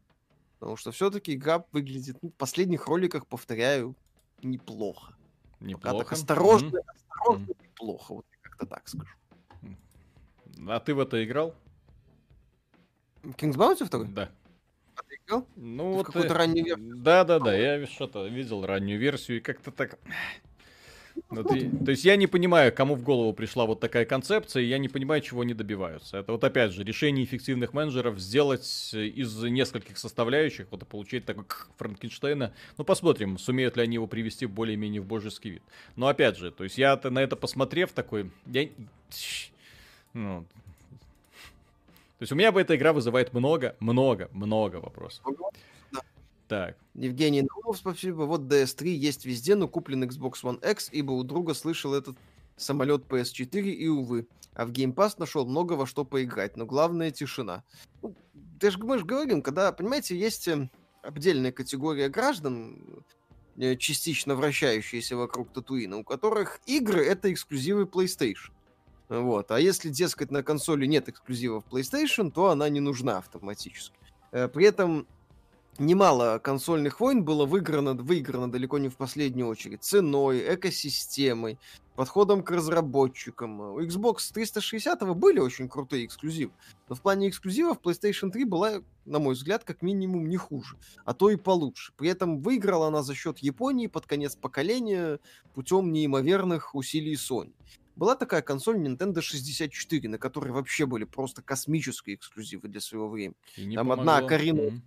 [0.59, 3.95] Потому что все-таки игра выглядит, ну, в последних роликах, повторяю,
[4.43, 5.15] неплохо.
[5.63, 5.99] Неплохо.
[5.99, 6.95] Пока так осторожно, mm-hmm.
[6.95, 7.63] осторожно, mm-hmm.
[7.63, 9.17] неплохо, вот как-то так скажу.
[10.69, 11.55] А ты в это играл?
[13.23, 14.09] King's Bounty второй?
[14.09, 14.29] Да.
[14.97, 15.47] А ты играл?
[15.57, 16.07] Ну, ты вот...
[16.07, 16.97] какую-то раннюю версию?
[16.97, 19.99] Да, да, да, я что-то видел раннюю версию, и как-то так...
[21.31, 24.67] Ну, ты, то есть я не понимаю, кому в голову пришла вот такая концепция, и
[24.67, 26.19] я не понимаю, чего они добиваются.
[26.19, 31.45] Это вот опять же решение эффективных менеджеров сделать из нескольких составляющих, вот и получить такой
[31.77, 32.53] Франкенштейна.
[32.77, 35.63] Ну, посмотрим, сумеют ли они его привести более-менее в божеский вид.
[35.97, 38.69] Но опять же, то есть я на это посмотрев такой, я...
[40.13, 40.45] Ну,
[42.19, 45.25] то есть у меня бы эта игра вызывает много, много, много вопросов.
[46.53, 46.77] Так.
[46.93, 48.25] Евгений Наумов, спасибо.
[48.25, 52.19] Вот DS3 есть везде, но куплен Xbox One X, ибо у друга слышал этот
[52.59, 54.27] самолет PS4 и, увы.
[54.53, 57.65] А в Game Pass нашел много во что поиграть, но главное тишина.
[58.03, 58.15] Ну,
[58.61, 60.69] же, мы же говорим, когда, понимаете, есть э,
[61.01, 63.03] отдельная категория граждан,
[63.57, 68.53] э, частично вращающиеся вокруг Татуина, у которых игры— это эксклюзивы PlayStation.
[69.09, 69.51] Вот.
[69.53, 73.97] А если, дескать, на консоли нет эксклюзивов PlayStation, то она не нужна автоматически.
[74.33, 75.07] Э, при этом
[75.87, 81.59] немало консольных войн было выиграно, выиграно далеко не в последнюю очередь ценой, экосистемой,
[81.95, 83.61] подходом к разработчикам.
[83.61, 86.53] У Xbox 360 были очень крутые эксклюзивы,
[86.89, 91.15] но в плане эксклюзивов PlayStation 3 была, на мой взгляд, как минимум не хуже, а
[91.15, 91.93] то и получше.
[91.97, 95.19] При этом выиграла она за счет Японии под конец поколения
[95.55, 97.53] путем неимоверных усилий Sony.
[97.95, 103.37] Была такая консоль Nintendo 64, на которой вообще были просто космические эксклюзивы для своего времени.
[103.75, 104.15] Там помогло.
[104.15, 104.81] одна Карина, mm-hmm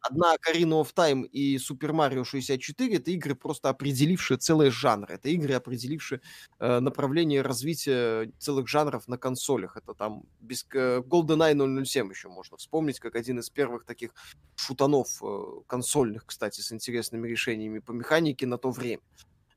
[0.00, 5.10] одна Ocarina of Time и Super Mario 64 это игры, просто определившие целый жанр.
[5.10, 6.20] Это игры, определившие
[6.58, 9.76] э, направление развития целых жанров на консолях.
[9.76, 14.12] Это там без э, GoldenEye 007 еще можно вспомнить, как один из первых таких
[14.56, 19.02] шутанов э, консольных, кстати, с интересными решениями по механике на то время.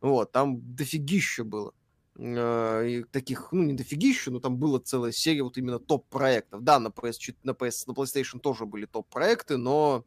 [0.01, 1.73] Вот, там дофигища было
[2.17, 6.63] э, и таких, ну, не дофигища, но там была целая серия вот именно топ-проектов.
[6.63, 10.03] Да, на, PS, на, PS, на PlayStation тоже были топ-проекты, но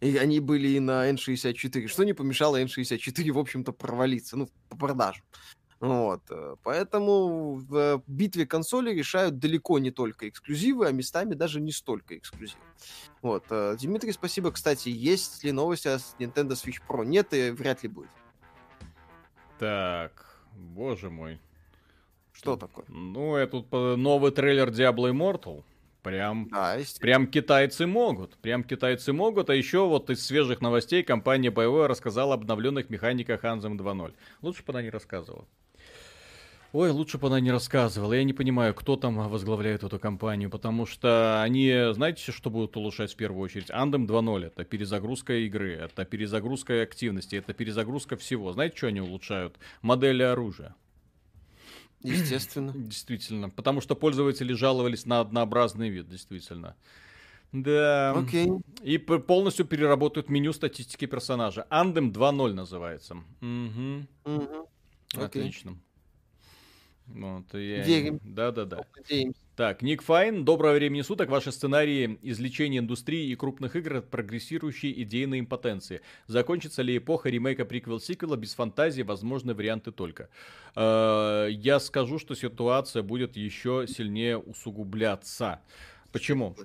[0.00, 4.76] и они были и на N64, что не помешало N64, в общем-то, провалиться, ну, по
[4.76, 5.24] продажам.
[5.82, 11.72] Вот, э, поэтому в битве консолей решают далеко не только эксклюзивы, а местами даже не
[11.72, 12.62] столько эксклюзивы.
[13.20, 14.52] Вот, э, Дмитрий, спасибо.
[14.52, 17.04] Кстати, есть ли новости о Nintendo Switch Pro?
[17.04, 18.10] Нет, и вряд ли будет.
[19.58, 21.40] Так, боже мой.
[22.32, 22.84] Что такое?
[22.88, 25.64] Ну, это тут новый трейлер Diablo Immortal.
[26.02, 31.50] Прям, да, прям китайцы могут, прям китайцы могут, а еще вот из свежих новостей компания
[31.50, 34.12] BioWare рассказала об обновленных механиках Anthem 2.0.
[34.42, 35.46] Лучше бы она не рассказывала.
[36.72, 38.14] Ой, лучше бы она не рассказывала.
[38.14, 43.12] Я не понимаю, кто там возглавляет эту компанию, потому что они, знаете, что будут улучшать
[43.12, 43.68] в первую очередь?
[43.70, 48.52] Anthem 2.0 это перезагрузка игры, это перезагрузка активности, это перезагрузка всего.
[48.54, 49.56] Знаете, что они улучшают?
[49.82, 50.74] Модели оружия.
[52.02, 52.72] Естественно.
[52.76, 53.50] Действительно.
[53.50, 56.76] Потому что пользователи жаловались на однообразный вид, действительно.
[57.52, 58.12] Да.
[58.12, 58.50] Окей.
[58.82, 61.66] И полностью переработают меню статистики персонажа.
[61.70, 63.16] Andem 2.0 называется.
[63.40, 64.36] Угу.
[64.36, 64.68] Угу.
[65.22, 65.78] Отлично.
[67.06, 67.82] Вот, я...
[67.82, 68.20] Верим.
[68.22, 68.84] Да-да-да.
[69.54, 71.28] Так, Ник Файн, доброго времени суток.
[71.28, 76.00] Ваши сценарии излечения индустрии и крупных игр от прогрессирующей идейной импотенции.
[76.26, 80.30] Закончится ли эпоха ремейка приквел-сиквела без фантазии, возможны варианты только.
[80.74, 85.60] Э, я скажу, что ситуация будет еще сильнее усугубляться.
[86.12, 86.56] Почему?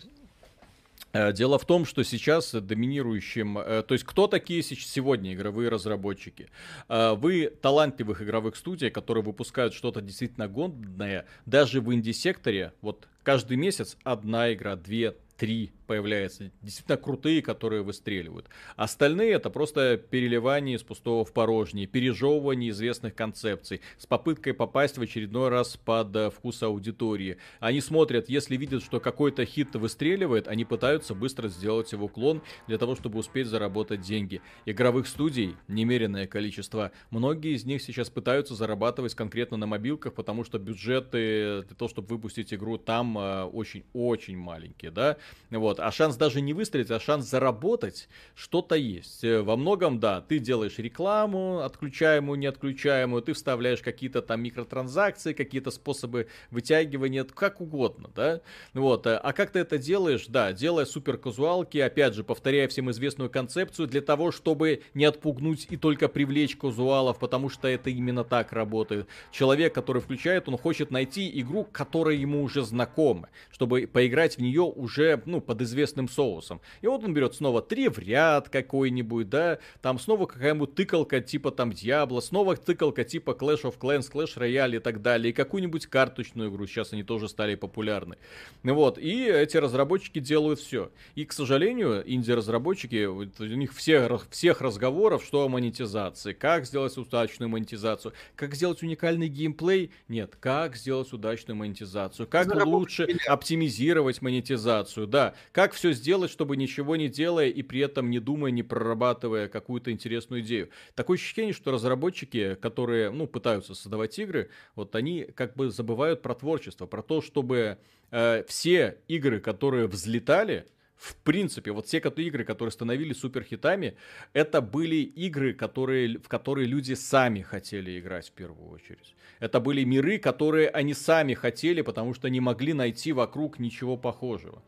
[1.14, 3.58] Э, дело в том, что сейчас доминирующим...
[3.58, 6.50] Э, то есть, кто такие сегодня игровые разработчики?
[6.90, 13.58] Э, вы талантливых игровых студий, которые выпускают что-то действительно годное, даже в инди-секторе, вот каждый
[13.58, 18.48] месяц одна игра, две, три появляются, действительно крутые, которые выстреливают.
[18.76, 25.02] Остальные это просто переливание из пустого в порожнее, пережевывание известных концепций, с попыткой попасть в
[25.02, 27.38] очередной раз под э, вкус аудитории.
[27.60, 32.78] Они смотрят, если видят, что какой-то хит выстреливает, они пытаются быстро сделать его клон для
[32.78, 34.42] того, чтобы успеть заработать деньги.
[34.66, 36.92] Игровых студий немеренное количество.
[37.10, 42.10] Многие из них сейчас пытаются зарабатывать конкретно на мобилках, потому что бюджеты для того, чтобы
[42.10, 45.18] выпустить игру там очень-очень э, маленькие, да.
[45.50, 45.77] Вот.
[45.80, 49.24] А шанс даже не выстрелить, а шанс заработать что-то есть.
[49.24, 55.34] Э, во многом, да, ты делаешь рекламу, отключаемую, не отключаемую, ты вставляешь какие-то там микротранзакции,
[55.34, 58.42] какие-то способы вытягивания, как угодно, да.
[58.74, 59.08] Вот.
[59.08, 60.26] Э, а как ты это делаешь?
[60.28, 65.68] Да, делая супер казуалки, опять же, повторяя всем известную концепцию для того, чтобы не отпугнуть
[65.70, 69.08] и только привлечь казуалов, потому что это именно так работает.
[69.32, 74.62] Человек, который включает, он хочет найти игру, которая ему уже знакома, чтобы поиграть в нее
[74.62, 76.62] уже, ну, под известным соусом.
[76.82, 81.52] И вот он берет снова три в ряд какой-нибудь, да, там снова какая-нибудь тыкалка типа
[81.52, 85.88] там Diablo, снова тыкалка типа Clash of Clans, Clash Royale и так далее, и какую-нибудь
[85.88, 88.18] карточную игру, сейчас они тоже стали популярны.
[88.64, 90.92] Вот, и эти разработчики делают все.
[91.16, 97.50] И, к сожалению, инди-разработчики, у них все, всех разговоров, что о монетизации, как сделать удачную
[97.50, 105.34] монетизацию, как сделать уникальный геймплей, нет, как сделать удачную монетизацию, как лучше оптимизировать монетизацию, да,
[105.58, 109.92] как все сделать, чтобы ничего не делая и при этом не думая, не прорабатывая какую-то
[109.92, 110.70] интересную идею.
[110.94, 116.36] Такое ощущение, что разработчики, которые, ну, пытаются создавать игры, вот они как бы забывают про
[116.36, 117.80] творчество, про то, чтобы
[118.12, 123.98] э, все игры, которые взлетали, в принципе, вот все игры, которые становились суперхитами,
[124.34, 129.16] это были игры, которые, в которые люди сами хотели играть в первую очередь.
[129.40, 134.62] Это были миры, которые они сами хотели, потому что не могли найти вокруг ничего похожего.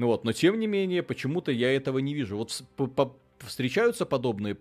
[0.00, 2.38] Ну вот, но тем не менее, почему-то я этого не вижу.
[2.38, 2.64] Вот
[3.40, 4.56] встречаются подобные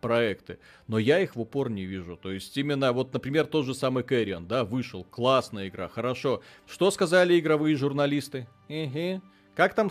[0.00, 0.58] проекты,
[0.88, 2.16] но я их в упор не вижу.
[2.16, 6.40] То есть именно вот, например, тот же самый Кэриан, да, вышел, классная игра, хорошо.
[6.66, 8.48] Что сказали игровые журналисты?
[8.70, 9.20] Угу.
[9.56, 9.90] Как там,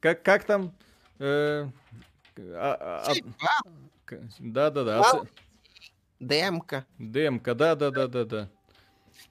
[0.00, 0.72] как, как там,
[1.18, 1.68] э,
[2.38, 5.22] а, а, а, да, да, да.
[6.20, 6.86] Демка.
[6.98, 8.50] Демка, да, да, да, да, да.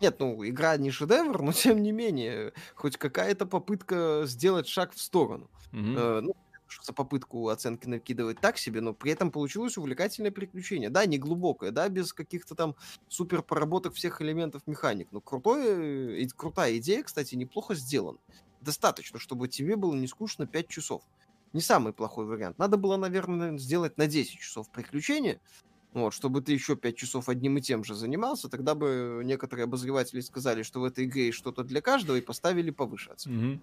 [0.01, 5.01] Нет, ну, игра не шедевр, но тем не менее, хоть какая-то попытка сделать шаг в
[5.01, 5.49] сторону.
[5.71, 5.97] Угу.
[5.97, 6.35] Э, ну,
[6.83, 10.89] за попытку оценки накидывать так себе, но при этом получилось увлекательное приключение.
[10.89, 12.75] Да, не глубокое, да, без каких-то там
[13.07, 15.07] супер поработок всех элементов механик.
[15.11, 18.17] Но крутое, э, крутая идея, кстати, неплохо сделана.
[18.61, 21.03] Достаточно, чтобы тебе было не скучно 5 часов.
[21.53, 22.57] Не самый плохой вариант.
[22.57, 25.39] Надо было, наверное, сделать на 10 часов приключения,
[26.01, 30.19] вот, чтобы ты еще 5 часов одним и тем же занимался, тогда бы некоторые обозреватели
[30.19, 33.45] сказали, что в этой игре есть что-то для каждого, и поставили повыше оценку.
[33.45, 33.59] Mm-hmm.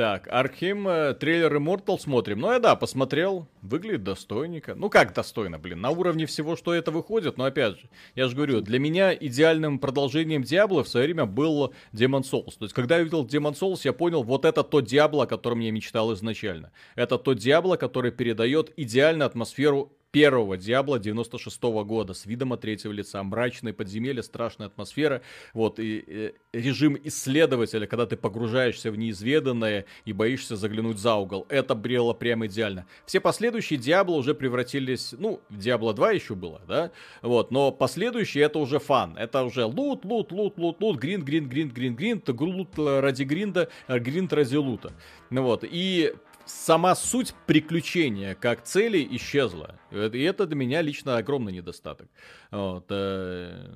[0.00, 2.40] Так, Архим, э, трейлер Immortal смотрим.
[2.40, 3.46] Ну, я да, посмотрел.
[3.60, 4.74] Выглядит достойненько.
[4.74, 5.82] Ну, как достойно, блин.
[5.82, 7.36] На уровне всего, что это выходит.
[7.36, 11.74] Но, опять же, я же говорю, для меня идеальным продолжением Диабло в свое время был
[11.92, 12.56] Demon Souls.
[12.58, 15.60] То есть, когда я увидел Demon Souls, я понял, вот это тот Диабло, о котором
[15.60, 16.72] я мечтал изначально.
[16.94, 22.60] Это тот Диабло, который передает идеальную атмосферу первого Диабло 96 -го года с видом от
[22.60, 23.22] третьего лица.
[23.22, 25.22] Мрачные подземелья, страшная атмосфера.
[25.54, 31.46] Вот, и, и режим исследователя, когда ты погружаешься в неизведанное и боишься заглянуть за угол.
[31.48, 32.86] Это брело прямо идеально.
[33.06, 36.90] Все последующие Диабло уже превратились, ну, Диабло 2 еще было, да?
[37.22, 39.16] Вот, но последующие это уже фан.
[39.16, 43.68] Это уже лут, лут, лут, лут, лут, гринд, гринд, гринд, гринд, гринд, лут ради гринда,
[43.88, 44.92] гринд ради лута.
[45.30, 46.14] Ну вот, и
[46.46, 49.78] сама суть приключения как цели исчезла.
[49.90, 52.08] И это для меня лично огромный недостаток.
[52.50, 52.86] Вот.
[52.90, 53.66] Э,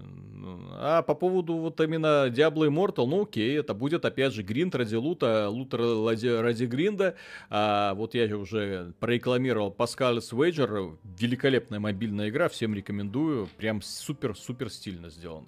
[0.73, 4.95] а по поводу вот именно Diablo Immortal, ну окей, это будет опять же гринд ради
[4.95, 7.17] лута, лут ради, ради гринда.
[7.51, 15.11] А вот я уже прорекламировал Pascal's Wager, великолепная мобильная игра, всем рекомендую, прям супер-супер стильно
[15.11, 15.47] сделано.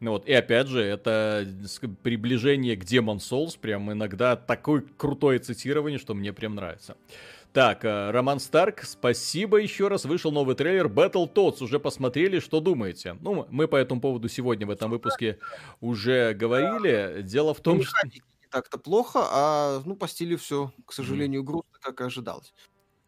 [0.00, 1.46] Ну вот, и опять же, это
[2.02, 6.96] приближение к Demon Souls, прям иногда такое крутое цитирование, что мне прям нравится.
[7.52, 10.04] Так, э, Роман Старк, спасибо еще раз.
[10.04, 11.64] Вышел новый трейлер Battle Tots.
[11.64, 13.16] Уже посмотрели, что думаете?
[13.20, 15.38] Ну, мы по этому поводу сегодня в этом выпуске
[15.80, 17.22] уже говорили.
[17.22, 18.06] Дело в том, ну, что...
[18.06, 22.54] Не так-то плохо, а ну по стилю все, к сожалению, грустно, как и ожидалось.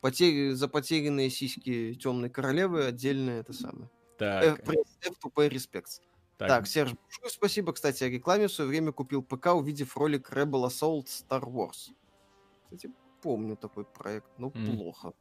[0.01, 0.51] Потери...
[0.55, 3.89] За потерянные сиськи темной королевы отдельно это самое.
[4.19, 4.60] Так.
[4.66, 4.74] F,
[5.05, 6.01] F2P респект.
[6.38, 8.48] Так, так Серж, большое спасибо, кстати, о рекламе.
[8.48, 11.92] В свое время купил ПК, увидев ролик Rebel Assault Star Wars.
[12.64, 12.90] Кстати,
[13.20, 14.76] помню такой проект, но mm.
[14.76, 15.12] плохо.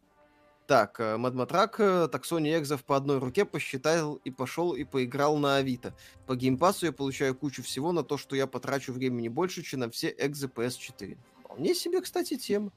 [0.68, 5.58] Так, Мадматрак, э, так Sony Exov по одной руке посчитал и пошел и поиграл на
[5.58, 5.94] Авито.
[6.28, 9.90] По геймпасу я получаю кучу всего на то, что я потрачу времени больше, чем на
[9.90, 11.18] все экзы PS4.
[11.44, 12.72] Вполне себе, кстати, тема.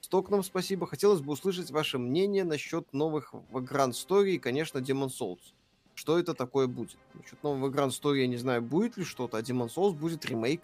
[0.00, 0.86] Стокном спасибо.
[0.86, 5.52] Хотелось бы услышать ваше мнение насчет новых Vagrant Story и, конечно, Demon Souls
[5.96, 6.96] что это такое будет.
[7.14, 10.62] Насчет нового Grand Story я не знаю, будет ли что-то, а Demon Souls будет ремейк,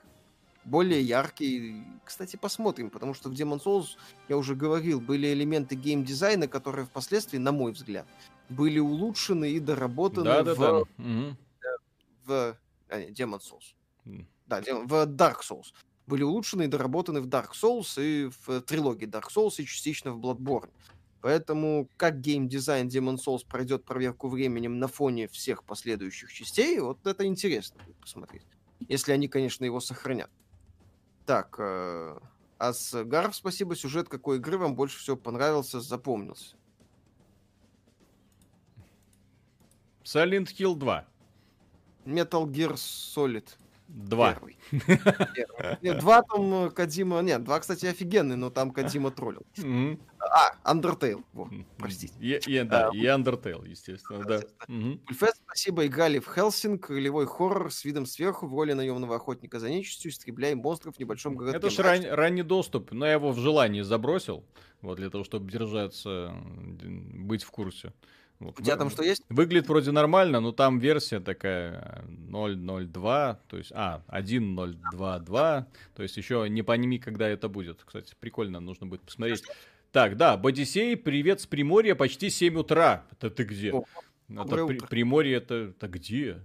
[0.64, 1.82] более яркий.
[2.04, 3.96] Кстати, посмотрим, потому что в Demon Souls,
[4.28, 8.06] я уже говорил, были элементы геймдизайна, которые впоследствии, на мой взгляд,
[8.48, 10.58] были улучшены и доработаны да, да, в...
[10.58, 10.78] Да.
[10.78, 11.36] Угу.
[12.26, 12.56] в...
[12.88, 13.74] А, нет, Demon Souls.
[14.04, 14.26] Mm.
[14.46, 15.72] Да, в Dark Souls.
[16.06, 20.20] Были улучшены и доработаны в Dark Souls и в трилогии Dark Souls и частично в
[20.20, 20.70] Bloodborne.
[21.22, 27.24] Поэтому как геймдизайн Demon Souls пройдет проверку временем на фоне всех последующих частей, вот это
[27.24, 28.42] интересно будет посмотреть.
[28.88, 30.30] Если они, конечно, его сохранят.
[31.24, 32.18] Так, э,
[32.58, 33.76] Асгаров, спасибо.
[33.76, 36.56] Сюжет какой игры вам больше всего понравился, запомнился?
[40.02, 41.06] Silent Hill 2.
[42.04, 43.48] Metal Gear Solid.
[43.92, 44.38] Два.
[45.82, 47.20] Нет, два там Кадима...
[47.20, 49.42] Нет, два, кстати, офигенный, но там Кадима троллил.
[50.34, 51.22] А, Undertale.
[51.34, 52.14] Во, простите.
[52.18, 54.40] И, и, да, и Undertale, естественно, да.
[54.66, 59.68] Ульфест, спасибо, играли в Хелсинг, ролевой хоррор с видом сверху в роли наемного охотника за
[59.68, 61.58] нечистью, истребляем монстров в небольшом городке.
[61.58, 64.44] Это же ран, ранний доступ, но я его в желании забросил,
[64.80, 67.92] вот для того, чтобы держаться, быть в курсе.
[68.42, 68.58] Вот.
[68.58, 69.22] У тебя там что есть?
[69.28, 76.48] Выглядит вроде нормально, но там версия такая 0.02, то есть, а, 1.022, то есть еще
[76.48, 77.82] не поними, когда это будет.
[77.84, 79.44] Кстати, прикольно, нужно будет посмотреть.
[79.92, 83.04] Так, да, Бодисей, привет с Приморья, почти 7 утра.
[83.12, 83.74] Это ты где?
[83.74, 83.84] О,
[84.30, 86.38] это при, Приморье, это, это где?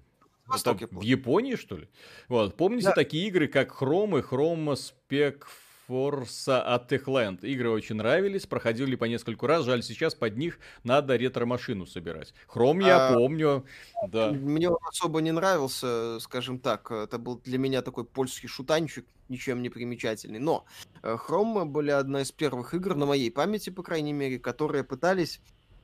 [0.54, 1.88] Это в Японии, что ли?
[2.28, 2.92] Вот, помните да.
[2.92, 5.44] такие игры, как Chrome и Chrome Spec
[5.88, 7.42] Forza от Techland.
[7.42, 9.66] Игры очень нравились, проходили по нескольку раз.
[9.66, 12.34] Жаль, сейчас под них надо ретро-машину собирать.
[12.48, 13.66] Хром я а, помню.
[14.08, 14.32] Да.
[14.32, 16.92] Мне он особо не нравился, скажем так.
[16.92, 20.40] Это был для меня такой польский шутанчик, ничем не примечательный.
[20.40, 20.66] Но
[21.02, 25.40] Хром были одна из первых игр на моей памяти, по крайней мере, которые пытались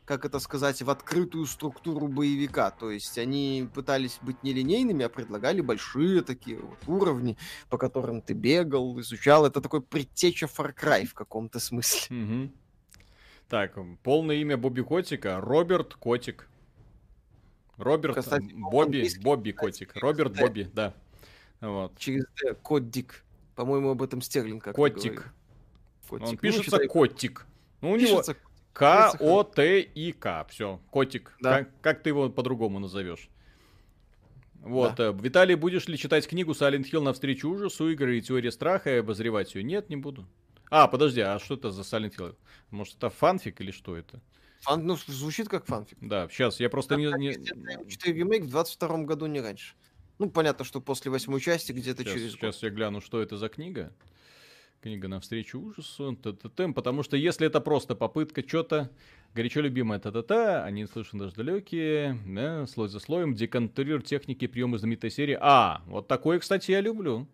[0.05, 2.71] как это сказать, в открытую структуру боевика.
[2.71, 7.37] То есть они пытались быть нелинейными, а предлагали большие такие вот уровни,
[7.69, 9.45] по которым ты бегал, изучал.
[9.45, 12.17] Это такой предтеча Far Cry в каком-то смысле.
[12.17, 12.51] Угу.
[13.47, 16.49] Так, полное имя Бобби Котика Роберт Котик.
[17.77, 19.95] Роберт Кстати, Бобби, Бобби Котик.
[19.95, 20.93] Роберт Бобби, да.
[21.61, 21.97] Вот.
[21.97, 23.23] Через Д, Котик.
[23.55, 25.31] По-моему, об этом Стерлинг как Котик.
[26.09, 26.23] Котик.
[26.23, 27.45] Он ну, пишется ну, Котик.
[27.81, 28.21] Ну, у него...
[28.73, 30.47] К-О-Т-И-К.
[30.49, 31.35] Все, котик.
[31.39, 31.59] Да.
[31.59, 33.29] Как, как ты его по-другому назовешь?
[34.61, 35.09] Вот, да.
[35.09, 38.99] Э, Виталий, будешь ли читать книгу Silent Hill навстречу ужасу, игры и теории страха и
[38.99, 39.63] обозревать ее?
[39.63, 40.25] Нет, не буду.
[40.71, 42.35] А, подожди, а что это за Silent Hill?
[42.71, 44.21] Может, это фанфик или что это?
[44.61, 45.97] Фан, ну, звучит как фанфик.
[45.99, 47.07] Да, сейчас, я просто не...
[47.17, 47.89] не...
[47.89, 49.75] 4 ремейк в 22 году, не раньше.
[50.19, 53.49] Ну, понятно, что после восьмой части где-то сейчас, через Сейчас я гляну, что это за
[53.49, 53.93] книга.
[54.83, 58.89] Книга навстречу ужасу, т-т-т, потому что если это просто попытка что-то
[59.33, 65.09] горячо любимое та-та-та, они слышны даже далекие, да, слой за слоем, деконтурируют техники приемы знаменитой
[65.09, 65.37] серии.
[65.39, 67.29] А, вот такое, кстати, я люблю.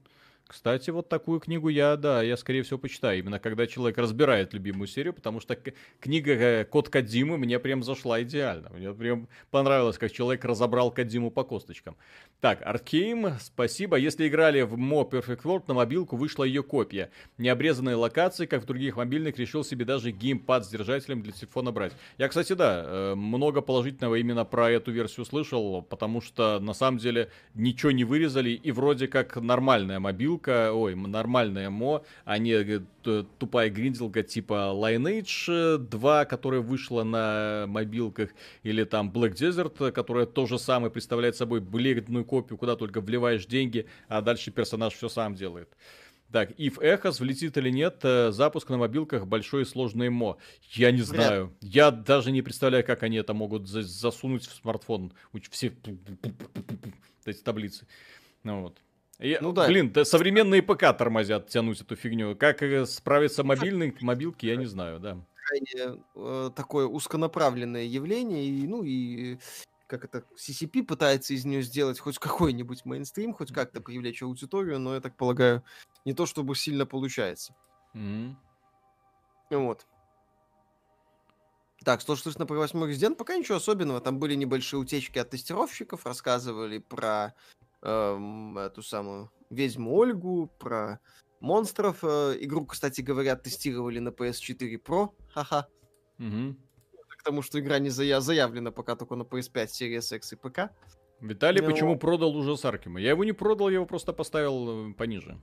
[0.50, 3.20] Кстати, вот такую книгу я, да, я скорее всего почитаю.
[3.20, 5.56] Именно когда человек разбирает любимую серию, потому что
[6.00, 8.72] книга э, Код Кадимы мне прям зашла идеально.
[8.72, 11.98] Мне прям понравилось, как человек разобрал Кадиму по косточкам.
[12.42, 13.98] Так, Аркейм, спасибо.
[13.98, 17.12] Если играли в Mo Perfect World, на мобилку вышла ее копия.
[17.38, 21.94] Необрезанные локации, как в других мобильных, решил себе даже геймпад с держателем для телефона брать.
[22.18, 26.98] Я, кстати, да, э, много положительного именно про эту версию слышал, потому что на самом
[26.98, 32.52] деле ничего не вырезали и вроде как нормальная мобилка гринделка, ой, нормальная мо, а не
[32.52, 38.30] э, тупая гринделка типа Lineage 2, которая вышла на мобилках,
[38.64, 43.86] или там Black Desert, которая тоже самое представляет собой бледную копию, куда только вливаешь деньги,
[44.08, 45.70] а дальше персонаж все сам делает.
[46.32, 50.38] Так, if Echos влетит или нет, э, запуск на мобилках большой и сложный мо.
[50.62, 51.56] Я не знаю.
[51.62, 51.74] Вряд.
[51.74, 55.12] Я даже не представляю, как они это могут засунуть в смартфон.
[55.50, 55.74] Все
[57.26, 57.88] эти таблицы.
[58.44, 58.78] Ну вот.
[59.20, 59.68] Я, ну да.
[59.68, 62.38] Блин, да, современные ПК тормозят тянуть эту фигню.
[62.38, 65.18] Как э, справиться мобильный, мобилки, я не знаю, да.
[65.46, 69.38] Крайне э, такое узконаправленное явление, и, ну и
[69.88, 74.94] как это, CCP пытается из нее сделать хоть какой-нибудь мейнстрим, хоть как-то привлечь аудиторию, но
[74.96, 75.64] я так полагаю,
[76.06, 77.56] не то чтобы сильно получается.
[77.96, 78.36] Mm-hmm.
[79.50, 79.86] Вот.
[81.84, 84.00] Так, что слышно про восьмой резидент, пока ничего особенного.
[84.00, 87.34] Там были небольшие утечки от тестировщиков, рассказывали про
[87.82, 91.00] эм, эту самую ведьму Ольгу, про
[91.40, 92.04] монстров.
[92.04, 95.10] Э, игру, кстати говоря, тестировали на PS4 Pro.
[95.34, 95.68] Ха-ха.
[96.20, 96.56] Угу.
[97.18, 100.72] К тому, что игра не зая- заявлена пока только на PS5, Series X и ПК.
[101.22, 101.68] Виталий, Но...
[101.68, 103.00] почему продал уже Аркема?
[103.02, 105.40] Я его не продал, я его просто поставил э, пониже.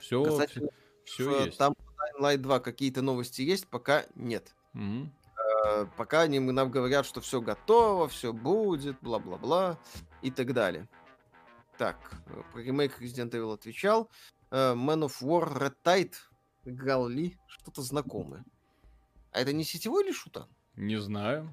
[0.00, 0.60] Все, кстати,
[1.04, 1.58] все, все есть.
[1.58, 1.74] Там
[2.20, 4.54] Light 2 какие-то новости есть, пока нет.
[4.74, 5.10] Угу.
[5.66, 9.78] Э, пока они нам говорят, что все готово, все будет, бла-бла-бла
[10.22, 10.88] и так далее.
[11.78, 11.96] Так,
[12.26, 14.10] э, про ремейк Resident Evil отвечал.
[14.50, 16.14] Uh, Man of War Red Tide
[16.64, 18.44] играл ли что-то знакомое.
[19.32, 20.46] А это не сетевой или шута?
[20.76, 21.52] Не знаю.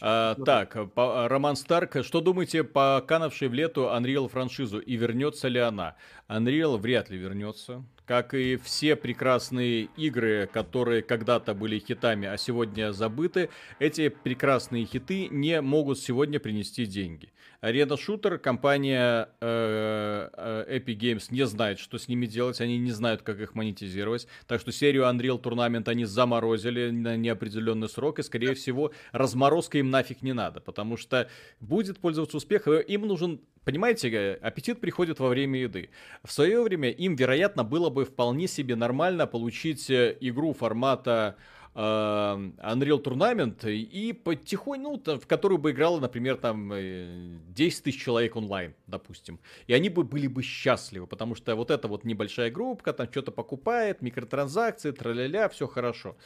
[0.00, 5.48] А, так, по, Роман Старк, что думаете по канавшей в лету Unreal франшизу и вернется
[5.48, 5.96] ли она?
[6.28, 7.84] Unreal вряд ли вернется.
[8.04, 13.48] Как и все прекрасные игры, которые когда-то были хитами, а сегодня забыты,
[13.78, 17.32] эти прекрасные хиты не могут сегодня принести деньги.
[17.64, 22.90] Арена Шутер, компания э, э, Epic Games не знает, что с ними делать, они не
[22.90, 24.28] знают, как их монетизировать.
[24.46, 29.88] Так что серию Unreal Tournament они заморозили на неопределенный срок, и, скорее всего, разморозка им
[29.88, 35.60] нафиг не надо, потому что будет пользоваться успехом, им нужен Понимаете, аппетит приходит во время
[35.60, 35.88] еды.
[36.22, 41.36] В свое время им, вероятно, было бы вполне себе нормально получить э, игру формата
[41.76, 48.00] Э, Unreal Tournament и потихоньку, ну, в которую бы играло, например, там 10 э, тысяч
[48.00, 49.40] человек онлайн, допустим.
[49.66, 53.32] И они бы были бы счастливы, потому что вот эта вот небольшая группа там что-то
[53.32, 56.16] покупает, микротранзакции, траля-ля, все хорошо.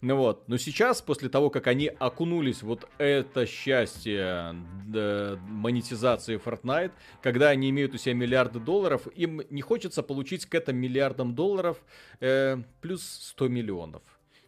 [0.00, 4.56] Ну вот, но сейчас, после того, как они окунулись вот это счастье
[5.48, 6.92] монетизации Fortnite,
[7.22, 11.78] когда они имеют у себя миллиарды долларов, им не хочется получить к этим миллиардам долларов
[12.20, 14.02] э, плюс 100 миллионов.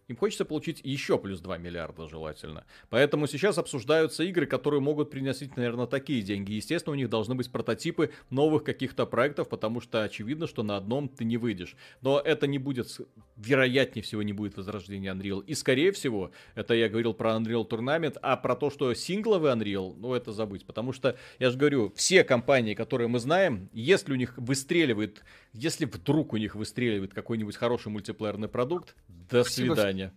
[0.08, 2.64] Им хочется получить еще плюс 2 миллиарда желательно.
[2.88, 6.52] Поэтому сейчас обсуждаются игры, которые могут приносить, наверное, такие деньги.
[6.52, 11.10] Естественно, у них должны быть прототипы новых каких-то проектов, потому что очевидно, что на одном
[11.10, 11.76] ты не выйдешь.
[12.00, 12.98] Но это не будет,
[13.36, 15.44] вероятнее всего, не будет возрождения Unreal.
[15.44, 19.94] И, скорее всего, это я говорил про Unreal Tournament, а про то, что сингловый Unreal,
[19.94, 20.64] ну, это забыть.
[20.64, 25.22] Потому что, я же говорю, все компании, которые мы знаем, если у них выстреливает,
[25.52, 28.96] если вдруг у них выстреливает какой-нибудь хороший мультиплеерный продукт,
[29.30, 29.74] до Спасибо.
[29.74, 29.97] свидания.
[29.98, 30.12] Virginia.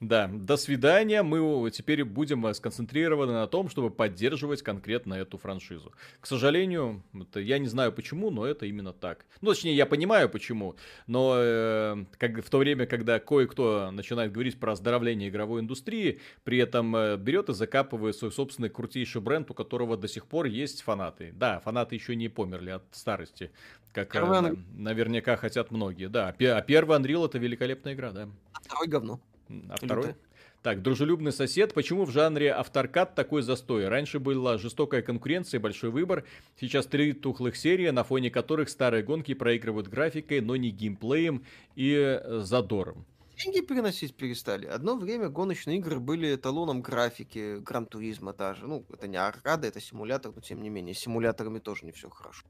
[0.00, 1.24] Да, до свидания.
[1.24, 5.92] Мы теперь будем сконцентрированы на том, чтобы поддерживать конкретно эту франшизу.
[6.20, 9.26] К сожалению, это, я не знаю почему, но это именно так.
[9.40, 10.76] Ну, точнее, я понимаю почему,
[11.08, 16.58] но э, как, в то время, когда кое-кто начинает говорить про оздоровление игровой индустрии, при
[16.58, 20.82] этом э, берет и закапывает свой собственный крутейший бренд, у которого до сих пор есть
[20.82, 21.32] фанаты.
[21.34, 23.50] Да, фанаты еще не померли от старости,
[23.92, 26.08] как э, наверняка хотят многие.
[26.08, 28.28] Да, а первый Unreal это великолепная игра, да.
[28.52, 29.20] А второй говно.
[29.68, 30.14] А второй?
[30.62, 31.72] Так, дружелюбный сосед.
[31.72, 33.86] Почему в жанре авторкат такой застой?
[33.88, 36.24] Раньше была жестокая конкуренция большой выбор.
[36.60, 41.44] Сейчас три тухлых серии, на фоне которых старые гонки проигрывают графикой, но не геймплеем
[41.76, 43.06] и э, задором.
[43.36, 44.66] Деньги переносить перестали.
[44.66, 48.66] Одно время гоночные игры были эталоном графики, Гран Туризма та же.
[48.66, 52.10] Ну, это не аркада, это симулятор, но тем не менее, с симуляторами тоже не все
[52.10, 52.44] хорошо.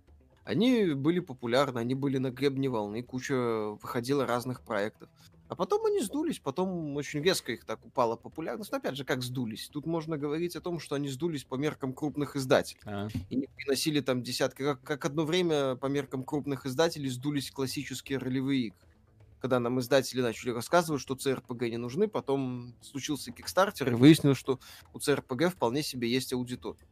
[0.44, 5.10] Они были популярны, они были на гребне волны, куча выходила разных проектов.
[5.48, 8.70] А потом они сдулись, потом очень резко их так упала популярность.
[8.70, 9.68] Но опять же, как сдулись?
[9.72, 12.80] Тут можно говорить о том, что они сдулись по меркам крупных издателей.
[12.84, 13.08] А.
[13.30, 14.62] И не приносили там десятки.
[14.62, 18.78] Как, как одно время по меркам крупных издателей сдулись классические ролевые игры.
[19.40, 24.58] Когда нам издатели начали рассказывать, что CRPG не нужны, потом случился Kickstarter, и выяснилось, что
[24.92, 26.86] у CRPG вполне себе есть аудитория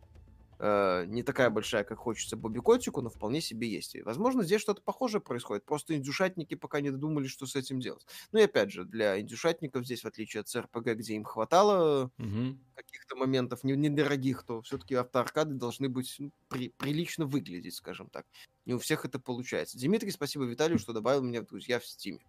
[0.58, 3.94] э, не такая большая, как хочется Бобби Котику, но вполне себе есть.
[3.94, 5.64] И, возможно, здесь что-то похожее происходит.
[5.64, 8.06] Просто индюшатники пока не додумали, что с этим делать.
[8.32, 12.58] Ну и опять же, для индюшатников здесь, в отличие от CRPG, где им хватало угу.
[12.74, 18.26] каких-то моментов недорогих, то все-таки автоаркады должны быть ну, при, прилично выглядеть, скажем так.
[18.64, 19.78] Не у всех это получается.
[19.78, 22.20] Дмитрий, спасибо Виталию, что добавил меня в друзья в Стиме.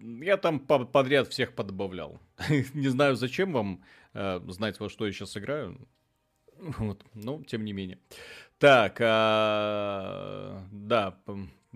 [0.00, 2.20] Я там подряд всех подбавлял.
[2.74, 3.84] Не знаю, зачем вам
[4.14, 5.86] э, знать, во что я сейчас играю.
[6.78, 7.98] Вот, но тем не менее.
[8.58, 11.18] Так, а, да,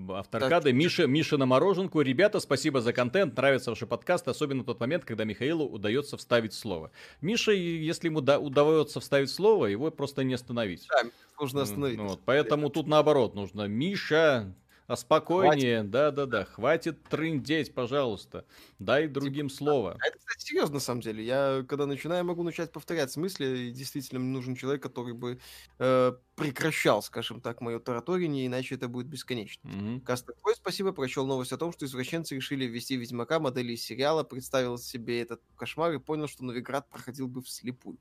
[0.09, 0.73] авторкады.
[0.73, 2.01] Миша, Миша на мороженку.
[2.01, 3.37] Ребята, спасибо за контент.
[3.37, 6.93] Нравится ваш подкаст, особенно тот момент, когда Михаилу удается вставить слово.
[7.21, 10.87] Миша, если ему да, удается вставить слово, его просто не остановить.
[10.89, 11.09] Да,
[11.41, 11.99] нужно остановить.
[11.99, 13.67] Вот, поэтому тут наоборот нужно.
[13.67, 14.55] Миша,
[14.87, 18.45] а спокойнее, да-да-да, хватит трындеть, пожалуйста.
[18.79, 19.99] Дай другим типа, слово.
[20.01, 21.25] А это, кстати, серьезно, на самом деле.
[21.25, 25.41] Я, когда начинаю, могу начать повторять смысле, и действительно мне нужен человек, который бы
[25.79, 29.69] э, прекращал, скажем так, мое тараторение, иначе это будет бесконечно.
[29.69, 30.01] Mm-hmm.
[30.03, 34.23] Кастер Твой, спасибо, прочел новость о том, что извращенцы решили ввести Ведьмака модели из сериала,
[34.23, 37.99] представил себе этот кошмар и понял, что Новиград проходил бы вслепую.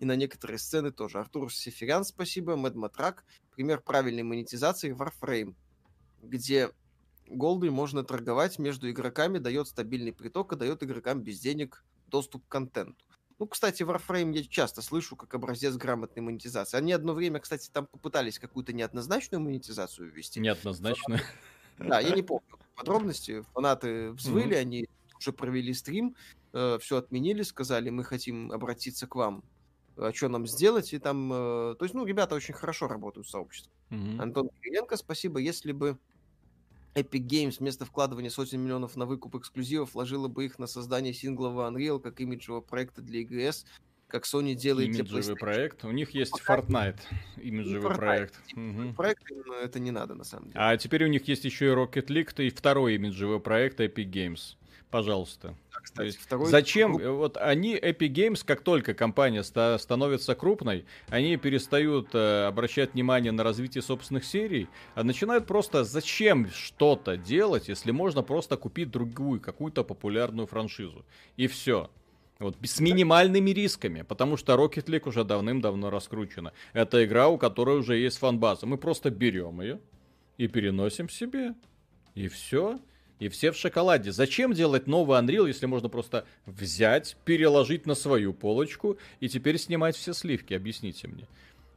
[0.00, 1.18] И на некоторые сцены тоже.
[1.18, 3.24] Артур Сеферян, спасибо, Мэд Матрак.
[3.54, 5.54] Пример правильной монетизации Warframe
[6.26, 6.70] где
[7.28, 12.48] голдой можно торговать между игроками, дает стабильный приток, и дает игрокам без денег доступ к
[12.48, 13.04] контенту.
[13.38, 16.78] Ну, кстати, Warframe я часто слышу как образец грамотной монетизации.
[16.78, 20.40] Они одно время, кстати, там попытались какую-то неоднозначную монетизацию ввести.
[20.40, 21.20] Неоднозначную?
[21.78, 23.44] Да, я не помню подробности.
[23.52, 24.60] Фанаты взвыли, mm-hmm.
[24.60, 24.88] они
[25.18, 26.16] уже провели стрим,
[26.54, 29.44] э, все отменили, сказали, мы хотим обратиться к вам,
[29.98, 31.30] а что нам сделать, и там...
[31.30, 33.70] Э, то есть, ну, ребята очень хорошо работают в сообществе.
[33.90, 34.22] Mm-hmm.
[34.22, 35.38] Антон Кириенко, спасибо.
[35.38, 35.98] Если бы
[36.96, 41.70] Epic Games вместо вкладывания сотен миллионов на выкуп эксклюзивов вложила бы их на создание синглового
[41.70, 43.66] Unreal как имиджевого проекта для EGS,
[44.08, 45.36] как Sony делает имиджевый для PlayStation.
[45.36, 45.84] проект.
[45.84, 47.00] У них есть Fortnite,
[47.36, 48.34] имиджевый Fortnite, проект.
[48.56, 48.94] Угу.
[48.94, 50.58] Проект, но это не надо на самом деле.
[50.58, 54.56] А теперь у них есть еще и Rocket League, и второй имиджевый проект Epic Games.
[54.96, 55.54] Пожалуйста.
[55.82, 56.16] Кстати.
[56.16, 56.92] Второй Зачем?
[56.96, 63.30] Вот они, Epic Games, как только компания ста- становится крупной, они перестают э, обращать внимание
[63.30, 69.38] на развитие собственных серий, а начинают просто зачем что-то делать, если можно просто купить другую,
[69.38, 71.04] какую-то популярную франшизу.
[71.36, 71.90] И все.
[72.38, 76.54] Вот, с минимальными рисками, потому что Rocket League уже давным-давно раскручена.
[76.72, 78.64] Это игра, у которой уже есть фанбаза.
[78.64, 79.78] Мы просто берем ее
[80.38, 81.54] и переносим себе.
[82.14, 82.78] И все.
[83.18, 84.12] И все в шоколаде.
[84.12, 89.96] Зачем делать новый Unreal, если можно просто взять, переложить на свою полочку и теперь снимать
[89.96, 90.52] все сливки?
[90.52, 91.26] Объясните мне.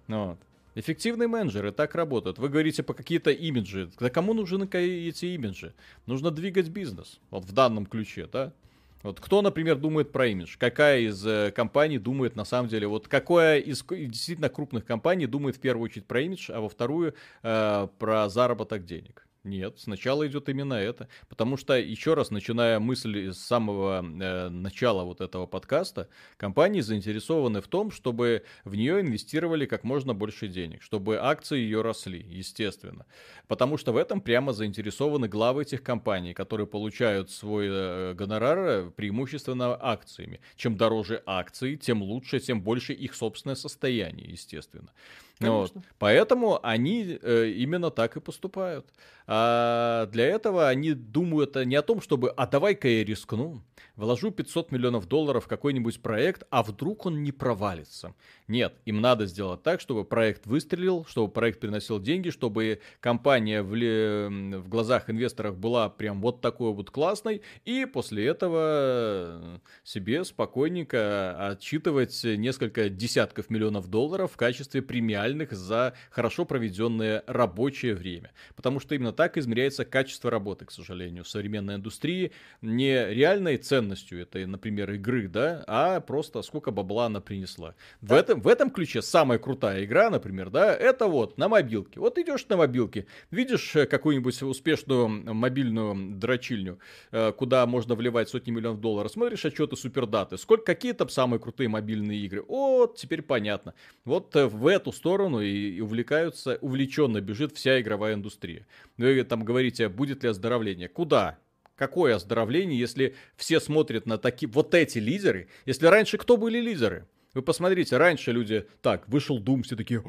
[0.08, 0.38] Вот.
[0.76, 2.38] Эффективные менеджеры так работают.
[2.38, 3.90] Вы говорите по какие-то имиджи.
[4.00, 5.74] Да кому нужны эти имиджи?
[6.06, 7.20] Нужно двигать бизнес.
[7.32, 8.54] Вот в данном ключе, да?
[9.02, 10.58] Вот кто, например, думает про имидж?
[10.58, 12.86] Какая из э, компаний думает на самом деле?
[12.88, 17.16] Вот какая из действительно крупных компаний думает в первую очередь про имидж, а во вторую
[17.42, 19.26] э, про заработок денег?
[19.46, 21.08] Нет, сначала идет именно это.
[21.30, 27.62] Потому что, еще раз, начиная мысль с самого э, начала вот этого подкаста, компании заинтересованы
[27.62, 33.06] в том, чтобы в нее инвестировали как можно больше денег, чтобы акции ее росли, естественно.
[33.48, 39.78] Потому что в этом прямо заинтересованы главы этих компаний, которые получают свой э, гонорар преимущественно
[39.80, 40.42] акциями.
[40.58, 44.92] Чем дороже акции, тем лучше, тем больше их собственное состояние, естественно.
[45.40, 45.74] Вот.
[45.98, 48.86] Поэтому они э, именно так и поступают.
[49.32, 53.62] А для этого они думают не о том, чтобы «а давай-ка я рискну,
[53.96, 58.16] вложу 500 миллионов долларов в какой-нибудь проект, а вдруг он не провалится».
[58.48, 63.76] Нет, им надо сделать так, чтобы проект выстрелил, чтобы проект приносил деньги, чтобы компания в,
[63.76, 71.50] ли, в глазах инвесторов была прям вот такой вот классной, и после этого себе спокойненько
[71.50, 74.82] отчитывать несколько десятков миллионов долларов в качестве
[75.30, 78.32] премиальных за хорошо проведенное рабочее время.
[78.56, 82.32] Потому что именно так измеряется качество работы, к сожалению, в современной индустрии.
[82.62, 87.76] Не реальной ценностью этой, например, игры, да, а просто сколько бабла она принесла.
[88.02, 92.00] В, этом, в этом ключе самая крутая игра, например, да, это вот на мобилке.
[92.00, 96.80] Вот идешь на мобилке, видишь э, какую-нибудь успешную мобильную дрочильню,
[97.12, 101.70] э, куда можно вливать сотни миллионов долларов, смотришь отчеты супердаты, сколько, какие там самые крутые
[101.70, 102.44] мобильные игры.
[102.48, 103.74] Вот, теперь понятно.
[104.06, 108.66] Вот э, в эту сторону и увлекаются, увлеченно бежит вся игровая индустрия.
[108.98, 110.88] Вы там говорите, будет ли оздоровление?
[110.88, 111.38] Куда?
[111.76, 115.48] Какое оздоровление, если все смотрят на такие вот эти лидеры?
[115.66, 117.08] Если раньше кто были лидеры?
[117.34, 120.04] Вы посмотрите, раньше люди, так, вышел Doom, все такие,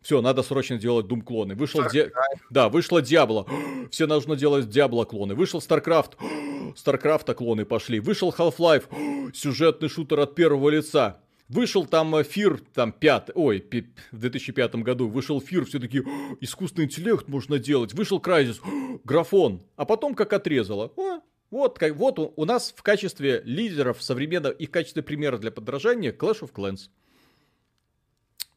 [0.00, 1.56] все, надо срочно делать Doom клоны.
[1.56, 2.06] Вышел, Ди...
[2.50, 3.46] да, вышло Диабло,
[3.90, 5.34] все нужно делать Диабло клоны.
[5.34, 6.12] Вышел StarCraft,
[6.76, 7.98] StarCraft клоны пошли.
[7.98, 11.20] Вышел Half-Life, сюжетный шутер от первого лица.
[11.48, 13.64] Вышел там Фир, там пят, ой,
[14.12, 16.02] в 2005 году вышел Фир, все таки
[16.40, 17.92] искусственный интеллект можно делать.
[17.92, 18.60] Вышел Крайзис,
[19.04, 19.62] графон.
[19.76, 20.92] А потом как отрезало.
[20.96, 25.36] О, вот, как, вот у, у нас в качестве лидеров современного и в качестве примера
[25.36, 26.88] для подражания Clash of Clans.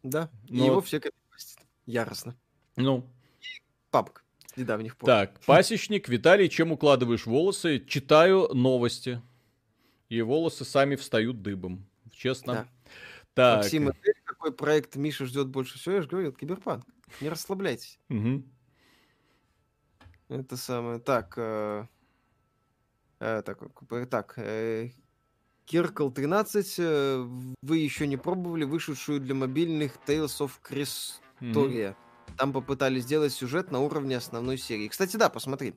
[0.03, 0.65] Да, Но...
[0.65, 1.01] его все
[1.85, 2.35] яростно.
[2.77, 3.05] Ну.
[3.91, 4.21] Папка
[4.57, 5.07] недавних пор.
[5.07, 7.83] Так, пасечник, Виталий, чем укладываешь волосы?
[7.87, 9.21] Читаю новости.
[10.09, 11.85] И волосы сами встают дыбом.
[12.11, 12.53] Честно.
[12.53, 12.67] Да.
[13.37, 13.57] Так.
[13.57, 13.91] Максим,
[14.23, 15.93] какой проект Миша ждет больше всего?
[15.93, 16.83] Я же говорил, Киберпанк.
[17.21, 17.99] Не расслабляйтесь.
[18.09, 18.43] Угу.
[20.29, 20.99] Это самое.
[20.99, 21.35] Так.
[21.37, 21.85] Э,
[23.19, 23.59] э, так,
[24.09, 24.33] так.
[24.37, 24.89] Э,
[25.65, 26.75] Киркл 13.
[26.79, 27.27] Э,
[27.61, 31.91] вы еще не пробовали вышедшую для мобильных Tales of Crestoria.
[31.91, 32.35] Угу.
[32.37, 34.87] Там попытались сделать сюжет на уровне основной серии.
[34.87, 35.75] Кстати, да, посмотри.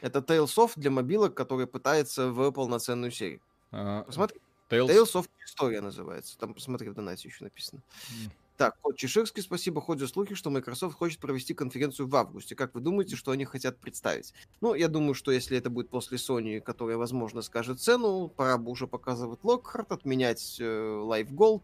[0.00, 3.42] Это Tales of для мобилок, который пытается в полноценную серию.
[3.70, 4.40] А, Посмотри.
[4.72, 4.88] Tales...
[4.88, 6.38] Tales of Historia называется.
[6.38, 7.82] Там, посмотри, в донате еще написано.
[8.10, 8.30] Mm.
[8.56, 9.80] Так, кот Чеширский, спасибо.
[9.80, 12.54] Ходят слухи, что Microsoft хочет провести конференцию в августе.
[12.54, 14.32] Как вы думаете, что они хотят представить?
[14.60, 18.70] Ну, я думаю, что если это будет после Sony, которая, возможно, скажет цену, пора бы
[18.70, 21.62] уже показывать Lockhart, отменять э, Live Gold,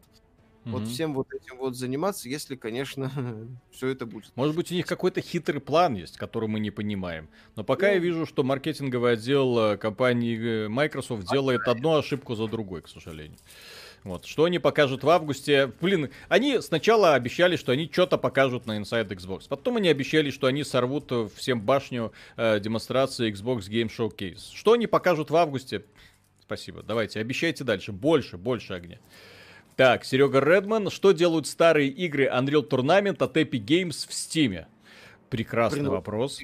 [0.71, 3.11] вот всем вот этим вот заниматься, если, конечно,
[3.71, 4.33] все это будет.
[4.35, 7.29] Может быть, у них какой-то хитрый план есть, который мы не понимаем.
[7.57, 12.35] Но пока ну, я вижу, что маркетинговый отдел э, компании э, Microsoft делает одну ошибку
[12.35, 13.39] за другой, к сожалению.
[14.05, 15.73] Вот, что они покажут в августе?
[15.81, 19.43] Блин, они сначала обещали, что они что-то покажут на Inside Xbox.
[19.49, 24.55] Потом они обещали, что они сорвут э, всем башню э, демонстрации Xbox Game Showcase.
[24.55, 25.85] Что они покажут в августе?
[26.41, 26.83] Спасибо.
[26.83, 27.93] Давайте, обещайте дальше.
[27.93, 28.99] Больше, больше огня.
[29.79, 30.91] Так, Серега Редман.
[30.91, 34.67] Что делают старые игры Unreal Tournament от Epic Games в Steam?
[35.31, 36.41] Прекрасный Блин, вопрос.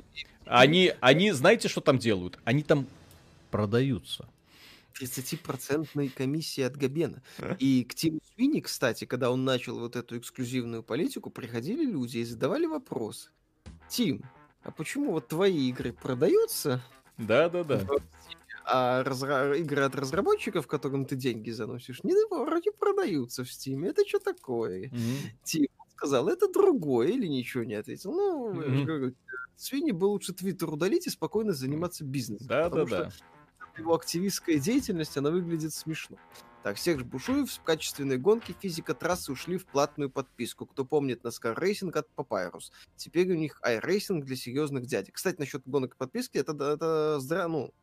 [0.46, 2.38] Они, они, знаете, что там делают?
[2.44, 2.86] Они там
[3.50, 4.28] продаются.
[5.00, 7.24] 30% комиссии от Габена.
[7.58, 12.24] И к Тиму Свини, кстати, когда он начал вот эту эксклюзивную политику, приходили люди и
[12.24, 13.32] задавали вопрос.
[13.88, 14.22] Тим,
[14.62, 16.84] а почему вот твои игры продаются?
[17.18, 17.84] Да-да-да.
[18.66, 19.54] А разра...
[19.56, 23.86] игры от разработчиков, которым ты деньги заносишь, не вроде продаются в Steam.
[23.86, 24.88] Это что такое?
[24.88, 25.18] Mm-hmm.
[25.44, 25.66] Тим
[25.96, 28.12] сказал, это другое, или ничего не ответил.
[28.12, 28.78] Ну, mm-hmm.
[28.78, 29.14] я говорю,
[29.56, 32.46] свиньи бы лучше Твиттер удалить и спокойно заниматься бизнесом.
[32.48, 33.10] Да, да, да.
[33.76, 36.16] Его активистская деятельность, она выглядит смешно.
[36.62, 40.64] Так, всех же Бушуев в качественной гонке физика трассы ушли в платную подписку.
[40.64, 42.70] Кто помнит NASCAR Racing от Papyrus.
[42.96, 45.16] Теперь у них iRacing для серьезных дядек.
[45.16, 47.48] Кстати, насчет гонок и подписки, это, это здра...
[47.48, 47.74] ну,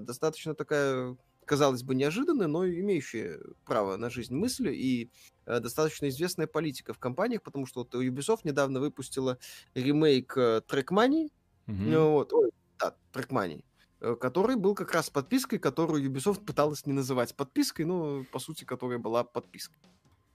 [0.00, 5.10] достаточно такая, казалось бы, неожиданная, но имеющая право на жизнь мысль и
[5.46, 9.38] э, достаточно известная политика в компаниях, потому что вот Ubisoft недавно выпустила
[9.74, 11.30] ремейк э, Trackmania.
[11.66, 12.10] Mm-hmm.
[12.10, 13.62] Вот, ой, да, Trackmania
[14.00, 18.64] Э, который был как раз подпиской, которую Ubisoft пыталась не называть подпиской, но по сути,
[18.64, 19.76] которая была подпиской.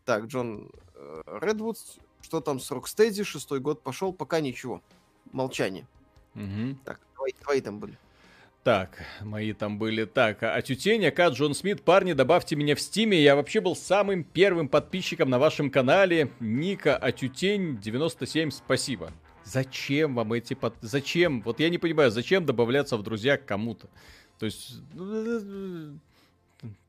[0.06, 0.72] Так, Джон
[1.26, 1.78] Редвуд,
[2.22, 4.84] что там с Rocksteady, шестой год пошел, пока ничего.
[5.32, 5.88] Молчание.
[6.36, 6.78] Угу.
[6.86, 7.98] Так, твои, твои там были.
[8.66, 10.06] Так, мои там были.
[10.06, 13.22] Так, а Тютень, aka, Джон Смит, парни, добавьте меня в стиме.
[13.22, 16.32] Я вообще был самым первым подписчиком на вашем канале.
[16.40, 19.12] Ника Атютень 97, спасибо.
[19.44, 20.74] Зачем вам эти под...
[20.82, 21.44] Зачем?
[21.44, 23.88] Вот я не понимаю, зачем добавляться в друзья к кому-то?
[24.40, 24.82] То есть...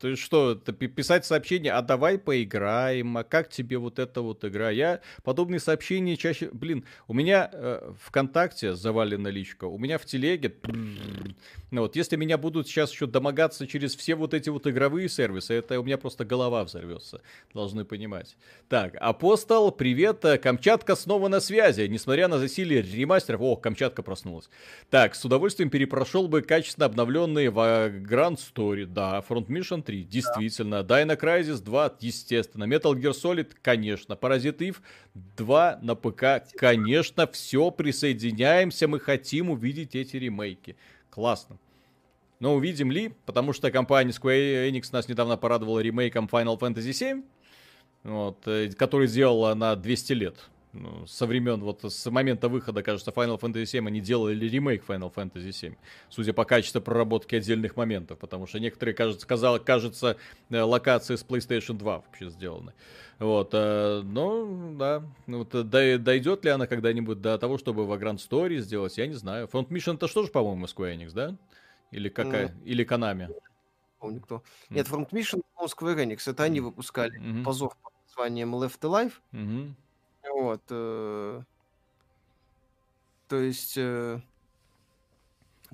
[0.01, 4.69] Есть что, писать сообщение, а давай поиграем, а как тебе вот эта вот игра?
[4.69, 6.49] Я подобные сообщения чаще...
[6.51, 10.55] Блин, у меня э, ВКонтакте завалена личка, у меня в телеге...
[11.71, 15.53] Ну вот, если меня будут сейчас еще домогаться через все вот эти вот игровые сервисы,
[15.53, 17.21] это у меня просто голова взорвется,
[17.53, 18.37] должны понимать.
[18.69, 23.41] Так, Апостол, привет, Камчатка снова на связи, несмотря на засилие ремастеров.
[23.41, 24.49] О, Камчатка проснулась.
[24.89, 30.83] Так, с удовольствием перепрошел бы качественно обновленные в Grand Story, да, Front Mission 3, действительно.
[30.83, 31.01] Да.
[31.01, 32.63] Dino Crisis 2, естественно.
[32.63, 34.13] Metal Gear Solid, конечно.
[34.13, 34.77] Parasite Eve
[35.13, 37.27] 2 на ПК, конечно.
[37.27, 40.75] Все, присоединяемся, мы хотим увидеть эти ремейки.
[41.09, 41.57] Классно.
[42.39, 47.23] Но увидим ли, потому что компания Square Enix нас недавно порадовала ремейком Final Fantasy 7,
[48.03, 50.35] вот, э, который сделала на 200 лет.
[50.79, 55.13] Ну, со времен, вот с момента выхода, кажется, Final Fantasy 7 они делали ремейк Final
[55.13, 55.75] Fantasy 7,
[56.09, 60.17] судя по качеству проработки отдельных моментов, потому что некоторые, кажется, сказал, кажется,
[60.49, 62.73] э, локации с PlayStation 2 вообще сделаны.
[63.17, 65.63] Вот, э, ну, да, вот, э,
[65.97, 69.47] дойдет ли она когда-нибудь до того, чтобы в Grand Story сделать, я не знаю.
[69.47, 71.35] Front Mission это что же, по-моему, Square Enix, да?
[71.89, 72.49] Или какая?
[72.49, 72.63] Mm.
[72.65, 73.35] Или Konami?
[73.99, 74.43] Помню кто.
[74.69, 77.43] Нет, Front Mission, Square Enix, это они выпускали mm-hmm.
[77.43, 79.13] позов под названием Left Alive.
[79.33, 79.73] Mm-hmm.
[80.33, 80.61] Вот.
[80.69, 81.41] Э,
[83.27, 84.19] то есть э,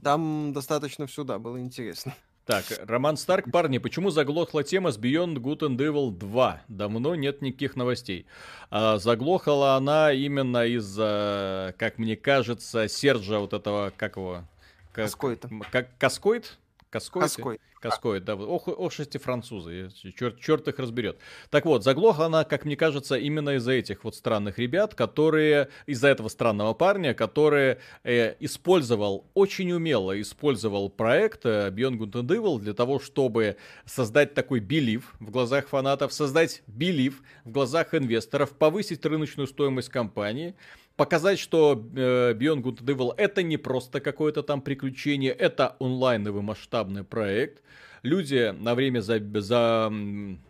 [0.02, 2.14] там достаточно все, да, было интересно.
[2.46, 6.64] Так, Роман Старк, парни, почему заглохла тема с Beyond Good and Evil 2?
[6.68, 8.26] Давно нет никаких новостей.
[8.70, 14.44] А, заглохла она именно из-за, как мне кажется, Сержа вот этого, как его?
[14.92, 15.50] Как, Каскоита.
[15.72, 16.58] Как, Каскоид?
[16.94, 17.24] Каскоид?
[17.24, 17.62] Каскоид.
[17.82, 18.36] Каскоид, да.
[18.36, 21.18] Ох, ох эти французы, черт, черт их разберет.
[21.50, 26.10] Так вот, заглохла она, как мне кажется, именно из-за этих вот странных ребят, которые, из-за
[26.10, 32.60] этого странного парня, который э, использовал, очень умело использовал проект э, Beyond Good and Evil
[32.60, 39.04] для того, чтобы создать такой белив в глазах фанатов, создать белив в глазах инвесторов, повысить
[39.04, 40.56] рыночную стоимость компании,
[40.96, 46.42] показать, что э, Beyond Good and Evil это не просто какое-то там приключение, это онлайновый
[46.42, 47.62] масштабный проект,
[48.04, 49.92] люди на время за, за,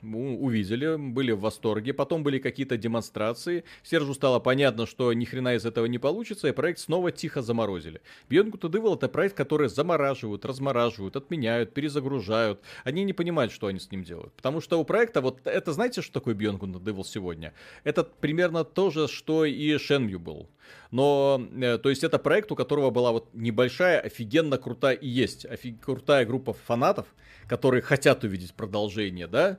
[0.02, 5.66] увидели, были в восторге, потом были какие-то демонстрации, Сержу стало понятно, что ни хрена из
[5.66, 8.02] этого не получится, и проект снова тихо заморозили.
[8.30, 12.60] Beyond Good and Evil это проект, который замораживают, размораживают, отменяют, перезагружают.
[12.84, 14.34] Они не понимают, что они с ним делают.
[14.34, 17.54] Потому что у проекта, вот это знаете, что такое Beyond Good and Evil сегодня?
[17.84, 20.50] Это примерно то же, что и Shenmue был.
[20.92, 25.46] Но, э, то есть это проект, у которого была вот небольшая, офигенно крутая и есть
[25.46, 25.80] офиг...
[25.80, 27.08] крутая группа фанатов,
[27.48, 29.58] которые хотят увидеть продолжение, да.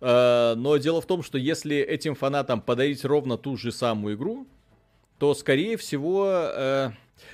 [0.00, 4.46] Э, но дело в том, что если этим фанатам подарить ровно ту же самую игру,
[5.24, 6.90] то, скорее всего, э,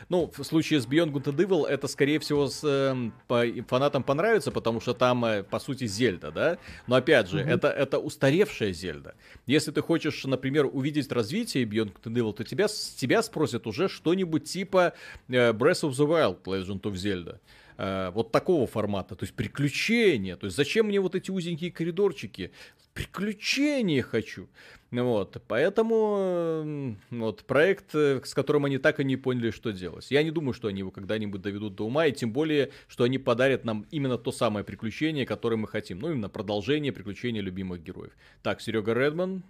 [0.09, 4.05] ну, в случае с Beyond Good and Evil это, скорее всего, с, э, по, фанатам
[4.05, 6.59] понравится, потому что там, э, по сути, Зельда, да?
[6.87, 7.51] Но, опять же, mm-hmm.
[7.51, 9.17] это, это устаревшая Зельда.
[9.47, 13.89] Если ты хочешь, например, увидеть развитие Beyond Good and Evil, то тебя, тебя спросят уже
[13.89, 14.93] что-нибудь типа
[15.29, 17.41] э, Breath of the Wild, Legend of Zelda.
[17.83, 20.37] Э, вот такого формата, то есть приключения.
[20.37, 22.53] То есть зачем мне вот эти узенькие коридорчики?
[22.93, 24.49] Приключения хочу.
[24.91, 30.11] Вот, поэтому вот проект, э, с которым они так и не поняли, что делать.
[30.11, 33.17] Я не думаю, что они его когда-нибудь доведут до ума, и тем более, что они
[33.17, 36.01] подарят нам именно то самое приключение, которое мы хотим.
[36.01, 38.13] Ну, именно продолжение приключения любимых героев.
[38.43, 39.43] Так, Серега Редман.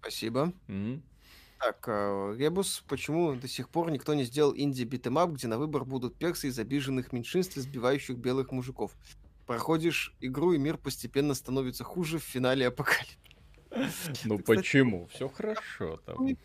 [0.00, 0.52] Спасибо.
[0.66, 1.02] Угу.
[1.60, 5.58] Так, Ребус, почему до сих пор никто не сделал инди beat 'em up, где на
[5.58, 8.96] выбор будут персы из обиженных меньшинств, избивающих белых мужиков?
[9.46, 13.18] Проходишь игру, и мир постепенно становится хуже в финале апокалипсиса.
[14.24, 15.06] Ну почему?
[15.08, 16.38] Все хорошо там.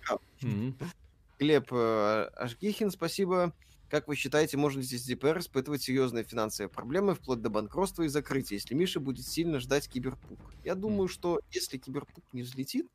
[1.40, 3.54] Глеб э, Ашгихин, спасибо.
[3.90, 8.74] Как вы считаете, может CDPR испытывать серьезные финансовые проблемы, вплоть до банкротства и закрытия, если
[8.74, 10.40] Миша будет сильно ждать киберпук?
[10.64, 12.88] Я думаю, что если киберпук не взлетит,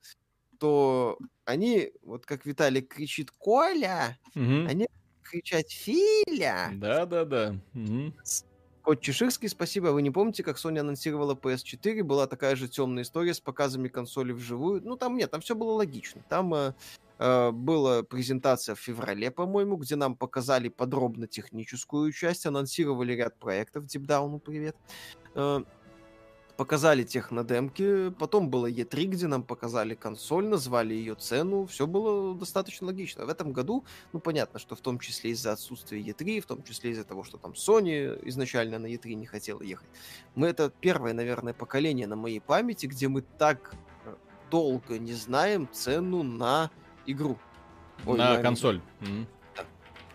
[0.60, 4.66] то они, вот как Виталик кричит «Коля», угу.
[4.68, 4.86] они
[5.22, 6.70] кричать «Филя».
[6.74, 7.56] Да-да-да.
[7.74, 8.12] Угу.
[8.82, 9.88] Кот Чеширский, спасибо.
[9.88, 12.02] Вы не помните, как Sony анонсировала PS4?
[12.02, 14.82] Была такая же темная история с показами консоли вживую.
[14.84, 16.22] Ну, там нет, там все было логично.
[16.28, 16.74] Там э,
[17.18, 23.86] э, была презентация в феврале, по-моему, где нам показали подробно техническую часть, анонсировали ряд проектов.
[23.86, 24.76] Дипдауну привет.
[25.34, 25.60] Э,
[26.60, 32.88] показали технодемки, потом было E3, где нам показали консоль, назвали ее цену, все было достаточно
[32.88, 33.24] логично.
[33.24, 33.82] В этом году,
[34.12, 37.38] ну, понятно, что в том числе из-за отсутствия E3, в том числе из-за того, что
[37.38, 39.88] там Sony изначально на E3 не хотела ехать.
[40.34, 43.74] Мы это первое, наверное, поколение на моей памяти, где мы так
[44.04, 44.14] э,
[44.50, 46.70] долго не знаем цену на
[47.06, 47.38] игру.
[48.04, 48.82] Ой, на, на консоль.
[49.00, 49.26] Mm-hmm.
[49.56, 49.64] Да.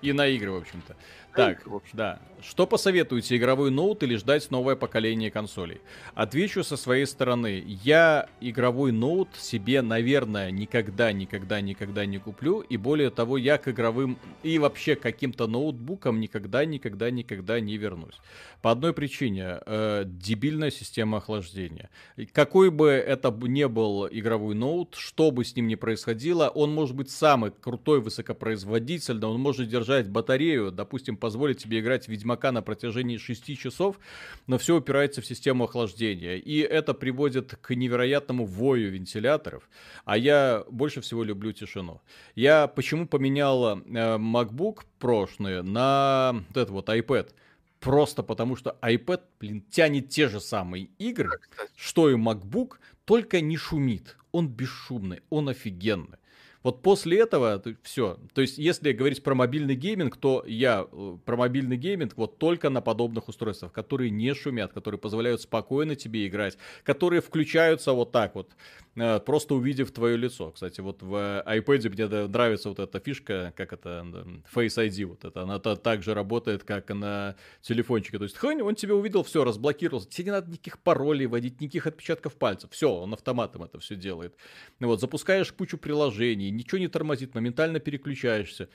[0.03, 0.95] И на игры, в общем-то.
[1.35, 1.63] Так,
[1.93, 2.19] да.
[2.47, 5.81] Что посоветуете, игровой ноут или ждать новое поколение консолей?
[6.13, 7.63] Отвечу со своей стороны.
[7.65, 12.59] Я игровой ноут себе, наверное, никогда, никогда, никогда не куплю.
[12.59, 17.77] И более того, я к игровым и вообще к каким-то ноутбукам никогда, никогда, никогда не
[17.77, 18.19] вернусь.
[18.61, 19.59] По одной причине.
[19.65, 21.89] Э, дебильная система охлаждения.
[22.31, 26.95] Какой бы это ни был игровой ноут, что бы с ним ни происходило, он может
[26.95, 32.61] быть самый крутой, высокопроизводительный, он может держать батарею, допустим, позволить тебе играть в Ведьмака на
[32.61, 33.99] протяжении 6 часов,
[34.45, 36.35] но все упирается в систему охлаждения.
[36.35, 39.67] И это приводит к невероятному вою вентиляторов.
[40.03, 41.99] А я больше всего люблю тишину.
[42.35, 43.81] Я почему поменял э,
[44.19, 47.33] MacBook прошлый на вот этот вот iPad?
[47.79, 51.39] Просто потому что iPad, блин, тянет те же самые игры,
[51.75, 52.73] что и MacBook,
[53.05, 54.15] только не шумит.
[54.31, 56.19] Он бесшумный, он офигенный.
[56.65, 58.17] Вот после этого все.
[58.33, 62.71] То есть, если говорить про мобильный гейминг, то я э, про мобильный гейминг вот только
[62.71, 68.33] на подобных устройствах, которые не шумят, которые позволяют спокойно тебе играть, которые включаются вот так
[68.33, 68.55] вот
[68.95, 70.51] Э, просто увидев твое лицо.
[70.51, 74.05] Кстати, вот в iPad мне нравится вот эта фишка, как это,
[74.53, 78.17] Face ID, вот это, она так же работает, как на телефончике.
[78.17, 80.09] То есть, хань, он тебя увидел, все, разблокировался.
[80.09, 82.71] Тебе не надо никаких паролей вводить, никаких отпечатков пальцев.
[82.71, 84.35] Все, он автоматом это все делает.
[84.79, 88.69] Вот, запускаешь кучу приложений, ничего не тормозит, моментально переключаешься.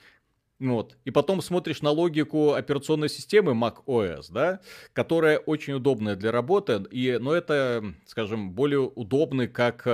[0.59, 0.95] Вот.
[1.05, 4.59] И потом смотришь на логику операционной системы Mac OS, да,
[4.93, 9.87] которая очень удобная для работы, и, но это, скажем, более удобный как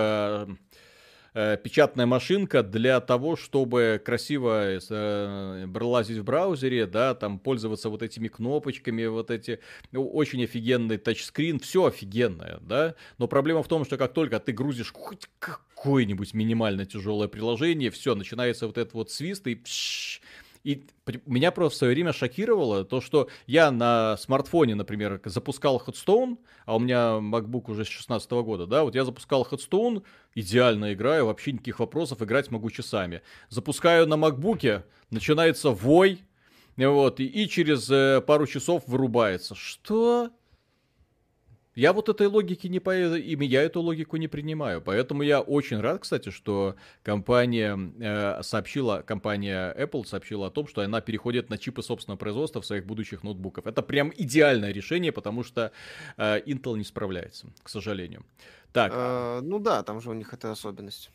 [1.38, 8.28] э, печатная машинка для того, чтобы красиво э, в браузере, да, там пользоваться вот этими
[8.28, 9.60] кнопочками, вот эти
[9.92, 12.96] ну, очень офигенный тачскрин, все офигенное, да.
[13.20, 18.16] Но проблема в том, что как только ты грузишь хоть какое-нибудь минимально тяжелое приложение, все,
[18.16, 20.22] начинается вот этот вот свист и пш,
[20.64, 20.84] и
[21.26, 26.76] меня просто в свое время шокировало то, что я на смартфоне, например, запускал Headstone, а
[26.76, 30.04] у меня MacBook уже с 16 года, да, вот я запускал Headstone,
[30.36, 33.22] идеально играю, вообще никаких вопросов, играть могу часами.
[33.50, 36.22] Запускаю на MacBook, начинается вой,
[36.78, 39.56] вот, и, и через э, пару часов вырубается.
[39.56, 40.32] Что?
[41.78, 42.92] Я вот этой логики не по...
[42.96, 44.82] и я эту логику не принимаю.
[44.82, 50.82] Поэтому я очень рад, кстати, что компания э, сообщила, компания Apple сообщила о том, что
[50.82, 53.68] она переходит на чипы собственного производства в своих будущих ноутбуков.
[53.68, 55.72] Это прям идеальное решение, потому что
[56.18, 58.26] э, Intel не справляется, к сожалению.
[58.74, 58.92] Так.
[58.96, 61.12] Э, ну да, там же у них это особенность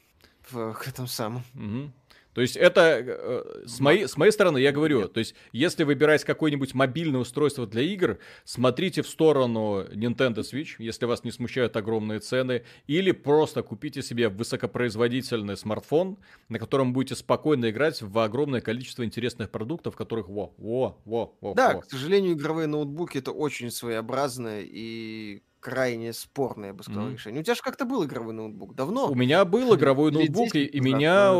[0.48, 1.42] в, в этом самом.
[1.56, 1.90] Угу.
[2.34, 6.24] То есть это э, с, моей, с моей стороны я говорю, то есть если выбирать
[6.24, 12.20] какое-нибудь мобильное устройство для игр, смотрите в сторону Nintendo Switch, если вас не смущают огромные
[12.20, 16.18] цены, или просто купите себе высокопроизводительный смартфон,
[16.48, 21.54] на котором будете спокойно играть в огромное количество интересных продуктов, которых во, во, во, во.
[21.54, 21.80] Да, во.
[21.82, 27.12] к сожалению, игровые ноутбуки это очень своеобразное и крайне спорное, я бы сказал, mm-hmm.
[27.12, 27.40] решение.
[27.40, 29.08] У тебя же как-то был игровой ноутбук давно.
[29.08, 31.32] У меня был игровой ноутбук, и, и меня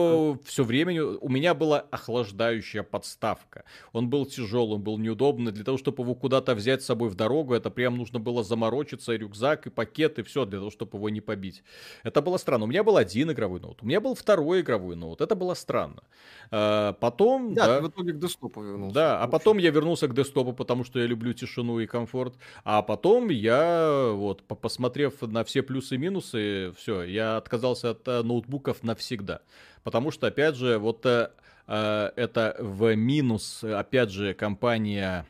[0.44, 3.65] все время у меня была охлаждающая подставка.
[3.93, 5.51] Он был тяжелый, он был неудобный.
[5.51, 9.12] Для того, чтобы его куда-то взять с собой в дорогу, это прям нужно было заморочиться,
[9.12, 11.65] и рюкзак, и пакет, и все, для того, чтобы его не побить.
[12.05, 12.65] Это было странно.
[12.65, 15.20] У меня был один игровой ноут, у меня был второй игровой ноут.
[15.20, 16.05] Это было странно.
[16.53, 17.55] А, потом...
[17.55, 18.94] Да, да, в итоге к десктопу вернулся.
[18.94, 22.36] Да, а потом я вернулся к десктопу, потому что я люблю тишину и комфорт.
[22.62, 28.22] А потом я вот, посмотрев на все плюсы и минусы, все, я отказался от э,
[28.22, 29.40] ноутбуков навсегда.
[29.84, 31.30] Потому что, опять же, вот э,
[31.66, 35.26] э это в минус, опять же, компания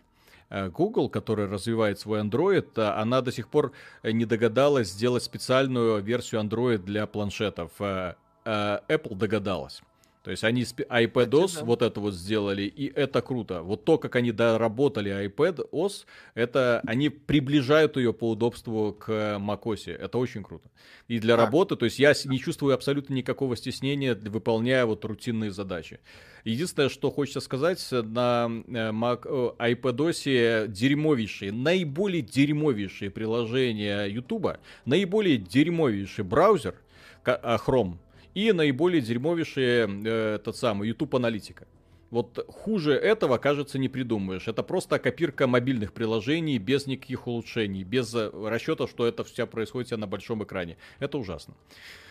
[0.50, 3.72] Google, которая развивает свой Android, она до сих пор
[4.02, 7.70] не догадалась сделать специальную версию Android для планшетов.
[7.80, 9.80] Apple догадалась.
[10.22, 11.64] То есть они iPadOS да.
[11.64, 13.62] вот это вот сделали, и это круто.
[13.62, 16.04] Вот то, как они доработали iPadOS,
[16.34, 19.92] это они приближают ее по удобству к macOS.
[19.92, 20.68] Это очень круто.
[21.08, 21.46] И для так.
[21.46, 25.98] работы, то есть я не чувствую абсолютно никакого стеснения, выполняя вот рутинные задачи.
[26.44, 35.36] Единственное, что хочется сказать, на э, Mac, э, iPadOS дерьмовейшие, наиболее дерьмовейшие приложения YouTube, наиболее
[35.36, 36.76] дерьмовейший браузер,
[37.24, 37.96] а, Chrome,
[38.34, 41.66] и наиболее дерьмовейшие э, тот самый YouTube аналитика.
[42.12, 44.46] Вот хуже этого, кажется, не придумаешь.
[44.46, 49.96] Это просто копирка мобильных приложений без никаких улучшений, без э, расчета, что это все происходит
[49.98, 50.76] на большом экране.
[50.98, 51.54] Это ужасно.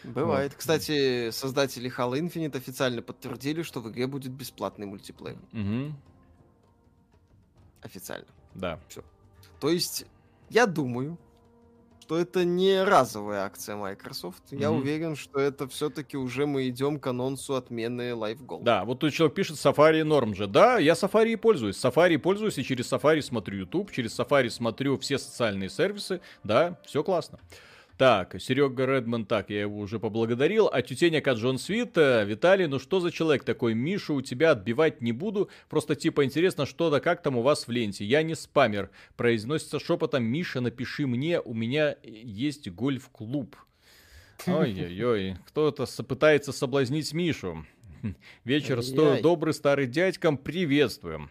[0.04, 0.54] Бывает.
[0.54, 0.60] Вот.
[0.60, 5.38] Кстати, создатели Halo Infinite официально подтвердили, что в игре будет бесплатный мультиплеер.
[5.54, 5.94] Угу.
[7.84, 8.28] Официально.
[8.56, 8.80] Да.
[8.90, 9.04] Все.
[9.60, 10.08] То есть,
[10.50, 11.20] я думаю,
[12.12, 14.44] что это не разовая акция Microsoft.
[14.52, 14.60] Mm-hmm.
[14.60, 18.64] Я уверен, что это все-таки уже мы идем к анонсу отмены Live Gold.
[18.64, 20.48] Да, вот тут человек пишет Safari норм же.
[20.48, 21.82] Да, я Safari пользуюсь.
[21.82, 26.20] Safari пользуюсь и через Safari смотрю YouTube, через Safari смотрю все социальные сервисы.
[26.44, 27.40] Да, все классно.
[28.02, 30.68] Так, Серега Редман, так, я его уже поблагодарил.
[30.74, 33.76] А тютеняка Джон Свит, э, Виталий, ну что за человек такой?
[33.76, 37.68] Мишу у тебя отбивать не буду, просто типа интересно, что да как там у вас
[37.68, 38.04] в ленте.
[38.04, 38.90] Я не спамер.
[39.18, 43.56] Произносится шепотом, Миша, напиши мне, у меня есть гольф-клуб.
[44.48, 47.68] Ой-ой-ой, кто-то пытается соблазнить Мишу.
[48.44, 51.30] Вечер сто добрый старый дядькам, приветствуем.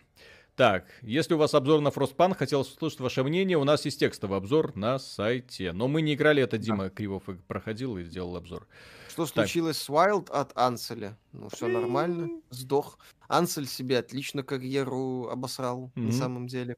[0.56, 4.38] Так, если у вас обзор на Frostpunk, хотел услышать ваше мнение, у нас есть текстовый
[4.38, 5.72] обзор на сайте.
[5.72, 6.90] Но мы не играли, это Дима да.
[6.90, 8.66] Кривов проходил и сделал обзор.
[9.08, 9.34] Что так.
[9.34, 11.18] случилось с Wild от Анселя?
[11.32, 12.98] Ну, все нормально, сдох.
[13.28, 16.02] Ансель себе отлично карьеру обосрал, mm-hmm.
[16.02, 16.76] на самом деле.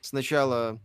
[0.00, 0.80] Сначала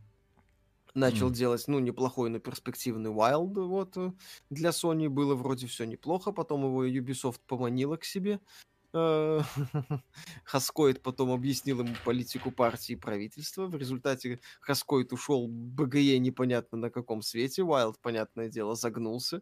[0.95, 1.34] начал mm.
[1.34, 4.11] делать, ну, неплохой, но перспективный Wild, вот, э,
[4.49, 8.68] для Sony было вроде все неплохо, потом его Ubisoft поманила к себе, Э,
[10.44, 13.68] Хаскоид потом объяснил ему политику партии и правительства.
[13.68, 17.64] В результате Хаскоид ушел БГЕ непонятно на каком свете.
[17.64, 19.41] Уайлд, понятное дело, загнулся.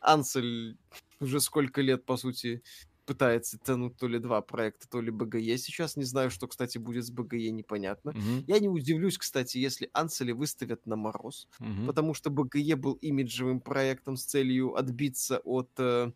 [0.00, 0.76] Ансель
[1.20, 2.62] уже сколько лет, по сути,
[3.06, 5.58] пытается тянуть то ли два проекта, то ли БГЕ.
[5.58, 8.10] Сейчас не знаю, что, кстати, будет с БГЕ, непонятно.
[8.10, 8.44] Mm-hmm.
[8.46, 11.86] Я не удивлюсь, кстати, если Анцели выставят на мороз, mm-hmm.
[11.86, 16.12] потому что БГЕ был имиджевым проектом с целью отбиться от э,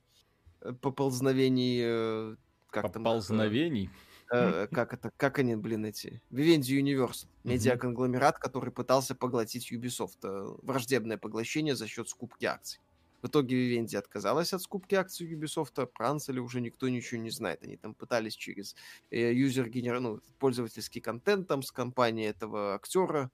[0.81, 2.37] поползновений э,
[2.71, 3.91] как Поползновений?
[4.29, 10.19] Там, э, как это, как они, блин, эти, Vivendi Universal, медиаконгломерат, который пытался поглотить Ubisoft,
[10.23, 12.81] э, враждебное поглощение за счет скупки акций.
[13.23, 17.63] В итоге Vivendi отказалась от скупки акций Ubisoft, про Ansel уже никто ничего не знает.
[17.65, 18.77] Они там пытались через
[19.11, 20.01] э, юзер генер...
[20.01, 23.31] ну, пользовательский контент там с компанией этого актера,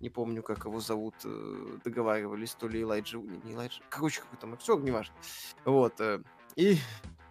[0.00, 4.38] не помню, как его зовут, э, договаривались, то ли Элайджа, не, не Элайджа, короче, какой
[4.38, 5.14] там актер, неважно.
[5.64, 6.22] Вот, э,
[6.54, 6.78] и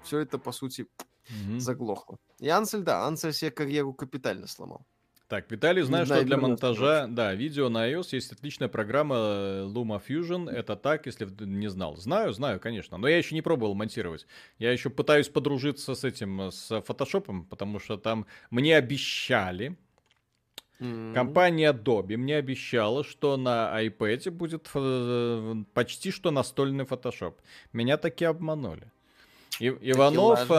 [0.03, 0.87] все это, по сути,
[1.29, 1.59] угу.
[1.59, 2.17] заглохло.
[2.39, 4.85] И Ансель, да, Ансель себе карьеру капитально сломал.
[5.27, 9.99] Так, Виталий, знаю, что для монтажа, да, видео на iOS есть отличная программа э, Luma
[9.99, 10.47] Fusion.
[10.47, 11.97] Это так, если не знал.
[11.97, 12.97] Знаю, знаю, конечно.
[12.97, 14.27] Но я еще не пробовал монтировать.
[14.59, 19.75] Я еще пытаюсь подружиться с этим, э, с фотошопом, потому что там мне обещали,
[20.77, 21.13] Mm-hmm.
[21.13, 27.39] Компания Adobe мне обещала, что на iPad будет э, почти что настольный фотошоп.
[27.71, 28.91] Меня таки обманули.
[29.61, 30.51] И, Иванов,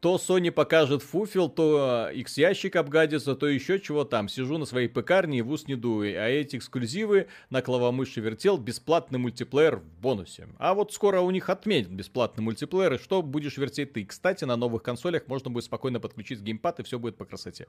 [0.00, 4.28] то Sony покажет фуфел, то X-ящик обгадится, то еще чего там.
[4.28, 6.18] Сижу на своей пекарне и в ус не дую.
[6.18, 10.48] А эти эксклюзивы на клавомыши вертел бесплатный мультиплеер в бонусе.
[10.58, 14.06] А вот скоро у них отменят бесплатный мультиплеер, и что будешь вертеть ты?
[14.06, 17.66] Кстати, на новых консолях можно будет спокойно подключить геймпад, и все будет по красоте.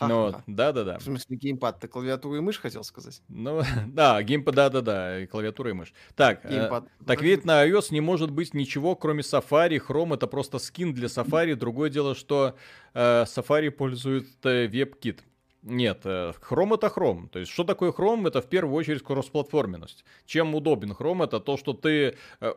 [0.00, 0.98] Ну, да-да-да.
[0.98, 3.20] В смысле, геймпад, ты клавиатуру и мышь хотел сказать?
[3.28, 5.92] Ну, да, геймпад, да-да-да, клавиатура и мышь.
[6.14, 10.58] Так, э, так ведь на iOS не может быть ничего, кроме Safari, Chrome, это просто
[10.58, 11.47] скин для Safari.
[11.54, 12.54] Другое дело, что
[12.94, 15.20] э, Safari пользует э, WebKit.
[15.62, 17.28] Нет, э, Chrome это Chrome.
[17.28, 18.28] То есть, что такое Chrome?
[18.28, 20.04] Это в первую очередь кроссплатформенность.
[20.24, 21.24] Чем удобен Chrome?
[21.24, 22.52] Это то, что ты э,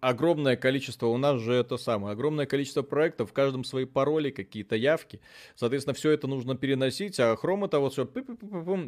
[0.00, 4.74] огромное количество, у нас же это самое, огромное количество проектов, в каждом свои пароли, какие-то
[4.74, 5.20] явки.
[5.54, 8.08] Соответственно, все это нужно переносить, а Chrome это вот все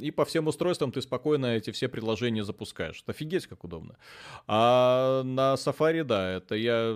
[0.01, 3.03] и по всем устройствам ты спокойно эти все предложения запускаешь.
[3.07, 3.97] Офигеть как удобно.
[4.47, 6.95] А на Safari, да, это я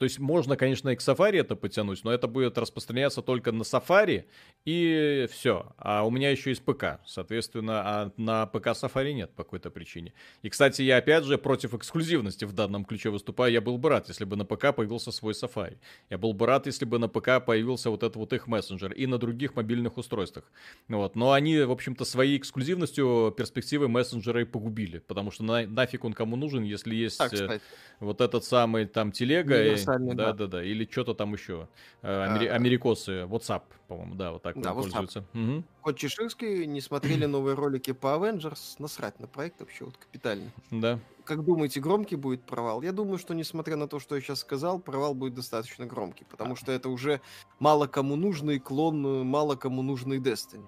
[0.00, 3.64] То есть можно, конечно, и к Safari это потянуть, но это будет распространяться только на
[3.64, 4.24] Safari
[4.64, 5.74] и все.
[5.76, 10.14] А у меня еще есть ПК, соответственно, а на ПК Safari нет по какой-то причине.
[10.40, 13.52] И, кстати, я опять же против эксклюзивности в данном ключе выступаю.
[13.52, 15.76] Я был бы рад, если бы на ПК появился свой Safari.
[16.08, 19.06] Я был бы рад, если бы на ПК появился вот этот вот их мессенджер и
[19.06, 20.50] на других мобильных устройствах.
[20.88, 21.14] Вот.
[21.14, 26.14] Но они, в общем-то, своей эксклюзивностью перспективы мессенджера и погубили, потому что на, нафиг он
[26.14, 27.60] кому нужен, если есть э,
[28.00, 31.68] вот этот самый там телега, и, да, да, да, да, или что-то там еще,
[32.02, 35.24] э, амери, а, америкосы, WhatsApp, по-моему, да, вот так да, пользуются.
[35.34, 35.64] Угу.
[35.82, 40.50] Кот Чеширский не смотрели новые ролики по Avengers, насрать на проект вообще вот капитально.
[40.70, 40.98] Да.
[41.24, 42.82] Как думаете, громкий будет провал?
[42.82, 46.56] Я думаю, что несмотря на то, что я сейчас сказал, провал будет достаточно громкий, потому
[46.56, 47.20] что это уже
[47.58, 50.66] мало кому нужный клон, мало кому нужный Destiny.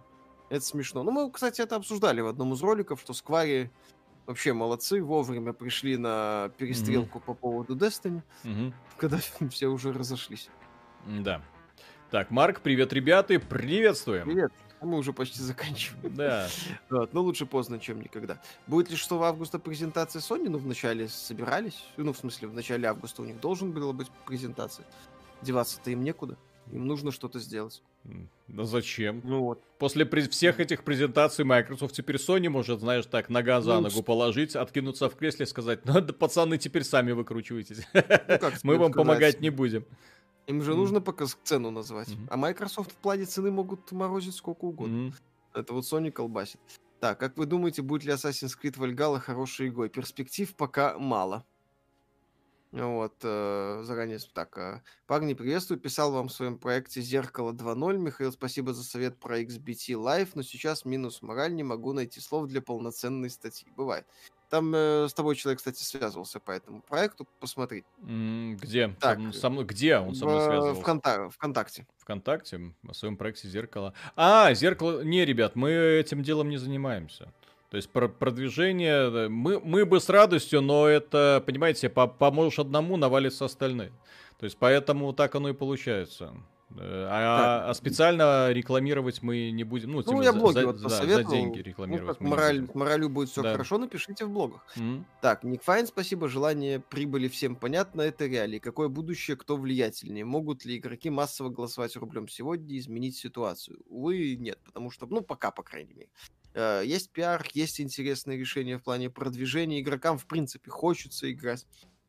[0.52, 1.02] Это смешно.
[1.02, 3.70] Ну, мы, кстати, это обсуждали в одном из роликов, что Сквари
[4.26, 7.24] вообще молодцы, вовремя пришли на перестрелку mm-hmm.
[7.24, 8.72] по поводу Destiny, mm-hmm.
[8.96, 9.18] когда
[9.50, 10.48] все уже разошлись.
[11.06, 11.42] Да.
[12.10, 14.24] Так, Марк, привет, ребята, приветствуем.
[14.24, 14.52] Привет.
[14.82, 16.14] Мы уже почти заканчиваем.
[16.14, 16.48] Да.
[16.90, 18.40] Вот, но лучше поздно, чем никогда.
[18.66, 20.48] Будет ли 6 августа презентация Sony?
[20.48, 21.84] Ну, вначале собирались.
[21.96, 24.84] Ну, в смысле, в начале августа у них должен был быть презентация.
[25.40, 26.36] Деваться-то им некуда.
[26.70, 27.82] Им нужно что-то сделать.
[28.48, 29.20] Да зачем?
[29.24, 29.62] Ну вот.
[29.78, 34.02] После при- всех этих презентаций Microsoft теперь Sony может, знаешь, так нога за ну, ногу
[34.02, 37.86] положить, откинуться в кресле и сказать, ну да, пацаны, теперь сами выкручивайтесь.
[37.92, 38.02] Ну,
[38.62, 38.94] Мы вам сказать?
[38.94, 39.84] помогать не будем.
[40.46, 40.76] Им же mm.
[40.76, 42.08] нужно пока цену назвать.
[42.08, 42.26] Mm-hmm.
[42.30, 45.08] А Microsoft в плане цены могут морозить сколько угодно.
[45.08, 45.14] Mm-hmm.
[45.54, 46.60] Это вот Sony колбасит.
[47.00, 49.88] Так, как вы думаете, будет ли Assassin's Creed Valhalla хорошей игрой?
[49.88, 51.44] Перспектив пока мало.
[52.72, 54.56] Вот, э, заранее так.
[54.56, 55.78] Э, парни, приветствую.
[55.78, 57.98] Писал вам в своем проекте «Зеркало 2.0».
[57.98, 62.46] Михаил, спасибо за совет про XBT Live, но сейчас минус мораль, не могу найти слов
[62.46, 63.68] для полноценной статьи.
[63.76, 64.06] Бывает.
[64.48, 67.28] Там э, с тобой человек, кстати, связывался по этому проекту.
[67.40, 67.84] Посмотри.
[67.98, 68.88] Где?
[69.00, 70.80] Так, Там, со мной, где он со мной связывался?
[70.80, 71.86] Вконтак, ВКонтакте.
[71.98, 72.74] ВКонтакте?
[72.88, 73.92] О своем проекте «Зеркало».
[74.16, 75.02] А, «Зеркало».
[75.02, 77.32] Не, ребят, мы этим делом не занимаемся.
[77.72, 82.98] То есть про продвижение мы, мы бы с радостью, но это, понимаете, по поможешь одному,
[82.98, 83.92] навалится остальные.
[84.38, 86.34] То есть поэтому так оно и получается.
[86.78, 89.92] Э, а, а специально рекламировать мы не будем.
[89.92, 92.20] Ну, ну типа, я блоги за, вот да, за деньги рекламировать.
[92.20, 93.52] Ну, мораль, моралю будет все да.
[93.52, 94.66] хорошо, напишите в блогах.
[94.76, 95.04] Mm-hmm.
[95.22, 96.28] Так, Ник Файн, спасибо.
[96.28, 98.58] Желание прибыли всем понятно, это реалии.
[98.58, 100.26] Какое будущее, кто влиятельнее?
[100.26, 103.80] Могут ли игроки массово голосовать рублем сегодня и изменить ситуацию?
[103.88, 106.10] Увы, нет, потому что, ну, пока, по крайней мере.
[106.54, 109.80] Э, есть пиар, есть интересные решения в плане продвижения.
[109.80, 111.66] Игрокам, в принципе, хочется играть.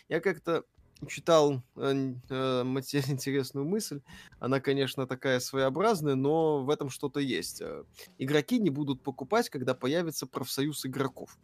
[0.10, 0.64] Я как-то
[1.08, 2.64] читал э, э,
[3.10, 4.02] интересную мысль.
[4.40, 7.62] Она, конечно, такая своеобразная, но в этом что-то есть.
[7.62, 7.84] Э,
[8.18, 11.38] игроки не будут покупать, когда появится профсоюз игроков.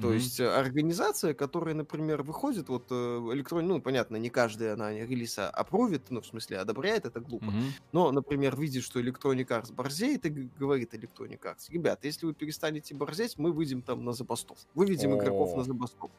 [0.00, 0.14] То mm-hmm.
[0.14, 2.94] есть э, организация, которая, например, выходит, вот э,
[3.32, 7.44] электронный, ну, понятно, не каждая она релиза опровит, ну, в смысле, одобряет, это глупо.
[7.44, 7.72] Mm-hmm.
[7.92, 12.94] Но, например, видит, что Electronic Arts борзеет и говорит Electronic Arts, ребята, если вы перестанете
[12.94, 14.64] борзеть, мы выйдем там на забастовку.
[14.74, 15.18] Выведем oh.
[15.18, 16.10] игроков на забастовку.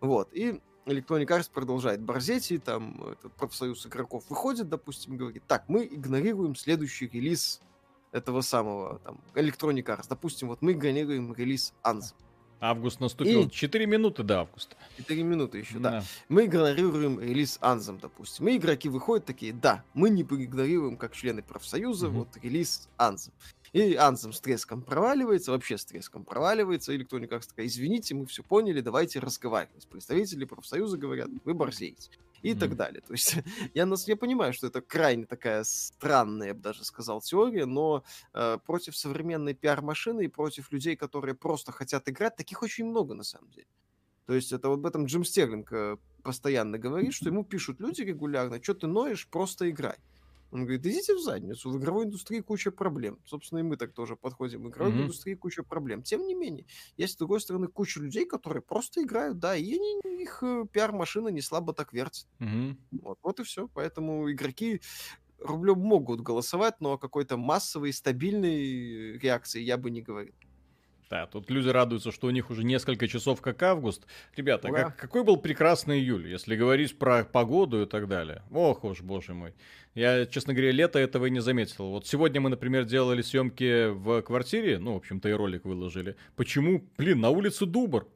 [0.00, 0.30] Вот.
[0.32, 5.84] И Electronic Arts продолжает борзеть, и там этот профсоюз игроков выходит, допустим, говорит, так, мы
[5.84, 7.60] игнорируем следующий релиз
[8.10, 10.06] этого самого там Electronic Arts.
[10.08, 12.14] Допустим, вот мы игнорируем релиз Anthem.
[12.60, 13.48] Август наступил.
[13.50, 14.76] Четыре минуты до августа.
[14.96, 15.90] Четыре минуты еще, да.
[15.90, 16.04] да.
[16.28, 18.46] Мы игнорируем релиз Анзом, допустим.
[18.46, 22.18] Мы игроки выходят такие, да, мы не игнорируем, как члены профсоюза, угу.
[22.18, 23.34] вот релиз Анзом.
[23.72, 28.26] И Анзем с треском проваливается, вообще с треском проваливается, или кто-нибудь как такая, извините, мы
[28.26, 29.88] все поняли, давайте разговаривать.
[29.88, 32.10] Представители профсоюза говорят, вы борзеете
[32.44, 32.58] и mm-hmm.
[32.58, 33.00] так далее.
[33.00, 33.36] То есть
[33.74, 38.04] я, нас, я понимаю, что это крайне такая странная, я бы даже сказал, теория, но
[38.34, 43.24] э, против современной пиар-машины и против людей, которые просто хотят играть, таких очень много на
[43.24, 43.66] самом деле.
[44.26, 48.02] То есть это вот об этом Джим Стерлинг э, постоянно говорит, что ему пишут люди
[48.02, 49.96] регулярно, что ты ноешь, просто играй.
[50.54, 53.18] Он говорит, идите в задницу, в игровой индустрии куча проблем.
[53.24, 54.62] Собственно, и мы так тоже подходим.
[54.62, 55.02] В игровой mm-hmm.
[55.02, 56.04] индустрии куча проблем.
[56.04, 56.64] Тем не менее,
[56.96, 61.26] есть, с другой стороны, куча людей, которые просто играют, да, и они, их э, пиар-машина
[61.26, 62.28] не слабо так вертит.
[62.38, 62.76] Mm-hmm.
[63.02, 63.66] Вот, вот и все.
[63.74, 64.80] Поэтому игроки
[65.40, 70.34] рублем могут голосовать, но о какой-то массовой, стабильной реакции я бы не говорил.
[71.10, 74.06] Да, тут люди радуются, что у них уже несколько часов как август.
[74.36, 78.42] Ребята, как, какой был прекрасный июль, если говорить про погоду и так далее.
[78.50, 79.54] Ох уж, боже мой.
[79.94, 81.90] Я, честно говоря, лето этого и не заметил.
[81.90, 86.16] Вот сегодня мы, например, делали съемки в квартире, ну, в общем-то, и ролик выложили.
[86.34, 86.84] Почему?
[86.98, 88.08] Блин, на улице Дубр.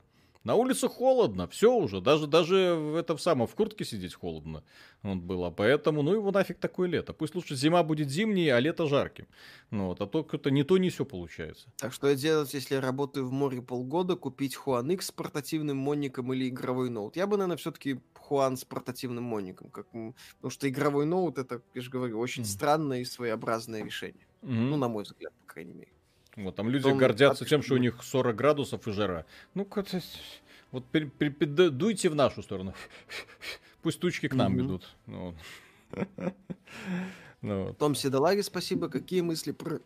[0.44, 4.62] На улице холодно, все уже, даже, даже в этом самом, в куртке сидеть холодно
[5.02, 7.12] вот было, поэтому, ну его нафиг такое лето.
[7.12, 9.26] Пусть лучше зима будет зимней, а лето жарким.
[9.70, 11.68] Ну вот, а то это не то, не все получается.
[11.76, 16.32] Так что делать, если я работаю в море полгода, купить Хуан X с портативным моником
[16.32, 17.16] или игровой ноут?
[17.16, 21.80] Я бы, наверное, все-таки Хуан с портативным моником, как, потому что игровой ноут, это, я
[21.80, 22.46] же говорю, очень mm.
[22.46, 24.26] странное и своеобразное решение.
[24.42, 24.68] Mm-hmm.
[24.70, 25.92] Ну, на мой взгляд, по крайней мере.
[26.38, 29.26] Вот, там люди Потом гордятся тем, что у них 40 градусов и жара.
[29.54, 29.68] Ну.
[30.70, 32.74] Вот дуйте в нашу сторону.
[33.82, 34.66] Пусть тучки к нам mm-hmm.
[34.66, 34.96] идут.
[35.06, 35.34] Ну,
[37.42, 37.74] ну.
[37.74, 38.88] Том Седолаги, спасибо.
[38.88, 39.80] Какие мысли про...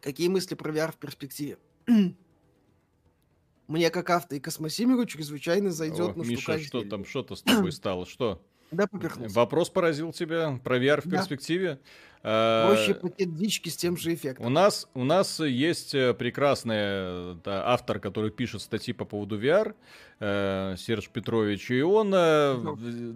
[0.00, 1.58] Какие мысли про VR в перспективе?
[3.68, 6.00] Мне как авто и космосимеру чрезвычайно зайдет.
[6.00, 8.06] О, ну, Миша, что там, что-то с тобой стало?
[8.06, 8.42] Что?
[8.70, 9.34] Да, поперхнулся.
[9.34, 11.18] Вопрос поразил тебя про VR в да.
[11.18, 11.78] перспективе?
[12.22, 14.46] Проще пакет дички с тем же эффектом.
[14.46, 19.74] У нас, у нас есть э, прекрасный да, автор, который пишет статьи по поводу VR,
[20.20, 22.12] э, Серж Петрович, и он...
[22.14, 22.56] Э,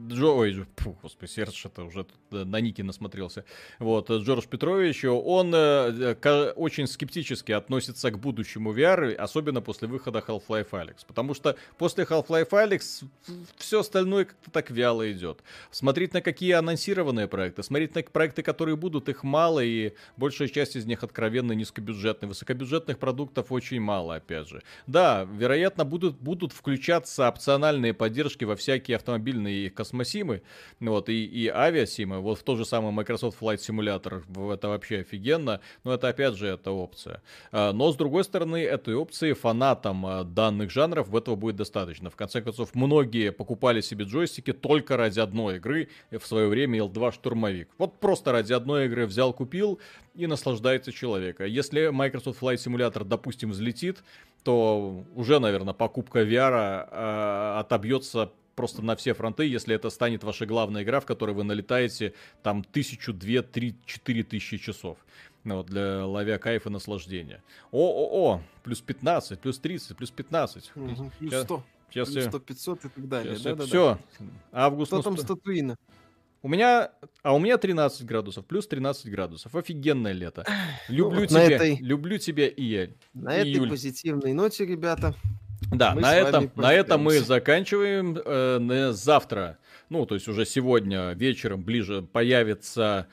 [0.08, 3.44] Джо, ой, фу, господи, Серж, это уже э, на Ники насмотрелся.
[3.78, 10.22] Вот, э, Джордж Петрович, он э, очень скептически относится к будущему VR, особенно после выхода
[10.26, 13.04] Half-Life Alyx, потому что после Half-Life Alyx
[13.56, 15.42] все остальное как-то так вяло идет.
[15.70, 20.48] Смотреть на какие анонсированные проекты, смотреть на проекты, которые будут будут, их мало, и большая
[20.48, 22.28] часть из них откровенно низкобюджетные.
[22.28, 24.62] Высокобюджетных продуктов очень мало, опять же.
[24.86, 30.42] Да, вероятно, будут, будут включаться опциональные поддержки во всякие автомобильные космосимы,
[30.80, 35.60] вот, и, и авиасимы, вот в то же самое Microsoft Flight Simulator, это вообще офигенно,
[35.84, 37.22] но это, опять же, это опция.
[37.52, 42.08] А, но, с другой стороны, этой опции фанатам а, данных жанров этого будет достаточно.
[42.08, 47.12] В конце концов, многие покупали себе джойстики только ради одной игры, в свое время L2
[47.12, 47.68] Штурмовик.
[47.78, 49.78] Вот просто ради одной игры взял, купил
[50.14, 51.44] и наслаждается человека.
[51.44, 54.02] Если Microsoft Flight Simulator, допустим, взлетит,
[54.42, 60.46] то уже, наверное, покупка VR э, отобьется просто на все фронты, если это станет ваша
[60.46, 64.98] главная игра, в которой вы налетаете там тысячу, две, три, четыре тысячи часов.
[65.44, 67.40] Ну, вот, для ловя кайфа и наслаждения.
[67.70, 70.72] О-о-о, плюс 15, плюс 30, плюс 15.
[70.74, 71.64] Угу, плюс 100.
[71.90, 73.38] Сейчас плюс 100, 500 и так далее.
[73.44, 74.26] Да, да, все, да.
[74.50, 74.88] август.
[74.88, 75.76] Что там статуина?
[76.42, 76.90] У меня,
[77.22, 79.54] а у меня 13 градусов, плюс 13 градусов.
[79.54, 80.44] Офигенное лето.
[80.88, 82.88] Люблю ну, тебя, этой, люблю тебя и я.
[83.14, 83.66] На Июль.
[83.66, 85.14] этой позитивной ноте, ребята.
[85.72, 88.18] Да, на этом, на этом мы заканчиваем.
[88.24, 89.58] Э, завтра,
[89.88, 93.08] ну, то есть уже сегодня вечером ближе появится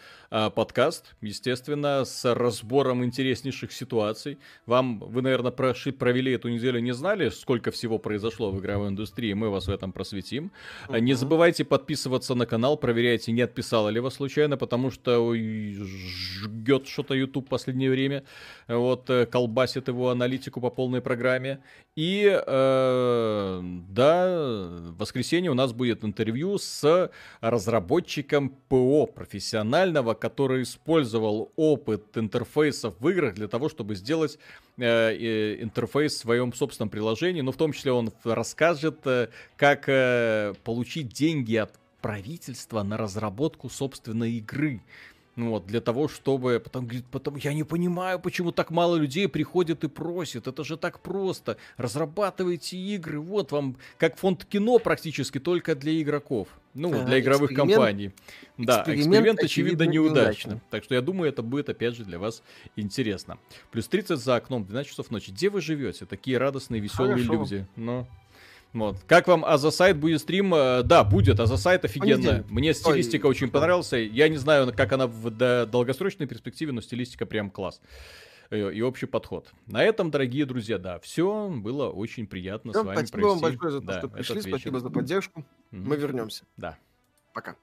[0.55, 4.39] подкаст, естественно, с разбором интереснейших ситуаций.
[4.65, 9.33] Вам, вы, наверное, проши, провели эту неделю, не знали, сколько всего произошло в игровой индустрии,
[9.33, 10.51] мы вас в этом просветим.
[10.87, 10.99] Uh-huh.
[10.99, 17.13] Не забывайте подписываться на канал, проверяйте, не отписало ли вас случайно, потому что жгет что-то
[17.13, 18.23] YouTube в последнее время,
[18.67, 21.59] вот, э, колбасит его аналитику по полной программе.
[21.95, 27.11] И, э, да, в воскресенье у нас будет интервью с
[27.41, 34.39] разработчиком ПО профессионального, который использовал опыт интерфейсов в играх для того, чтобы сделать
[34.77, 37.41] э, интерфейс в своем собственном приложении.
[37.41, 39.27] Но в том числе он расскажет, э,
[39.57, 44.81] как э, получить деньги от правительства на разработку собственной игры.
[45.35, 46.61] Ну вот, для того, чтобы...
[46.63, 50.47] Потом говорит, потом, я не понимаю, почему так мало людей приходят и просят.
[50.47, 51.57] Это же так просто.
[51.77, 53.19] Разрабатывайте игры.
[53.19, 56.49] Вот вам, как фонд кино практически, только для игроков.
[56.75, 58.11] Ну, а, для игровых компаний.
[58.57, 60.61] Да, эксперимент, эксперимент очевидно, неудачный.
[60.69, 62.43] Так что я думаю, это будет, опять же, для вас
[62.75, 63.39] интересно.
[63.71, 65.31] Плюс 30 за окном, 12 часов ночи.
[65.31, 66.05] Где вы живете?
[66.05, 67.33] Такие радостные, веселые Хорошо.
[67.33, 67.67] люди.
[67.75, 68.07] Но...
[68.73, 68.97] Вот.
[69.07, 70.53] Как вам Азасайт будет стрим?
[70.53, 71.39] Э, да, будет.
[71.39, 72.43] Азасайт офигенно.
[72.49, 73.97] Мне стилистика Ой, очень понравился.
[73.97, 75.29] Я не знаю, как она в
[75.65, 77.81] долгосрочной перспективе, но стилистика прям класс.
[78.49, 79.51] И, и общий подход.
[79.67, 83.29] На этом, дорогие друзья, да, все было очень приятно все, с вами спасибо провести.
[83.29, 85.39] вам большое за то, да, что пришли, спасибо за поддержку.
[85.39, 85.45] Mm-hmm.
[85.71, 86.43] Мы вернемся.
[86.57, 86.77] Да.
[87.33, 87.55] Пока.